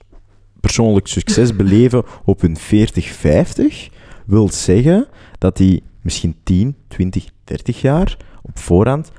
[0.61, 3.89] persoonlijk succes beleven op hun 40, 50,
[4.27, 5.07] wil zeggen
[5.39, 9.11] dat die misschien 10, 20, 30 jaar op voorhand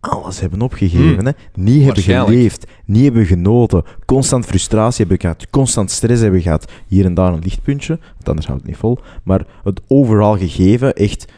[0.00, 1.14] alles hebben opgegeven.
[1.14, 1.26] Hmm.
[1.26, 1.32] Hè?
[1.54, 6.72] Niet hebben geleefd, niet hebben genoten, constant frustratie hebben gehad, constant stress hebben gehad.
[6.86, 8.98] Hier en daar een lichtpuntje, want anders houdt het niet vol.
[9.22, 11.32] Maar het overal gegeven, echt,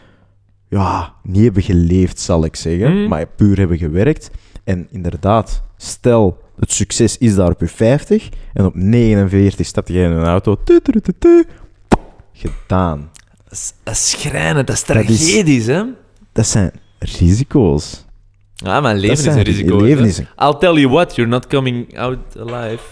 [0.71, 2.91] ja, niet hebben geleefd, zal ik zeggen.
[2.91, 3.09] Hmm.
[3.09, 4.31] Maar puur hebben gewerkt.
[4.64, 9.95] En inderdaad, stel, het succes is daar op je 50 en op 49 stap je
[10.03, 10.57] in een auto.
[10.64, 11.45] Tu, tu, tu, tu,
[12.33, 13.11] gedaan.
[13.45, 15.83] Dat is, dat is schrijnend, dat is tragedisch, hè?
[16.33, 18.05] Dat zijn risico's.
[18.55, 19.77] Ja, mijn leven Dat is een risico.
[19.81, 22.83] leven is een- I'll tell you what, you're not coming out alive.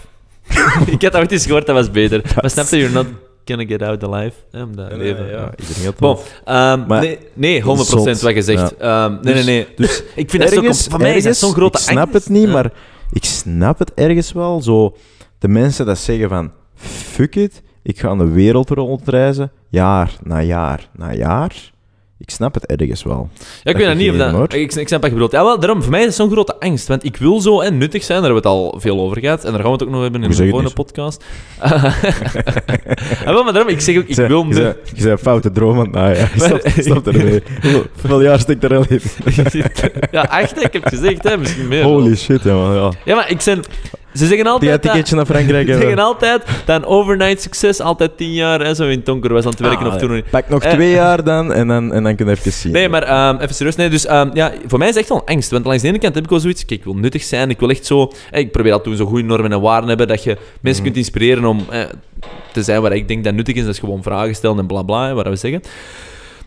[0.91, 2.21] ik had ooit eens gehoord, dat was beter.
[2.41, 3.05] Maar snap je, you're not
[3.49, 4.33] gonna get out alive.
[4.51, 5.25] om dat leven.
[5.29, 6.41] ja, iedereen had Bon, dat.
[6.45, 8.21] ehm, Maar- nee, nee, 100% Zot.
[8.21, 8.77] wat je zegt.
[8.77, 9.67] Ehm, nee, nee, nee.
[9.75, 10.59] Dus Ik vind dat zo...
[10.59, 12.13] ergens- Voor mij is ergens, zo'n grote Ik snap angst.
[12.13, 12.51] het niet, Ja.
[12.51, 12.71] maar
[13.11, 14.61] ik snap het ergens wel.
[14.61, 14.95] Zo,
[15.39, 20.89] de mensen dat zeggen van, fuck it, ik ga de wereld rondreizen, jaar na jaar
[20.95, 21.71] na jaar.
[22.21, 23.29] Ik snap het ergens wel.
[23.63, 24.53] Ja, ik weet dat niet of dat...
[24.53, 25.31] Ik, ik snap wat je bedoelt.
[25.31, 26.87] Ja, wel, daarom, voor mij is het zo'n grote angst.
[26.87, 29.43] Want ik wil zo en nuttig zijn, daar hebben we het al veel over gehad.
[29.45, 31.23] En daar gaan we het ook nog hebben in de volgende podcast.
[31.63, 31.93] ja,
[33.33, 34.45] wel, maar daarom, ik zeg ook, ik Je wil...
[34.47, 34.75] je zei-
[35.11, 37.41] Je foute droom, want nou ja, stop, stop ermee.
[37.61, 39.01] Hoeveel- Hoeveel jaar steekt er al in?
[40.11, 41.83] ja, echt, ik heb gezegd, hè, misschien meer.
[41.83, 42.73] Holy shit, ja, man.
[42.75, 42.91] Ja.
[43.05, 43.61] Ja, maar ik ben...
[44.13, 44.83] Ze zeggen Die altijd...
[44.83, 48.73] dat- ticketje naar Frankrijk Ze zeggen altijd dat een overnight succes altijd tien jaar hè,
[48.73, 50.23] zo in het donker was aan het werken Ah, of toen.
[50.29, 50.71] Pak nog Eh.
[50.71, 52.71] twee jaar dan en dan, en dan kun je even zien.
[52.71, 53.75] Nee, maar ehm, even serieus.
[53.75, 55.51] Nee, dus ehm, ja, voor mij is het echt wel angst.
[55.51, 56.65] Want langs de ene kant heb ik wel zoiets.
[56.65, 57.49] Kijk, ik wil nuttig zijn.
[57.49, 58.11] Ik wil echt zo.
[58.31, 60.07] eh, ik probeer dat toen zo goede normen en waarden hebben.
[60.07, 61.81] Dat je mensen kunt inspireren om eh,
[62.53, 63.61] te zijn waar ik denk dat nuttig is.
[63.61, 65.61] Dat is gewoon vragen stellen en bla bla, wat we zeggen.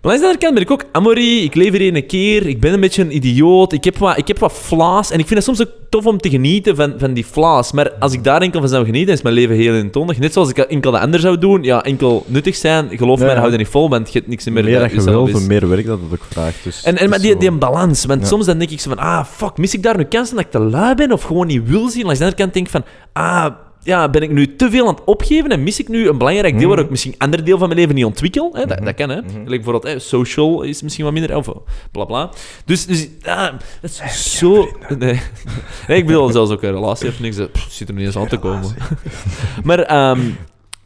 [0.02, 1.42] Maar langs de andere kant ben ik ook amorie.
[1.42, 2.46] Ik leef hier één keer.
[2.46, 3.72] Ik ben een beetje een idioot.
[3.72, 5.10] Ik heb wat, ik heb wat flaws.
[5.10, 7.72] En ik vind het soms ook tof om te genieten van, van die flaws.
[7.72, 10.18] Maar als ik daar enkel van zou genieten, is mijn leven heel eentonig.
[10.18, 11.62] Net zoals ik enkel de ander zou doen.
[11.62, 12.88] Ja, enkel nuttig zijn.
[12.96, 13.40] Geloof Ja, mij, ja.
[13.40, 13.88] hou er niet vol.
[13.88, 16.64] Want je hebt niks meer meer dat je meer werk dat het ook vraagt.
[16.64, 18.04] Dus En, en maar die, die balans.
[18.04, 18.26] Want Ja.
[18.26, 20.50] soms dan denk ik zo van, ah, fuck, mis ik daar nu kansen dat ik
[20.50, 22.02] te lui ben of gewoon niet wil zien?
[22.04, 23.46] Langs de andere kant denk ik van, ah,
[23.82, 26.58] ja, ben ik nu te veel aan het opgeven en mis ik nu een belangrijk
[26.58, 28.50] deel waar ik misschien een ander deel van mijn leven niet ontwikkel?
[28.52, 28.66] Hè?
[28.66, 29.20] Dat, dat kan, hè.
[29.32, 31.48] Gelijk bijvoorbeeld, hè, social is misschien wat minder, of
[31.90, 32.30] bla bla.
[32.64, 34.68] Dus, dus ja, dat is zo...
[34.98, 35.20] Nee.
[35.88, 38.28] nee, ik bedoel zelfs ook een relatie of niks, pff, zit er niet eens aan
[38.28, 38.74] te komen.
[39.64, 39.78] maar...
[39.78, 40.20] ehm,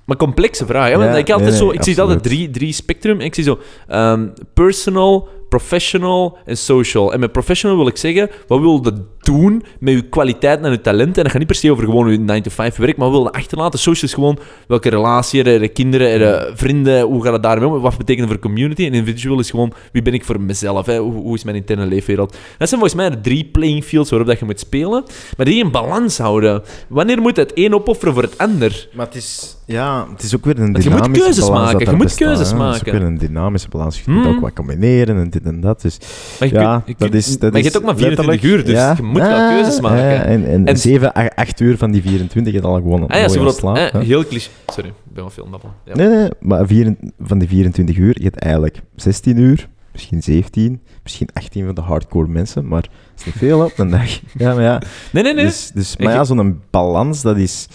[0.04, 0.92] maar complexe vragen.
[0.92, 0.98] Hè?
[0.98, 3.20] Want Ja, ik, altijd nee, zo, ik zie altijd drie, drie spectrum.
[3.20, 7.12] Ik zie zo ehm, personal, professional en social.
[7.12, 10.80] En met professional wil ik zeggen, wat wil je doen met je kwaliteiten en je
[10.80, 11.16] talenten?
[11.16, 13.32] En dat gaat niet per se over gewoon je 9-to-5 werk, maar wat wil je
[13.32, 13.78] achterlaten?
[13.78, 14.38] Social is gewoon
[14.68, 17.80] welke relatie, je, de kinderen, heb je vrienden, hoe gaat het daarmee om?
[17.80, 18.86] Wat betekent het voor community?
[18.86, 20.86] En individual is gewoon, wie ben ik voor mezelf?
[20.86, 20.98] Hè?
[20.98, 22.30] Hoe, hoe is mijn interne leefwereld?
[22.30, 25.04] Dat zijn volgens mij de drie playing fields waarop dat je moet spelen,
[25.36, 26.62] maar die in balans houden.
[26.88, 28.88] Wanneer moet het een opofferen voor het ander?
[28.94, 31.72] Maar het is, ja, het is ook weer een Want je moet dynamische keuzes balans
[31.72, 32.56] maken, je moet keuzes hè.
[32.56, 32.86] Het is maken.
[32.86, 33.96] ook weer een dynamische balans.
[33.96, 34.14] Je Hmm.
[34.14, 35.82] moet ook wat combineren en dit en dat.
[35.82, 35.98] Dus,
[36.40, 38.42] Maar je, ja, kunt- je dat kunt- is, dat maar je hebt ook maar 24
[38.42, 38.94] uur, dus ja.
[38.96, 40.04] je moet wel Ah, keuzes maken.
[40.04, 43.28] ja, en en, En- 7, 8 uur van die 24 je al gewoon Ah ja,
[43.28, 44.50] zo slaap, eh, heel cliché.
[44.66, 45.74] Sorry, ik ben wel veel babbelen.
[45.84, 45.94] Ja.
[45.94, 50.80] Nee, nee, maar vier, van die 24 uur, je hebt eigenlijk 16 uur, misschien 17,
[51.02, 54.08] misschien 18 van de hardcore mensen, maar dat is niet veel op een dag.
[54.38, 54.82] Ja, maar ja.
[55.12, 55.44] Nee, nee, nee.
[55.44, 57.66] Dus, dus, maar ja, zo'n balans, dat is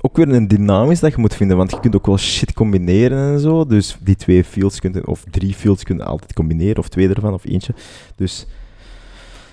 [0.00, 3.32] ook weer een dynamisch dat je moet vinden, want je kunt ook wel shit combineren
[3.32, 3.66] en zo.
[3.66, 7.34] Dus die twee fields kunt, of drie fields kun je altijd combineren, of twee ervan,
[7.34, 7.74] of eentje.
[8.16, 8.46] Dus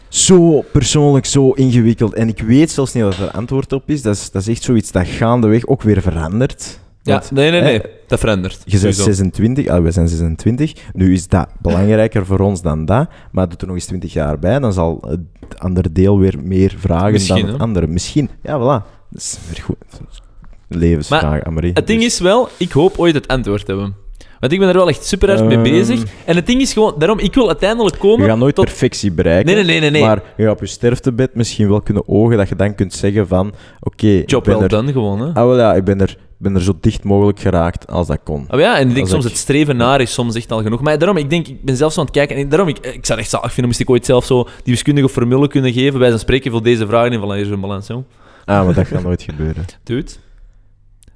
[0.07, 2.13] zo persoonlijk, zo ingewikkeld.
[2.13, 4.01] En ik weet zelfs niet wat er antwoord op is.
[4.01, 6.79] Dat is, dat is echt zoiets dat gaandeweg ook weer verandert.
[7.01, 7.81] ja, nee, nee, nee.
[8.07, 8.61] dat verandert.
[8.65, 9.03] je bent Sowieso.
[9.03, 10.73] 26, ah, we zijn 26.
[10.93, 13.09] Nu is dat belangrijker voor ons dan dat.
[13.31, 16.75] Maar doe er nog eens 20 jaar bij, dan zal het andere deel weer meer
[16.77, 17.63] vragen Misschien, dan het hè?
[17.63, 17.87] andere.
[17.87, 18.29] Misschien.
[18.41, 18.93] Ja, voilà.
[19.09, 20.23] Dat is weer goed.
[20.69, 21.71] Levensvraag, Annemarie.
[21.73, 23.95] Het ding Dus- is wel, ik hoop ooit het antwoord te hebben.
[24.39, 25.63] Want ik ben er wel echt super hard mee Ehm.
[25.63, 26.03] bezig.
[26.25, 28.65] En het ding is gewoon, daarom, ik wil uiteindelijk Je komen gaat nooit tot...
[28.65, 29.45] perfectie bereiken.
[29.45, 30.01] Nee, nee, nee, nee, nee.
[30.01, 33.27] Maar je gaat op je sterftebed misschien wel kunnen ogen dat je dan kunt zeggen
[33.27, 33.53] van...
[33.79, 34.67] Oké, ik Job er...
[34.67, 35.25] done gewoon, hè.
[35.27, 38.47] Ah, wel ja, ik ben er, ben er zo dicht mogelijk geraakt als dat kon.
[38.51, 40.61] Oh ja, en ik denk Als soms ik- het streven naar is soms echt al
[40.61, 40.81] genoeg.
[40.81, 42.35] Maar daarom, ik denk, ik ben zelf zo aan het kijken.
[42.35, 45.09] En daarom, ik, ik zou echt zalig vinden, moest ik ooit zelf zo die wiskundige
[45.09, 45.99] formule kunnen geven.
[45.99, 48.03] Bij zijn spreken voor deze vragen in van hier zo'n balans, joh.
[48.45, 49.65] Ah, maar dat gaat nooit gebeuren.
[49.83, 50.11] Dude.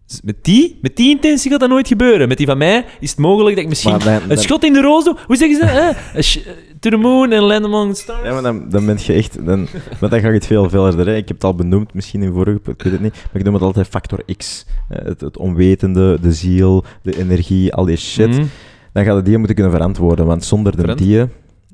[0.10, 2.28] Dus met die, met die intentie gaat dat nooit gebeuren.
[2.28, 4.64] Met die van mij is het mogelijk dat ik misschien Maar dan- een dan- schot
[4.64, 5.18] in de roos doe.
[5.26, 5.76] Hoe zeggen ze dat?
[5.84, 6.18] hè?
[6.18, 6.38] A sh-
[6.80, 8.24] to the moon and land among the stars.
[8.24, 9.46] Ja, maar dan, dan ben je echt...
[9.46, 9.68] Dan,
[10.00, 11.06] maar dan ga je het veel verder.
[11.08, 11.16] Hè.
[11.16, 12.60] Ik heb het al benoemd, misschien in vorige...
[12.66, 13.14] Ik weet het niet.
[13.14, 14.66] Maar ik noem het altijd factor X.
[14.90, 18.28] Eh, Het, het onwetende, de ziel, de energie, al die shit.
[18.30, 18.46] Mhm.
[18.94, 20.26] Dan gaat het die moeten kunnen verantwoorden.
[20.26, 21.18] Want zonder de Verant- die...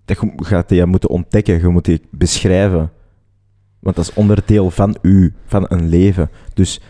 [0.05, 1.59] Dat je gaat die moeten ontdekken.
[1.59, 2.91] Je moet die beschrijven.
[3.79, 6.29] Want dat is onderdeel van u, van een leven.
[6.53, 6.81] Dus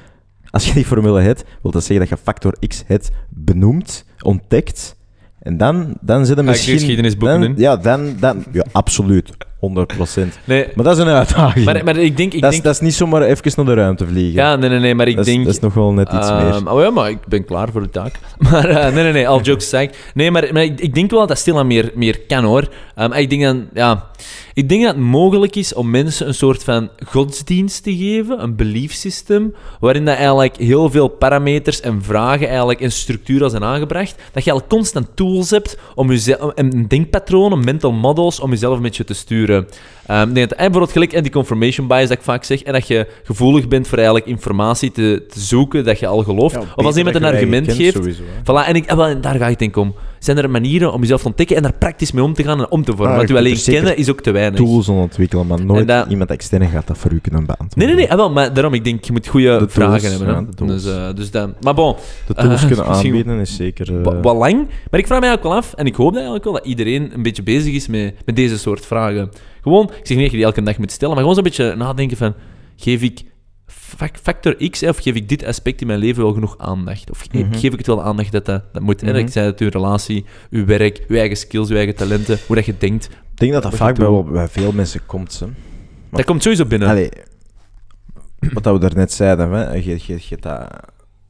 [0.56, 4.96] als je die formule hebt, wil dat zeggen dat je factor X het benoemt, ontdekt.
[5.40, 6.74] En dan, dan zit er misschien...
[6.74, 7.54] geschiedenisboeken dan, in?
[7.58, 8.46] Ja, dan, dan...
[8.52, 9.32] Ja, absoluut.
[9.32, 9.38] 100%.
[10.44, 11.66] Nee, Maar dat is een uitdaging.
[11.66, 12.34] maar, maar ik denk...
[12.34, 14.34] Ik dat, is, denk dat is niet zomaar even naar de ruimte vliegen.
[14.34, 15.46] ja, nee, nee, nee, maar ik dat, is, denk...
[15.46, 16.54] dat is nog wel net iets meer.
[16.54, 18.20] Ehm, Oh ja, maar ik ben klaar voor de taak.
[18.50, 19.94] Maar eh, nee, nee, nee, al jokes aside.
[20.14, 22.68] Nee, maar, maar ik, ik denk wel dat dat stilaan meer, meer kan, hoor.
[22.96, 24.10] Ehm, ik, denk dan, ja,
[24.56, 28.56] ik denk dat het mogelijk is om mensen een soort van godsdienst te geven, een
[28.56, 33.64] belief system, waarin dat eigenlijk heel veel parameters en vragen eigenlijk in structuur al zijn
[33.64, 38.50] aangebracht, dat je eigenlijk constant tools hebt om jezelf, een denkpatroon, een mental models, om
[38.50, 39.68] jezelf een beetje te sturen.
[40.06, 42.64] Ehm, ik denk dat, en bijvoorbeeld gelijk en die confirmation bias dat ik vaak zeg,
[42.64, 46.58] en dat je gevoelig bent voor eigenlijk informatie te, te zoeken dat je al gelooft.
[46.76, 48.24] of als iemand een argument geeft, Sowieso.
[48.44, 49.96] Voilà, en, ik, en daar ga ik denk om.
[50.26, 52.72] Zijn er manieren om jezelf te ontdekken en daar praktisch mee om te gaan en
[52.72, 53.10] om te vormen?
[53.10, 54.60] Ah, Want je u alleen kennen is ook te weinig.
[54.60, 57.78] Tools ontwikkelen, maar nooit dat- iemand extern gaat dat voor u kunnen beantwoorden.
[57.78, 58.10] Nee, nee, nee.
[58.12, 60.28] ah, wel, maar daarom, ik denk, je moet goede De tools, vragen hebben.
[60.28, 60.34] hè.
[60.34, 60.84] ja, de tools.
[60.84, 61.96] dus, eh, dus dat, maar bon,
[62.28, 63.98] De tools Eh, kunnen aanbieden is zeker...
[64.00, 64.68] eh, wa- wat lang.
[64.92, 67.12] Maar ik vraag me eigenlijk wel af, en ik hoop dat eigenlijk wel, dat iedereen
[67.14, 69.30] een beetje bezig is met, met deze soort vragen.
[69.62, 71.76] Gewoon, ik zeg niet dat je die elke dag moet stellen, maar gewoon zo'n beetje
[71.76, 72.34] nadenken van,
[72.76, 73.22] geef ik
[74.22, 77.12] factor X, of geef ik dit aspect in mijn leven wel genoeg aandacht?
[77.12, 77.54] Of ge- Mhm.
[77.54, 79.02] geef ik het wel aandacht dat dat, dat moet?
[79.02, 79.16] Mhm.
[79.16, 82.66] Ik zei het, uw relatie, uw werk, uw eigen skills, uw eigen talenten, hoe dat
[82.66, 83.06] je denkt.
[83.06, 85.40] Ik denk dat dat vaak bij, bij veel mensen komt.
[85.40, 85.48] Hè.
[86.10, 86.88] Dat komt sowieso binnen.
[86.90, 87.10] Allee,
[88.54, 90.70] wat dat we daarnet zeiden, hè, je, je, je dat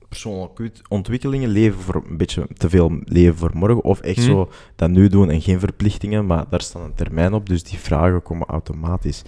[0.10, 4.26] persoonlijke ontwikkelingen, leven voor een beetje te veel leven voor morgen, of echt Hmm.
[4.26, 7.78] zo dat nu doen en geen verplichtingen, maar daar staat een termijn op, dus die
[7.80, 9.22] vragen komen automatisch.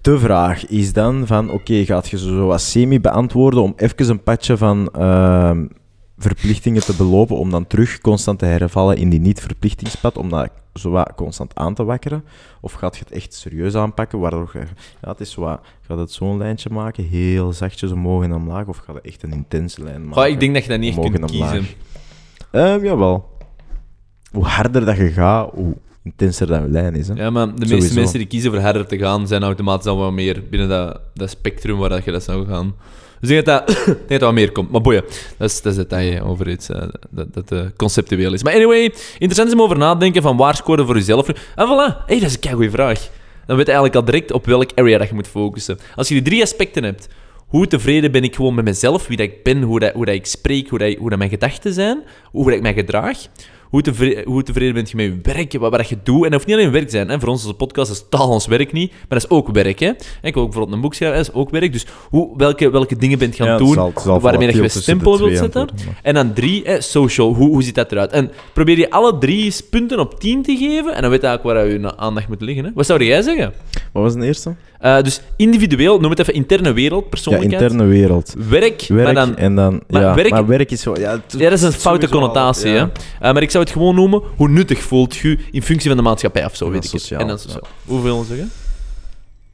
[0.00, 4.22] De vraag is dan van, oké, gaat je zo wat semi beantwoorden om even een
[4.22, 5.66] padje van ehm,
[6.18, 10.90] verplichtingen te belopen, om dan terug constant te hervallen in die niet-verplichtingspad, om dat zo
[10.90, 12.24] wat constant aan te wakkeren?
[12.60, 14.58] Of gaat je het echt serieus aanpakken, waardoor je,
[15.02, 18.76] ja, het is wat, gaat het zo'n lijntje maken, heel zachtjes omhoog en omlaag, of
[18.76, 20.22] gaat het echt een intense lijn maken?
[20.22, 21.50] Goh, ik denk dat je dat niet echt kunt omlaag?
[21.50, 21.68] kiezen.
[22.50, 23.38] Ehm, jawel.
[24.32, 27.08] Hoe harder dat je gaat, hoe intenser dat je lijn is.
[27.08, 27.14] Hè?
[27.14, 27.94] Ja, maar de meeste Sowieso.
[27.94, 31.30] mensen die kiezen voor harder te gaan, zijn automatisch al wat meer binnen dat, dat
[31.30, 32.74] spectrum waar dat je dat zou gaan.
[33.20, 34.70] Dus ik denk dat dat, denk dat wat meer komt.
[34.70, 35.04] Maar boeien,
[35.36, 38.42] dat is, dat is detail over iets eh, dat, dat eh, conceptueel is.
[38.42, 38.82] Maar anyway,
[39.12, 41.28] interessant is om over na te denken van waar scoren voor jezelf.
[41.28, 41.36] En
[41.66, 43.08] voilà, hey, dat is een goede vraag.
[43.46, 45.78] Dan weet je eigenlijk al direct op welk area dat je moet focussen.
[45.94, 47.08] Als je die drie aspecten hebt,
[47.46, 50.14] hoe tevreden ben ik gewoon met mezelf, wie dat ik ben, hoe, dat, hoe dat
[50.14, 53.18] ik spreek, hoe, dat, hoe dat mijn gedachten zijn, hoe dat ik mij gedraag.
[53.70, 56.16] Hoe, tevre- hoe tevreden ben je met je werk, wat, wat je doet.
[56.16, 57.08] En dat hoeft niet alleen werk te zijn.
[57.08, 57.20] Hè.
[57.20, 59.78] Voor ons als podcast is taal ons werk niet, maar dat is ook werk.
[59.78, 59.86] Hè.
[59.88, 61.72] Ik wil ook bijvoorbeeld een boek schrijven, dat is ook werk.
[61.72, 64.62] Dus hoe, welke, welke dingen bent gaan Ja, doen zal- het zal waarmee dat je
[64.62, 65.68] de stempel wilt zetten.
[66.02, 67.34] En dan drie, hè, social.
[67.34, 68.10] Hoe, hoe ziet dat eruit?
[68.12, 71.42] En probeer je alle drie punten op tien te geven en dan weet je eigenlijk
[71.42, 72.64] waar je aandacht moet liggen.
[72.64, 72.70] Hè.
[72.74, 73.52] Wat zou jij zeggen?
[73.92, 74.54] Wat was de eerste?
[74.78, 77.62] Eh, dus individueel, noem het even interne wereld, Ja, persoonlijkheid.
[77.62, 78.34] interne wereld.
[78.48, 79.36] Werk, Werk maar dan...
[79.36, 79.80] en dan...
[79.88, 80.94] maar ja, werk- maar werk is zo...
[80.98, 82.76] Ja, Ja, dat is een foute al- connotatie, ja.
[82.76, 83.26] hè.
[83.26, 86.02] Eh, maar ik zou het gewoon noemen, hoe nuttig voelt je in functie van de
[86.02, 87.00] maatschappij of zo, En weet ik het.
[87.00, 87.60] sociaal, En dan ja.
[87.84, 88.50] Hoeveel zeggen?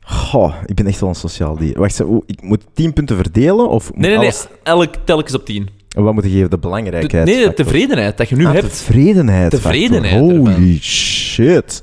[0.00, 1.78] Goh, ik ben echt wel een sociaal dier.
[1.78, 3.68] Wacht, ik moet tien punten verdelen?
[3.68, 4.18] Of Nee, nee, nee.
[4.18, 5.68] alles- Elk telkens op tien.
[5.96, 6.44] En wat moet je geven?
[6.44, 7.24] De De, belangrijkheid?
[7.26, 8.68] nee, de tevredenheid dat je nu Ah, hebt.
[8.76, 9.52] Tevredenheid.
[9.54, 9.70] factor.
[9.72, 10.76] Tevredenheid Holy ervan.
[10.80, 11.82] shit.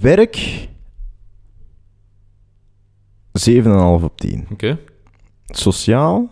[0.00, 0.66] Werk.
[3.32, 4.46] 7,5 op 10.
[4.52, 4.78] Oké.
[5.46, 6.30] Sociaal.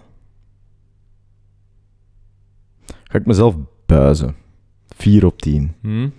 [3.17, 3.55] Ga ik mezelf
[3.87, 4.35] buizen.
[4.97, 5.75] 4 op 10.
[5.83, 6.03] Hm.
[6.03, 6.11] Wat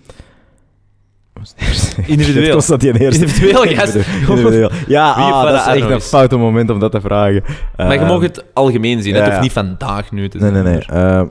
[1.32, 2.02] was het eerste?
[2.12, 2.54] Individueel.
[2.56, 3.24] Kost dat die eerste?
[3.24, 4.70] Individueel.
[4.88, 7.42] Ja, ah, dat is echt een foute moment om dat te vragen.
[7.76, 10.50] Maar je Ehm, mag het algemeen zien, ja, het hoeft niet vandaag nu te Nee,
[10.50, 10.64] zijn.
[10.64, 10.84] nee, nee.
[10.86, 11.22] Eh,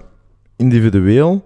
[0.55, 1.45] individueel.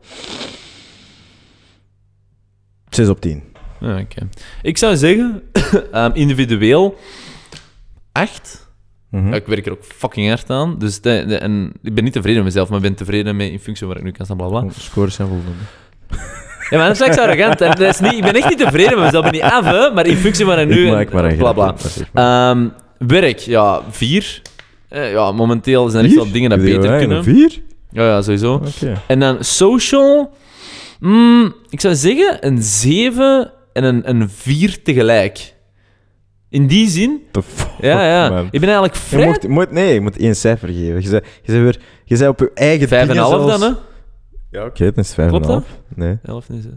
[2.90, 3.44] 6 op 10.
[3.80, 4.28] Ja, oké.
[4.62, 5.42] Ik zou zeggen,
[5.92, 6.98] ehm, individueel
[8.12, 8.70] 8.
[9.12, 9.34] Mhm.
[9.34, 10.76] Ik werk er ook fucking hard aan.
[10.78, 13.50] Dus de, de- en ik ben niet tevreden met mezelf, maar ik ben tevreden met
[13.50, 14.38] in functie waar ik nu kan staan.
[14.38, 14.60] Bla, bla.
[14.62, 15.62] Oh, Scores zijn voldoende.
[16.70, 17.62] Ja, maar dat is straks arrogant.
[17.62, 19.26] En dat is niet, ik ben echt niet tevreden met mezelf.
[19.26, 20.86] Ik ben niet af, hè, maar in functie van nu...
[20.86, 21.76] ik maak maar een bla.
[22.14, 24.42] Ehm, werk, ja, 4.
[24.90, 26.24] ja, momenteel zijn er echt Vier?
[26.24, 27.24] wel dingen dat beter hebben kunnen.
[27.24, 27.62] Vier?
[27.92, 28.54] Ja, ja, sowieso.
[28.54, 29.02] Oké.
[29.08, 30.34] En dan social...
[31.00, 35.54] mm, ik zou zeggen een 7 en een, een 4 tegelijk.
[36.52, 37.22] In die zin...
[37.32, 38.30] The fuck, Ja, ja.
[38.30, 38.46] man.
[38.52, 39.26] Ik ben eigenlijk Je vrij...
[39.26, 41.02] moet, moet, nee, je moet één cijfer geven.
[41.02, 43.72] Je zei, je zei, weer, je zei op je eigen 5,5 dingen dan, zelfs- hè?
[44.60, 45.28] Ja, oké, dan is het 5,5.
[45.28, 45.64] Klopt dat?
[45.96, 46.18] Nee.
[46.24, 46.74] 11 is het.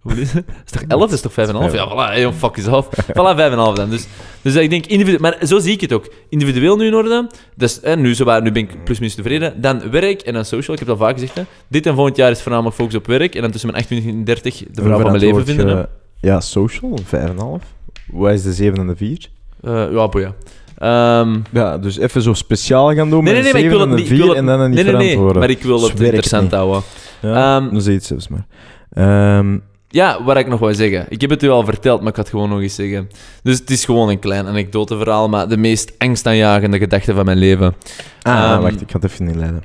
[0.00, 0.44] Hoe is het?
[0.64, 1.00] Is toch 11?
[1.00, 1.32] Dat is toch
[1.70, 1.74] 5,5?
[1.74, 2.88] Ja, voilà, hey, fuck is af.
[3.06, 3.90] Voilà, 5,5 dan.
[3.90, 4.06] Dus,
[4.42, 6.12] dus ik denk individueel, maar zo zie ik het ook.
[6.28, 7.30] Individueel nu in orde.
[7.56, 9.60] Dus, hè, nu, zo waar, nu ben ik plus minus tevreden.
[9.60, 10.72] Dan werk en dan social.
[10.76, 11.34] Ik heb al vaak gezegd.
[11.34, 11.42] Hè.
[11.68, 13.34] Dit en volgend jaar is voornamelijk focus op werk.
[13.34, 15.76] En dan tussen mijn 28 en 30 de vrouw van mijn leven vinden.
[15.76, 15.84] Hè.
[16.20, 17.66] Ja, social, een 5,5.
[18.14, 19.30] Wat is de 7 en de 4?
[19.62, 20.34] Eh, ja, boeien.
[20.78, 23.70] Ehm, Ja, dus even zo speciaal gaan doen nee, nee, met nee, maar een ik
[23.70, 24.10] 7 wil en het een niet.
[24.10, 26.00] ik 4 wil het- en dan een niet nee, nee, nee, maar ik wil het
[26.00, 26.82] interessant houden.
[27.22, 28.46] Ja, dan zeg je het zelfs maar.
[28.90, 29.58] Ehm,
[29.88, 31.06] Ja, wat ik nog wou zeggen.
[31.08, 33.08] Ik heb het u al verteld, maar ik ga het gewoon nog eens zeggen.
[33.42, 37.74] Dus het is gewoon een klein anekdoteverhaal, maar de meest angstaanjagende gedachte van mijn leven.
[38.22, 39.62] ah, wacht, ik ga het even inleiden.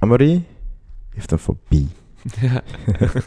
[0.00, 0.44] Amarie
[1.14, 1.88] heeft een fobie.
[2.40, 2.62] Ja,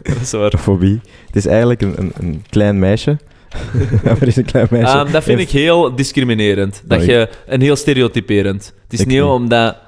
[0.03, 0.53] dat is waar.
[0.53, 1.01] Een fobie.
[1.25, 3.17] Het is eigenlijk een, een, een klein meisje.
[4.05, 4.87] Amarie is een klein meisje.
[4.97, 6.81] Ehm, dat vind Heeft- ik heel discriminerend.
[6.85, 8.73] Dat je, en heel stereotyperend.
[8.83, 9.75] Het is Ik niet omdat...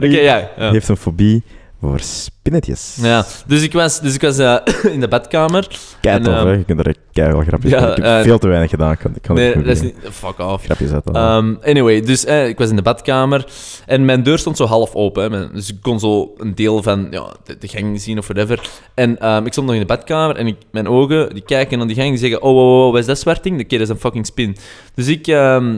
[0.00, 0.70] Ja, ja.
[0.70, 1.42] heeft een fobie
[1.80, 2.98] voor spinnetjes.
[3.00, 4.56] Ja, dus ik was, dus ik was eh,
[4.94, 5.78] in de badkamer.
[6.00, 6.52] En, tof, ehm, hè?
[6.52, 7.78] Je kunt er keihard grapjes ja.
[7.78, 8.92] Ik heb eh, veel te weinig gedaan.
[8.92, 9.94] Ik kan, ik kan Nee, dat is niet...
[10.10, 10.64] Fuck off.
[10.64, 10.90] Grapjes.
[11.12, 13.46] Ehm, anyway, dus eh, ik was in de badkamer
[13.86, 15.32] en mijn deur stond zo half open.
[15.32, 18.70] Hè, dus ik kon zo een deel van ja, de, de gang zien of whatever.
[18.94, 21.86] En ehm, ik stond nog in de badkamer en ik, mijn ogen die kijken naar
[21.86, 23.60] die gang en die zeggen: Oh, oh, oh, wat is dat zwart ding?
[23.60, 24.56] Oké, dat is een fucking spin.
[24.94, 25.24] Dus ik,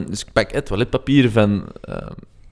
[0.07, 1.63] dus ik pak het toiletpapier van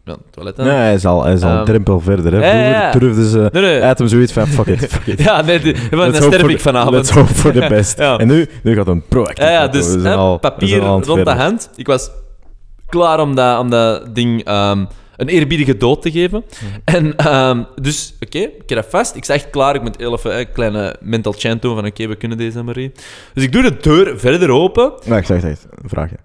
[0.07, 0.57] ja, het toilet.
[0.57, 0.63] hè.
[0.63, 2.31] nee, hij is al, hij is al Ehm, een drempel verder.
[2.33, 2.39] Hè.
[2.39, 2.91] ja, ja, ja.
[2.91, 5.21] Vroeger durfden ze Nee, zoiets van: fuck it, fuck it.
[5.27, 5.59] Ja, nee,
[5.91, 6.95] hope sterf ik vanavond.
[6.95, 7.97] Let's hope for the best.
[8.07, 8.17] Ja.
[8.17, 9.45] En nu, nu gaat een proactief.
[9.45, 11.69] Ja, ja dus hè, al- papier rond de hand.
[11.75, 12.11] Ik was
[12.89, 14.85] klaar om dat, om dat ding ehm,
[15.15, 16.43] een eerbiedige dood te geven.
[16.85, 19.15] En ehm, dus, oké, ik heb dat vast.
[19.15, 19.75] Ik sta echt klaar.
[19.75, 22.91] Ik moet heel even een kleine mental chant doen van oké, we kunnen deze, Marie.
[23.33, 24.91] Dus ik doe de deur verder open.
[25.05, 25.67] Wacht, wacht, wacht.
[25.81, 26.15] Een vraagje.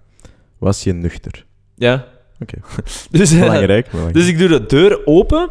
[0.57, 1.45] Was je nuchter?
[1.75, 2.05] Ja.
[2.43, 2.57] Oké.
[3.11, 3.85] Dus, eh, Belangrijk.
[3.89, 4.17] belangrijk.
[4.17, 5.49] dus ik doe de deur open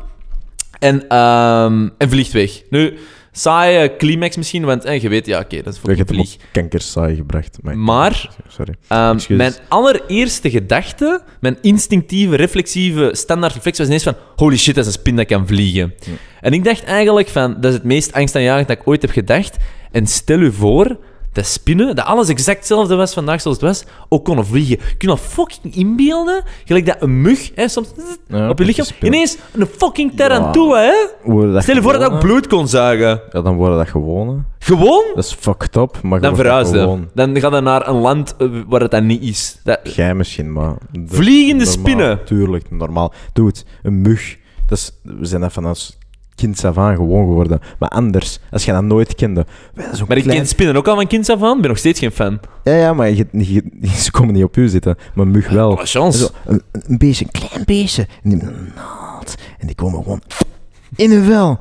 [0.78, 2.62] en, ehm, en vliegt weg.
[2.70, 2.94] Nu,
[3.32, 6.36] saaie climax misschien, want eh, je weet, ja, oké, dat is voor hem op vlieg.
[6.52, 7.58] kankersaai gebracht.
[7.62, 8.74] Maar, Maar- Sorry.
[8.88, 14.86] Ehm, mijn allereerste gedachte, mijn instinctieve, reflexieve, standaard reflex was ineens van holy shit, dat
[14.86, 15.94] is een spin dat kan vliegen.
[15.98, 16.12] Ja.
[16.40, 19.56] En ik dacht eigenlijk van, dat is het meest angstaanjagend dat ik ooit heb gedacht.
[19.90, 20.96] En stel u voor,
[21.32, 24.76] dat spinnen, dat alles exact hetzelfde was vandaag zoals het was, ook konden vliegen.
[24.76, 26.42] Kun je dat fucking inbeelden?
[26.64, 27.88] Gelijk dat een mug, hè, soms
[28.28, 30.94] Ja, op je lichaam, ineens een fucking tarantula, hè?
[31.22, 33.20] Worden dat Stel je voor dat ook bloed kon zuigen.
[33.32, 34.38] Ja, dan worden dat gewone.
[34.58, 35.04] Gewoon?
[35.14, 36.78] Dat is fucked up, maar Dan wordt dat verhuisde.
[36.78, 37.08] gewoon.
[37.14, 39.60] Dan ga je naar een land eh, waar het dan niet is.
[39.64, 40.74] Dat, Jij misschien, maar...
[41.06, 41.82] Vliegende normaal.
[41.84, 42.24] spinnen.
[42.24, 43.12] Tuurlijk, normaal.
[43.32, 43.64] Doe het.
[43.82, 44.36] Een mug.
[44.66, 45.96] Dat is, we zijn dat als
[46.46, 47.60] kind af aan gewoon geworden.
[47.78, 49.46] Maar anders, als je dat nooit kende...
[50.08, 51.60] Maar ik klein- ken spinnen ook al van kinds af aan.
[51.60, 52.38] Ben nog steeds geen fan.
[52.64, 53.70] Ja, ja, maar je, je-
[54.04, 54.96] ze komen niet op u zitten.
[55.14, 55.76] Maar mug wel.
[55.76, 56.18] Chance.
[56.18, 58.06] Zo, een, een beestje, een klein beestje.
[58.22, 59.34] En die een naald.
[59.58, 60.22] En die komen gewoon
[60.96, 61.58] in een vel.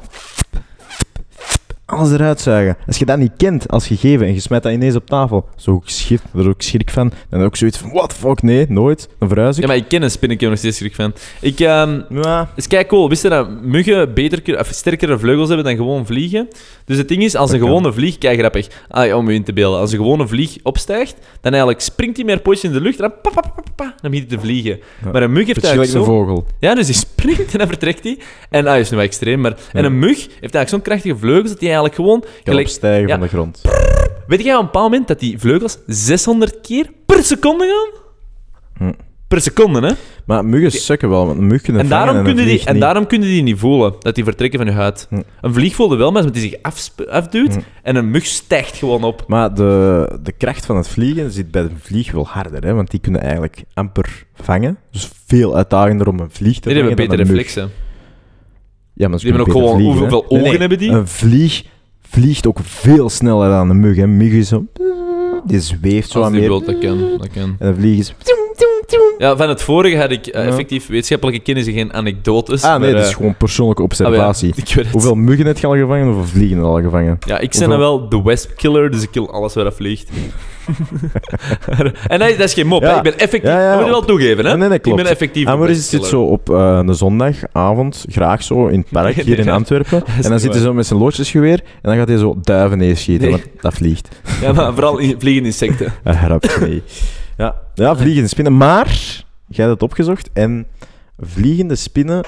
[1.92, 2.78] Alles eruit zuigen.
[2.88, 5.82] Als je dat niet kent als gegeven en je smijt dat ineens op tafel, zo
[5.86, 7.12] schrik, daar ook schrik van.
[7.30, 9.10] Dan ook zoiets van, what the fuck, nee, nooit.
[9.20, 9.62] Dan verhuis ik.
[9.62, 11.14] Ja, maar ik ken een spin, ik heb er nog steeds schrik van.
[11.42, 12.50] Ik, ehm Ja.
[12.56, 13.10] is kijk cool.
[13.10, 16.48] Wist je dat muggen beter, of sterkere vleugels hebben dan gewoon vliegen?
[16.86, 17.76] Dus het ding is, als Dat een kan.
[17.76, 21.16] gewone vlieg, kijk grappig, ah, om je in te beelden, als een gewone vlieg opstijgt,
[21.42, 23.94] dan eigenlijk springt hij meer pootjes in de lucht en dan, pa, pa, pa, pa,
[24.02, 24.80] dan begint hij te vliegen.
[25.04, 25.12] Ja.
[25.12, 26.46] Maar een mug heeft eigenlijk een vogel.
[26.60, 28.20] Ja, dus die springt en dan vertrekt hij.
[28.50, 29.56] En ah, is nu wel extreem, maar...
[29.74, 32.24] En een mug heeft eigenlijk zo'n krachtige vleugels dat hij eigenlijk gewoon...
[32.44, 33.14] Gelijk, opstijgen ja.
[33.14, 33.62] van de grond.
[34.28, 38.02] Weet jij op een bepaald moment dat die vleugels 600 keer per seconde gaan?
[38.88, 38.94] Hm.
[39.28, 39.94] Per seconde, hè?
[40.26, 42.68] Maar muggen sukken wel, want een mug kunnen En vangen daarom, en kunnen die, vlieg
[42.68, 42.82] en niet.
[42.82, 45.08] daarom kunnen die niet voelen dat die vertrekken van je huid.
[45.10, 45.22] Hm.
[45.42, 46.56] Een vlieg voelde wel, maar die zich
[47.10, 47.54] afduwt.
[47.54, 47.62] Hm.
[47.84, 49.24] En een mug stijgt gewoon op.
[49.28, 52.74] Maar de, de kracht van het vliegen zit bij de vlieg wel harder, hè?
[52.74, 54.78] want die kunnen eigenlijk amper vangen.
[54.92, 57.72] Dus veel uitdagender om een vlieg te Nee, die vangen hebben betere reflexen.
[59.02, 60.90] Ja, maar Die hebben ook gewoon- vliegen, hoeveel ogen hebben die?
[60.90, 61.64] Een vlieg
[62.02, 63.98] vliegt ook veel sneller dan een mug.
[63.98, 64.66] Een mug is zo...
[65.46, 66.48] Die zweeft zo Als aan meer.
[66.48, 67.00] wilt, dat kan.
[67.18, 67.56] Dat kan.
[67.60, 68.14] En een vlieg is...
[69.18, 70.50] Ja, van het vorige had ik eh, Ja.
[70.50, 72.64] effectief wetenschappelijke kennis en geen anekdotes.
[72.64, 74.54] Ah, nee, maar, dat is eh, gewoon persoonlijke ah, observatie.
[74.56, 74.88] ja, het.
[74.92, 76.06] Hoeveel muggen heb je al gevangen?
[76.06, 77.18] Hoeveel vliegen heb je al gevangen?
[77.28, 79.74] Ja, ik ben Hoeveel- dan wel de Wesp Killer, dus ik kill alles waar dat
[79.76, 80.10] vliegt.
[82.08, 82.90] en nee, dat is geen mop, Ja.
[82.90, 82.96] hè.
[82.98, 83.50] Ik ben effectief...
[83.52, 84.50] Ja, ja, dat moet je wel op- toegeven, hè.
[84.52, 85.02] Ja, nee, dat Ik klopt.
[85.02, 88.80] ben effectief Ah, de maar is het zo op eh, een zondagavond, graag zo, in
[88.80, 89.54] het park, hier in Ja.
[89.54, 90.04] Antwerpen.
[90.06, 90.68] En dan zit hij waar.
[90.70, 93.40] zo met zijn loodjesgeweer en dan gaat hij zo duiven neerschieten, Nee.
[93.40, 94.10] want dat vliegt.
[94.42, 95.94] Ja, maar vooral in- vliegende insecten.
[96.60, 96.84] Nee.
[97.42, 98.58] Ja, ja, vliegende spinnen.
[98.58, 98.86] Maar,
[99.48, 100.68] jij hebt het opgezocht en
[101.20, 102.24] vliegende spinnen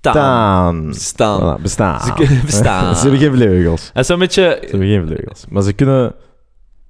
[0.00, 0.88] Taan.
[0.88, 0.94] bestaan.
[0.94, 1.58] Staan.
[1.58, 2.00] Voilà, bestaan.
[2.00, 2.94] Ze kunnen bestaan.
[2.96, 3.90] Ze hebben geen vleugels.
[3.94, 4.58] Is zo'n beetje...
[4.62, 5.44] Ze hebben geen vleugels.
[5.48, 6.14] Maar ze kunnen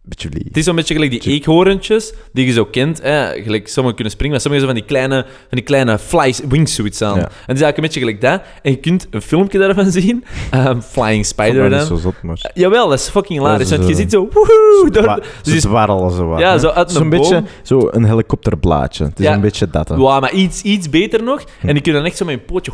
[0.04, 0.28] beetje.
[0.44, 3.02] Het is zo'n beetje gelijk die eekhoorntjes, die je zo kent.
[3.02, 3.42] Hè?
[3.42, 7.02] Gelijk, sommigen kunnen springen, maar sommigen zo van die kleine, van die kleine fly, wingsuits
[7.02, 7.14] aan.
[7.18, 7.20] Ja.
[7.20, 8.42] En het is eigenlijk een beetje gelijk dat.
[8.62, 10.24] En je kunt een filmpje daarvan zien.
[10.50, 11.86] Ehm, Flying Spider is dan.
[11.86, 12.50] zo zot, maar...
[12.54, 13.68] Jawel, dat is fucking hilarisch.
[13.68, 14.28] Dat is, want je eh, ziet zo...
[14.32, 16.38] Woehoe, door, dus dwarrelen zo wat.
[16.38, 19.04] Ja, zo uit Zo'n een beetje zo een helikopterblaadje.
[19.04, 19.34] Het is Ja.
[19.34, 19.88] een beetje dat.
[19.88, 19.94] hè.
[19.94, 21.44] Ja, maar iets, iets beter nog.
[21.60, 21.66] Hm.
[21.68, 22.72] En die kunnen dan echt zo met een pootje...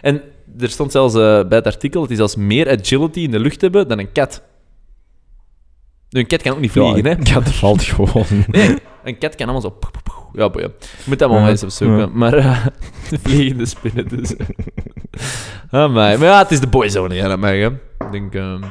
[0.00, 0.22] En
[0.60, 3.60] er stond zelfs eh, bij het artikel dat die zelfs meer agility in de lucht
[3.60, 4.42] hebben dan een kat.
[6.10, 7.10] Een kat kan ook niet vliegen, hè?
[7.22, 8.24] Ja, dat valt gewoon.
[8.46, 9.78] Nee, een kat kan allemaal zo...
[10.32, 10.72] Ja, boeien.
[10.80, 12.10] Je moet dat Ja, eens opzoeken.
[12.18, 12.66] Maar uh,
[13.22, 14.34] vliegende spinnen dus.
[15.70, 17.66] ah, maar, maar ja, het is de boyzone, ja, dat mag, hè.
[17.66, 18.34] Ik denk...
[18.34, 18.62] ehm,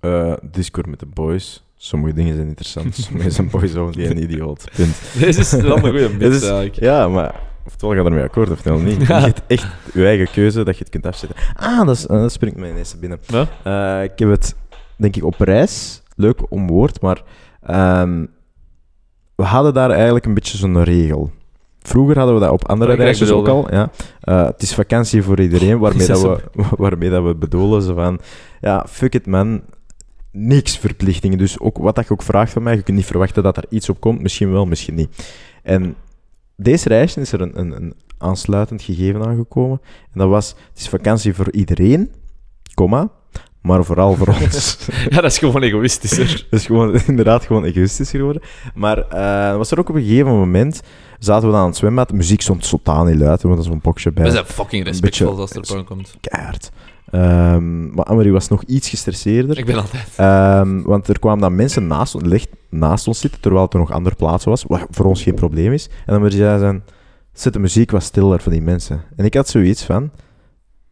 [0.00, 1.64] Eh, Discord met de boys.
[1.76, 2.94] Sommige dingen zijn interessant.
[2.96, 4.64] Sommige zijn boyzone die een idioot.
[4.76, 4.96] Punt.
[5.18, 6.74] Deze is wel een goede mix, eigenlijk.
[6.74, 7.34] Ja, maar
[7.66, 9.06] oftewel ga je ermee akkoord, oftewel niet.
[9.06, 11.38] Je hebt echt je eigen keuze dat je het kunt afzetten.
[11.54, 13.20] Ah, dat, is, eh, dat springt mij ineens binnen.
[13.26, 13.46] Ja?
[13.98, 14.54] Eh, ik heb het,
[14.96, 16.01] denk ik, op reis.
[16.16, 17.22] Leuk om woord, maar
[17.62, 18.26] ehm,
[19.34, 21.30] we hadden daar eigenlijk een beetje zo'n regel.
[21.78, 23.66] Vroeger hadden we dat op andere reisjes ook al.
[23.70, 23.90] Ja.
[24.20, 27.94] Eh, het is vakantie voor iedereen, waarmee, dat dat we, waarmee dat we bedoelen ze
[27.94, 28.20] van...
[28.60, 29.62] Ja, fuck it man,
[30.30, 31.38] niks verplichtingen.
[31.38, 33.64] Dus ook wat dat je ook vraagt van mij, je kunt niet verwachten dat er
[33.68, 34.22] iets op komt.
[34.22, 35.32] Misschien wel, misschien niet.
[35.62, 35.94] En
[36.56, 39.80] deze reis is er een, een, een aansluitend gegeven aangekomen.
[40.12, 42.12] En dat was, het is vakantie voor iedereen,
[42.74, 43.10] comma,
[43.62, 44.78] maar vooral voor ons.
[45.08, 46.46] ja, dat is gewoon egoïstischer.
[46.50, 48.42] Dat is gewoon, inderdaad gewoon egoïstisch geworden.
[48.74, 50.82] Maar eh, was er ook op een gegeven moment,
[51.18, 53.72] zaten we dan aan het zwembad, de muziek stond totaal niet luid, want er was
[53.72, 54.24] een boxje bij.
[54.24, 56.14] We zijn fucking respectvol als er op aankomt.
[56.20, 56.70] Keihard.
[57.10, 59.58] Ehm, maar Amory was nog iets gestresseerder.
[59.58, 60.08] Ik ben altijd...
[60.16, 63.78] Ehm, want er kwamen dan mensen naast ons, licht, naast ons zitten, terwijl het er
[63.78, 65.88] nog andere plaatsen was, wat voor ons geen probleem is.
[66.06, 66.84] En dan jij zijn,
[67.32, 69.02] zet de muziek wat stiller voor die mensen.
[69.16, 70.10] En ik had zoiets van,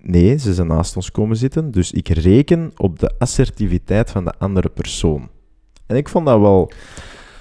[0.02, 4.34] nee, ze zijn naast ons komen zitten, dus ik reken op de assertiviteit van de
[4.38, 5.28] andere persoon.
[5.86, 6.72] En ik vond dat wel...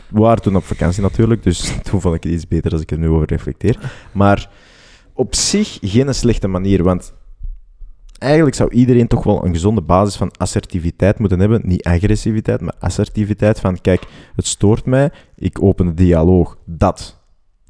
[0.07, 2.91] We waren toen op vakantie natuurlijk, dus toen vond ik het iets beter als ik
[2.91, 3.93] er nu over reflecteer.
[4.11, 4.49] Maar
[5.13, 7.13] op zich geen slechte manier, want
[8.17, 11.61] eigenlijk zou iedereen toch wel een gezonde basis van assertiviteit moeten hebben.
[11.63, 13.59] Niet agressiviteit, maar assertiviteit.
[13.59, 14.03] Van kijk,
[14.35, 16.57] het stoort mij, ik open de dialoog.
[16.65, 17.19] Dat.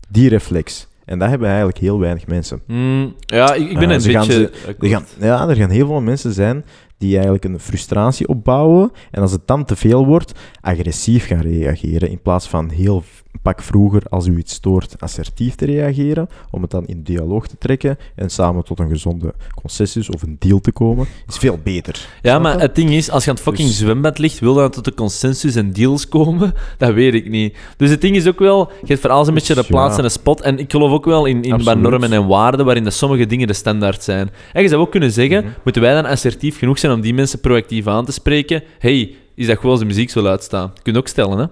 [0.10, 0.89] Die reflex.
[1.10, 2.62] En dat hebben eigenlijk heel weinig mensen.
[2.68, 4.52] Mm, ja, ik, ik ben Eh, een ze beetje...
[4.80, 6.66] Er gaan, ja, er gaan heel veel mensen zijn
[6.98, 8.92] die eigenlijk een frustratie opbouwen.
[9.12, 12.10] En als het dan te veel wordt, agressief gaan reageren.
[12.10, 13.04] In plaats van heel
[13.42, 16.30] pak vroeger, als u iets stoort, assertief te reageren.
[16.52, 20.36] Om het dan in dialoog te trekken en samen tot een gezonde consensus of een
[20.40, 22.08] deal te komen, is veel beter.
[22.22, 24.70] Ja, maar het ding is, als je aan het fucking Dus- zwembad ligt, wil dan
[24.72, 26.54] tot de consensus en deals komen?
[26.78, 27.58] Dat weet ik niet.
[27.78, 29.68] Dus het ding is ook wel, je hebt voor alles een beetje de Ja.
[29.68, 30.42] plaats en de spot.
[30.42, 33.54] En ik geloof ook wel in, in normen en waarden waarin dat sommige dingen de
[33.54, 34.30] standaard zijn.
[34.54, 35.54] En je zou ook kunnen zeggen, Mhm.
[35.64, 38.64] moeten wij dan assertief genoeg zijn om die mensen proactief aan te spreken?
[38.80, 40.74] hey, is dat gewoon als de muziek zo luid staan?
[40.84, 41.46] Kun je ook stellen, hè?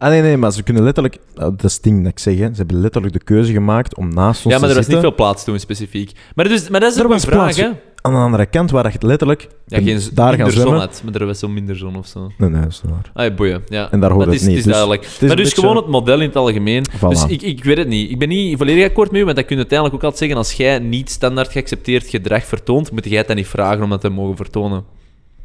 [0.00, 1.18] Ah, nee, nee, maar ze kunnen letterlijk...
[1.34, 2.46] ah, Dat is het ding dat ik zeg, hè.
[2.46, 4.84] Ze hebben letterlijk de keuze gemaakt om naast ons Ja, maar te er was niet
[4.84, 5.00] zitten.
[5.00, 6.12] veel plaats toen specifiek.
[6.34, 7.56] Maar, dus, maar dat is Er ook een was vraag, plaats.
[7.56, 7.68] hè?
[8.02, 9.48] Aan de andere kant, waar je het letterlijk...
[9.66, 10.80] Ja, en geen daar gaan minder zon zwemmen...
[10.80, 12.30] had, maar er was zo minder zon of zo.
[12.38, 13.10] Nee, nee, dat is niet waar.
[13.14, 13.62] Ah, ja, boeien.
[13.68, 13.90] Ja.
[13.90, 14.56] En daar hoort Maar het is, niet.
[14.56, 15.02] is Dus duidelijk.
[15.04, 16.84] het is maar een dus beetje- gewoon het model in het algemeen.
[16.96, 17.08] Voilà.
[17.08, 18.10] Dus ik, ik weet het niet.
[18.10, 20.38] Ik ben niet volledig akkoord met u, want dat kun je uiteindelijk ook altijd zeggen.
[20.46, 24.00] Als jij niet standaard geaccepteerd gedrag vertoont, moet jij het dan niet vragen om dat
[24.00, 24.84] te mogen vertonen.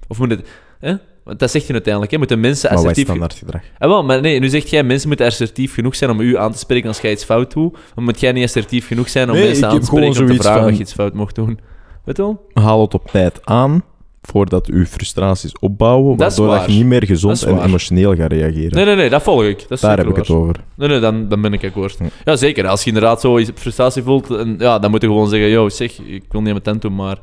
[0.07, 0.47] Of moet het...
[0.79, 0.93] Hè?
[1.25, 2.11] Want dat zegt je uiteindelijk.
[2.13, 2.17] Hè?
[2.17, 3.05] Moeten mensen Maar assertief...
[3.05, 3.61] standaard gedrag?
[3.77, 6.51] Ah, wel, maar nee, nu zegt jij, mensen moeten assertief genoeg zijn om u aan
[6.51, 7.77] te spreken als jij iets fout doet.
[7.95, 10.33] Dan moet jij niet assertief genoeg zijn om Nee, mensen aan te spreken om te
[10.35, 11.59] vragen van- dat je iets fout mocht doen.
[12.03, 12.45] Weet wel?
[12.53, 13.83] Haal het op tijd aan,
[14.21, 18.75] voordat uw frustraties opbouwen, waardoor dat je niet meer gezond en emotioneel gaat reageren.
[18.75, 19.59] Nee, nee, nee, dat volg ik.
[19.59, 20.55] Dat is Daar heb ik het over.
[20.75, 21.97] Nee, nee, dan, dan ben ik akkoord.
[22.25, 22.67] Ja, zeker.
[22.67, 25.99] Als je inderdaad zo frustratie voelt, en, ja, dan moet je gewoon zeggen, yo, zeg,
[25.99, 27.19] ik wil niet aan mijn tent doen, maar...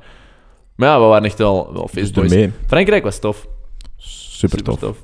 [0.76, 2.48] Maar ja, we waren echt wel, wel Dus.
[2.66, 3.46] Frankrijk was tof.
[4.48, 4.96] Super tof.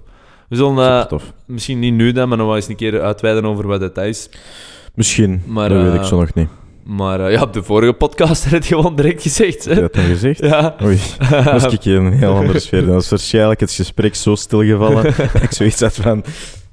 [0.48, 3.66] We zullen eh, misschien niet nu dan, maar nog wel eens een keer uitweiden over
[3.66, 4.30] wat het is.
[4.94, 6.48] Misschien, Maar, dat weet eh, ik zo nog niet.
[6.84, 9.64] Maar eh, ja, op de vorige podcast had je gewoon direct gezegd.
[9.64, 9.74] Heb Hè?
[9.74, 10.40] je dat dan gezegd?
[10.40, 10.74] Ja.
[10.82, 10.98] Oei,
[11.44, 12.84] was ik in een heel andere sfeer.
[12.84, 16.24] Dan was waarschijnlijk het gesprek zo stilgevallen dat ik zoiets had van...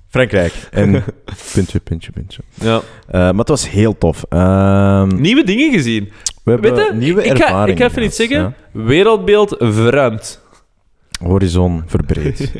[0.09, 0.53] Frankrijk.
[0.71, 1.03] En
[1.53, 2.41] puntje, puntje, puntje.
[2.53, 2.81] ja.
[3.07, 4.25] Eh, maar het was heel tof.
[4.29, 6.11] Ehm, Nieuwe dingen gezien.
[6.43, 8.37] we hebben Weet je, nieuwe ik, ga, ervaringen ik ga even iets zeggen.
[8.39, 8.53] ja.
[8.71, 10.41] Wereldbeeld verruimd.
[11.25, 12.51] Horizon verbreed.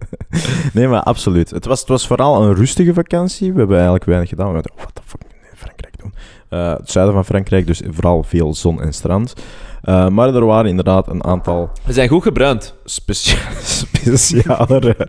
[0.74, 1.50] nee, maar absoluut.
[1.50, 3.52] Het was, het was vooral een rustige vakantie.
[3.52, 4.46] We hebben eigenlijk weinig gedaan.
[4.46, 6.14] We dachten, oh, wat de fuck in Frankrijk doen?
[6.48, 9.34] Eh, het zuiden van Frankrijk, dus vooral veel zon en strand.
[9.82, 12.74] Eh, maar er waren inderdaad een aantal We zijn goed gebruind.
[12.84, 14.96] specia specialere...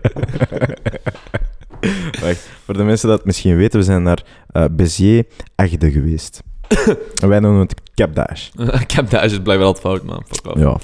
[2.20, 6.42] Wacht, voor de mensen dat het misschien weten, we zijn naar eh Béziers, Agde geweest.
[7.22, 8.72] en wij noemen het Cap d'Agde.
[8.80, 10.22] ik heb de is blijkbaar altijd fout, man.
[10.26, 10.60] Fuck off.
[10.60, 10.76] Ja,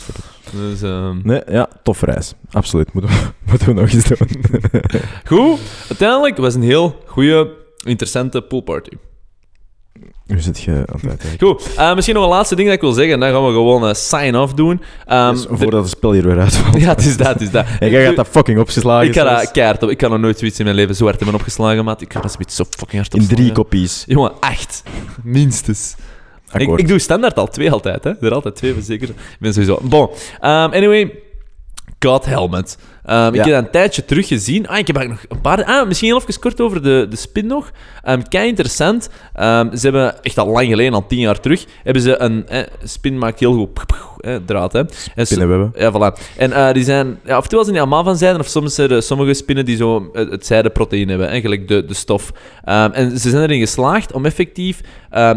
[0.58, 2.34] Dus, ehm, nee, ja, tof reis.
[2.50, 3.20] Absoluut, moeten we,
[3.50, 4.28] moeten we nog eens doen.
[5.26, 5.60] Goed.
[5.88, 7.52] Uiteindelijk was een heel goede,
[7.84, 8.96] interessante poolparty.
[10.26, 11.46] Hoe zit je aan het uitkijken?
[11.46, 11.74] Goed.
[11.76, 13.14] eh, misschien nog een laatste ding dat ik wil zeggen.
[13.14, 14.82] En dan gaan we gewoon een sign-off doen.
[15.06, 16.80] Ehm, Dus de- voordat het spel hier weer uitvalt.
[16.80, 17.64] Ja, het is dat, het is dat.
[17.80, 19.06] En jij gaat dat fucking opgeslagen.
[19.08, 19.90] Ik ga dat keihard op.
[19.90, 22.00] Ik kan nog nooit zoiets in mijn leven zo hard hebben opgeslagen, maat.
[22.00, 23.54] Ik ga dat zoiets zo fucking hard In drie opslagen.
[23.54, 24.04] kopies.
[24.06, 24.82] Jongen, echt.
[25.22, 25.94] Minstens.
[26.52, 28.12] Ik, ik doe standaard al twee altijd, hè.
[28.20, 29.08] Er altijd twee, zeker.
[29.08, 29.78] Ik ben sowieso...
[29.82, 30.08] Bon.
[30.40, 31.18] Ehm, anyway.
[31.98, 32.78] God Helmet.
[33.04, 33.42] Ehm, Ik Ja.
[33.42, 34.68] heb dat een tijdje terug gezien.
[34.68, 35.64] Ah, ik heb eigenlijk nog een paar...
[35.64, 37.70] Ah, misschien heel even kort over de, de spin nog.
[38.02, 39.08] Ehm kei interessant.
[39.34, 42.48] Ehm, ze hebben echt al lang geleden, al tien jaar terug, hebben ze een...
[42.48, 43.70] Eh, spin maakt heel goed
[44.20, 44.82] eh, draad, hè.
[45.14, 45.72] En Spinnenwebben.
[45.76, 46.20] ja, voilà.
[46.36, 47.18] En eh, die zijn...
[47.24, 50.08] Ja, oftewel zijn die allemaal van zijde, of soms zijn er sommige spinnen die zo
[50.12, 52.32] het, het zijdeproteïne hebben, eigenlijk de, de stof.
[52.64, 54.80] En ze zijn erin geslaagd om effectief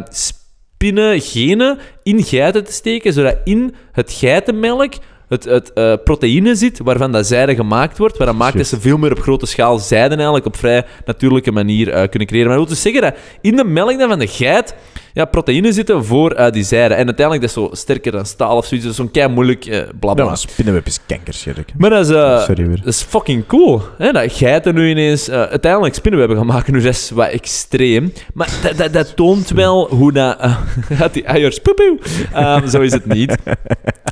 [0.10, 4.94] spinnengenen in geiten te steken, zodat in het geitenmelk
[5.28, 8.80] het, het eh, proteïne zit waarvan dat zijde gemaakt wordt, waar dat maakt dat ze
[8.80, 12.48] veel meer op grote schaal zijde eigenlijk op vrij natuurlijke manier eh, kunnen creëren.
[12.48, 14.76] Maar dat wil dus zeggen dat in de melk dan van de geit
[15.18, 16.94] ja, proteïne zitten voor eh, die zijde.
[16.94, 18.96] En uiteindelijk dat is zo sterker dan staal of zoiets.
[18.96, 21.74] Zo'n kei moeilijk eh bla Ja, maar spinnenweb is kankerscherk.
[21.78, 22.78] Maar dat is, eh, Sorry weer.
[22.78, 23.82] dat is fucking cool.
[23.98, 24.12] Hè?
[24.12, 26.74] Dat geiten nu ineens uh, uiteindelijk spinnenwebben gaan maken.
[26.74, 28.14] Nu dat is wat extreem.
[28.34, 30.38] Maar dat, dat, dat toont wel hoe dat...
[30.42, 30.58] Uh,
[31.00, 31.60] gaat die eiers...
[31.60, 31.98] Poe, poe.
[32.36, 33.36] Um, zo is het niet.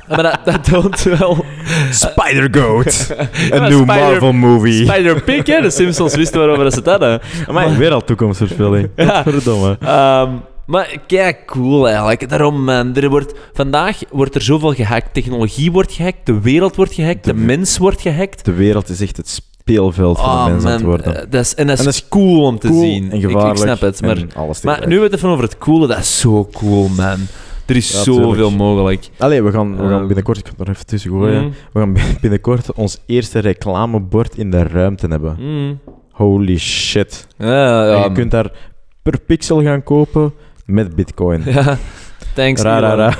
[0.08, 1.44] Maar dat, dat toont wel...
[1.90, 3.14] Spider-Goat.
[3.50, 4.84] Een new Spider- Marvel movie.
[4.86, 5.60] Spider-Pig, hè?
[5.60, 7.20] De Simpsons wisten waarover dat ze het hadden.
[7.50, 8.88] Maar weer al toekomstverspilling.
[8.96, 9.22] Ja.
[9.22, 9.76] Verdomme.
[9.80, 10.28] Ehm,
[10.66, 12.28] maar kijk, cool eigenlijk.
[12.28, 12.94] Daarom, man.
[12.96, 15.14] Er wordt, vandaag wordt er zoveel gehackt.
[15.14, 18.44] Technologie wordt gehackt, de wereld wordt gehackt, de, De- mens wordt gehackt.
[18.44, 19.28] De wereld is echt het...
[19.28, 21.14] sp- speelveld van Oh, de mens aan het worden.
[21.16, 23.10] eh, dat is, en dat is, En dat is cool om te cool zien.
[23.10, 23.58] en Ik- gevaarlijk.
[23.58, 24.16] Ik, snap het, maar,
[24.62, 27.18] maar nu we het even over het coole, dat is zo cool, man.
[27.66, 29.08] Er is Ja, zoveel mogelijk.
[29.18, 30.06] Allee, we gaan, we gaan Ehm.
[30.06, 34.36] binnenkort, ik kan het er even tussen gooien, Mm, we gaan binnenkort ons eerste reclamebord
[34.38, 35.36] in de ruimte hebben.
[35.38, 35.78] mm.
[36.10, 37.26] Holy shit.
[37.38, 38.50] Ja, je kunt daar
[39.02, 40.32] per pixel gaan kopen
[40.66, 41.42] met bitcoin.
[41.52, 41.78] ja.
[42.34, 43.14] Thanks, Ra, ra, ra.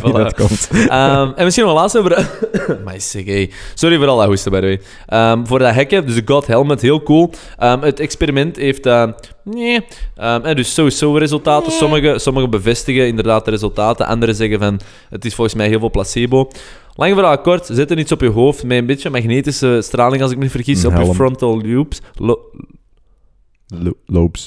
[0.00, 0.02] Voilà.
[0.12, 0.70] dat komt.
[0.88, 2.30] Ehm, en misschien nog laatst over...
[2.96, 3.50] Sick, hey.
[3.74, 4.80] Sorry voor al dat hoesten, by the way.
[5.06, 7.30] Ehm, voor dat hekken, dus de God Helmet, heel cool.
[7.58, 8.86] Ehm, het experiment heeft...
[8.86, 9.04] eh,
[9.44, 9.80] nee.
[10.16, 11.72] Ehm, en dus sowieso resultaten.
[11.72, 14.06] Sommige, sommige bevestigen inderdaad de resultaten.
[14.06, 14.80] Anderen zeggen van...
[15.10, 16.48] Het is volgens mij heel veel placebo.
[16.94, 20.30] Lang verhaal kort, zet er iets op je hoofd met een beetje magnetische straling, als
[20.30, 22.00] ik me niet vergis, op je frontal lobes.
[22.14, 22.40] Lo-
[23.66, 23.96] Lo-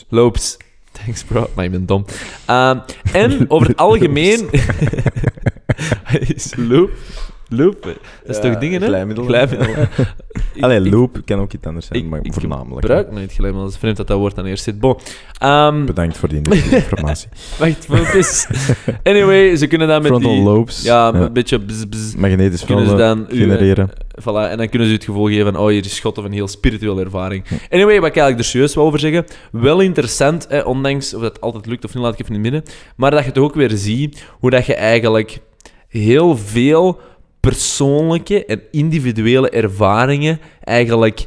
[0.10, 0.58] loops.
[1.04, 1.50] Thanks, bro.
[1.56, 2.06] Maar ik ben dom.
[2.46, 2.78] Ehm,
[3.14, 4.50] en over het algemeen...
[6.36, 6.90] is loop...
[7.50, 7.82] Loop.
[7.84, 8.88] Dat is Ja, toch dingen, hè?
[8.88, 9.26] glijmiddel.
[9.26, 9.68] Glijmiddel.
[10.54, 12.80] Ik- Allee, ik- loop kan ook iets anders zijn, ik- maar ik voornamelijk.
[12.80, 13.64] gebruik nooit glijmiddel.
[13.64, 14.80] Het is vreemd dat dat woord dan eerst zit.
[14.80, 14.98] Bon.
[15.38, 16.42] Ehm, Bedankt voor die
[16.72, 17.30] informatie.
[17.58, 18.48] wacht, focus.
[19.04, 20.44] Anyway, ze kunnen dan met Frontal die...
[20.44, 20.82] lobes.
[20.84, 23.90] Ja, een beetje bzz, bzz, Magnetisch kunnen ze dan genereren.
[24.22, 26.32] Voilà, en dan kunnen ze het gevoel geven van, oh, hier is schot of een
[26.32, 27.46] heel spirituele ervaring.
[27.70, 31.66] Anyway, wat ik eigenlijk er serieus wil over zeggen, wel interessant, ondanks of dat altijd
[31.66, 33.72] lukt of niet, laat ik even in het midden, maar dat je toch ook weer
[33.72, 35.40] ziet hoe dat je eigenlijk
[35.88, 37.00] heel veel
[37.40, 41.26] persoonlijke en individuele ervaringen eigenlijk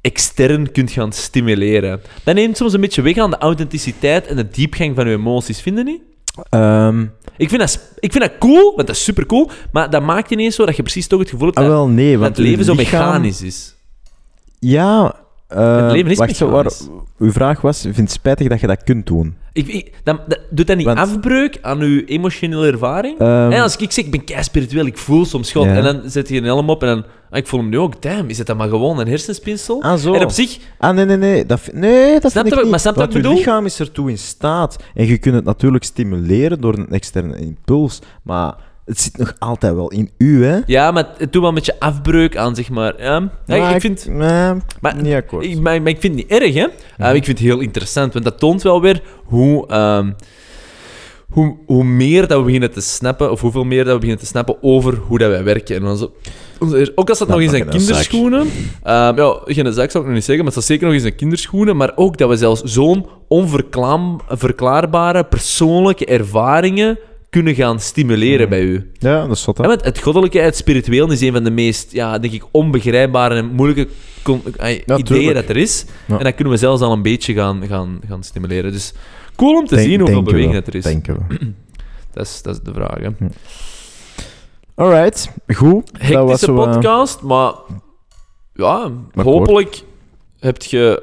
[0.00, 2.00] extern kunt gaan stimuleren.
[2.24, 5.60] Dat neemt soms een beetje weg aan de authenticiteit en de diepgang van je emoties,
[5.60, 6.02] vinden niet?
[6.48, 7.06] Ehm,
[7.36, 10.30] Ik vind, dat, ik vind dat cool, want dat is super cool, maar dat maakt
[10.30, 12.36] ineens zo dat je precies toch het gevoel hebt ah, dat, wel, nee, dat want
[12.36, 13.74] het leven zo lichaam- mechanisch is.
[14.58, 15.14] Ja.
[15.54, 16.66] Eh, Het leven is wacht, waar,
[17.18, 19.34] uw vraag was, ik vind het spijtig dat je dat kunt doen.
[19.52, 23.18] Ik, ik, dat, dat- doet dat niet Want- afbreuk aan je emotionele ervaring?
[23.18, 26.00] Ehm, Hè, als ik zeg, ik ben kei spiritueel, ik voel soms God, en dan
[26.04, 28.38] zet je een helm op en dan, ah, ik voel hem nu ook, damn, is
[28.38, 29.82] het dan maar gewoon een hersenspinsel?
[29.82, 30.12] ah, zo.
[30.14, 31.46] En op zich, Ah, nee, nee, nee.
[31.46, 32.70] Dat, nee, dat Snap vind ik niet.
[32.70, 34.76] maar snap Want ik je lichaam is ertoe in staat.
[34.94, 37.98] En je kunt het natuurlijk stimuleren door een externe impuls.
[38.22, 38.54] Maar
[38.84, 40.58] het zit nog altijd wel in u, hè?
[40.66, 43.02] ja, maar het doet wel een beetje afbreuk aan, zeg maar.
[43.02, 43.30] Ja,
[43.74, 44.06] ik vind...
[44.08, 45.44] Nee, Maar- niet akkoord.
[45.44, 46.66] Ik, maar, maar ik vind het niet erg, hè?
[46.96, 47.08] Mhm.
[47.08, 50.12] Uh, ik vind het heel interessant, want dat toont wel weer hoe, ehm,
[51.28, 54.26] hoe, hoe meer dat we beginnen te snappen, of hoeveel meer dat we beginnen te
[54.26, 55.76] snappen over hoe dat wij werken.
[55.76, 56.10] En onze,
[56.60, 57.78] onze- ook als dat nog zijn in een zak.
[57.80, 58.48] kinderschoenen...
[58.82, 61.04] ehm, ja, geen zak zou ik nog niet zeggen, maar het staat zeker nog eens
[61.04, 66.98] een kinderschoenen, maar ook dat we zelfs zo'n onverklaarbare persoonlijke ervaringen
[67.32, 68.48] kunnen gaan stimuleren Mhm.
[68.48, 68.90] bij u.
[68.98, 69.56] Ja, dat is wat.
[69.58, 73.34] Ja, want het goddelijke, het spiritueel is een van de meest, ja, denk ik, onbegrijpbare
[73.34, 73.88] en moeilijke
[74.24, 75.34] Ja, ideeën tuurlijk.
[75.34, 75.84] dat er is.
[76.06, 76.18] Ja.
[76.18, 78.72] En dat kunnen we zelfs al een beetje gaan, gaan, gaan stimuleren.
[78.72, 78.92] Dus
[79.36, 80.84] cool om te Denk- zien hoeveel beweging we, dat er is.
[80.84, 81.52] Denken we.
[82.12, 82.42] Dat is.
[82.42, 82.98] Dat is de vraag.
[82.98, 83.08] Hè.
[84.74, 85.92] Alright, goed.
[85.92, 87.52] Dat was Hectische zo, eh, podcast, maar
[88.54, 89.82] ja, Maar hopelijk
[90.38, 91.02] heb je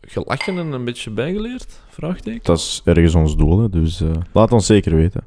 [0.00, 1.80] gelachen en een beetje bijgeleerd?
[1.88, 2.40] Vraagteken.
[2.42, 5.24] dat is ergens ons doel, hè, dus eh, laat ons zeker weten.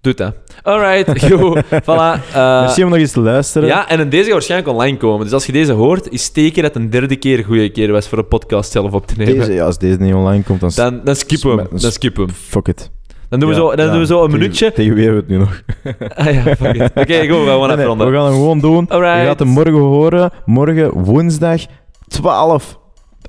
[0.00, 0.34] Doet dat.
[0.62, 1.62] Alright, goed.
[1.64, 2.20] voilà.
[2.32, 3.68] eh, Merci om nog eens te luisteren.
[3.68, 5.24] Ja, en deze gaat waarschijnlijk online komen.
[5.24, 7.92] Dus als je deze hoort, is teken dat het een derde keer een goede keer
[7.92, 9.34] was voor een podcast zelf op te nemen.
[9.38, 11.80] Deze, ja, als deze niet online komt, dan, Dan, dan skippen we hem.
[11.80, 12.40] Dan skippen we hem.
[12.40, 12.90] fuck it.
[13.28, 14.72] Dan doen we Ja, zo, dan ja, doen we zo een tegen- minuutje.
[14.72, 15.62] Tegen wie hebben we het nu nog?
[16.26, 16.90] Ah ja, fuck it.
[16.94, 18.06] Oké, goed, we gaan gewoon Nee, nee, afronden.
[18.10, 18.88] we gaan hem gewoon doen.
[18.88, 19.20] Alright.
[19.20, 20.30] Je gaat hem morgen horen.
[20.44, 21.60] Morgen, woensdag,
[22.08, 22.78] 12.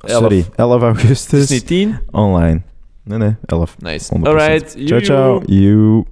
[0.02, 0.20] Elf.
[0.20, 1.40] Sorry, 11 Het augustus.
[1.44, 2.00] is niet tien.
[2.12, 2.62] Online.
[3.04, 3.76] Nee, nee, 11.
[3.80, 4.14] Nice.
[4.18, 4.22] 100%.
[4.22, 4.76] Alright.
[4.86, 5.42] Ciao, ciao.
[5.46, 6.04] You.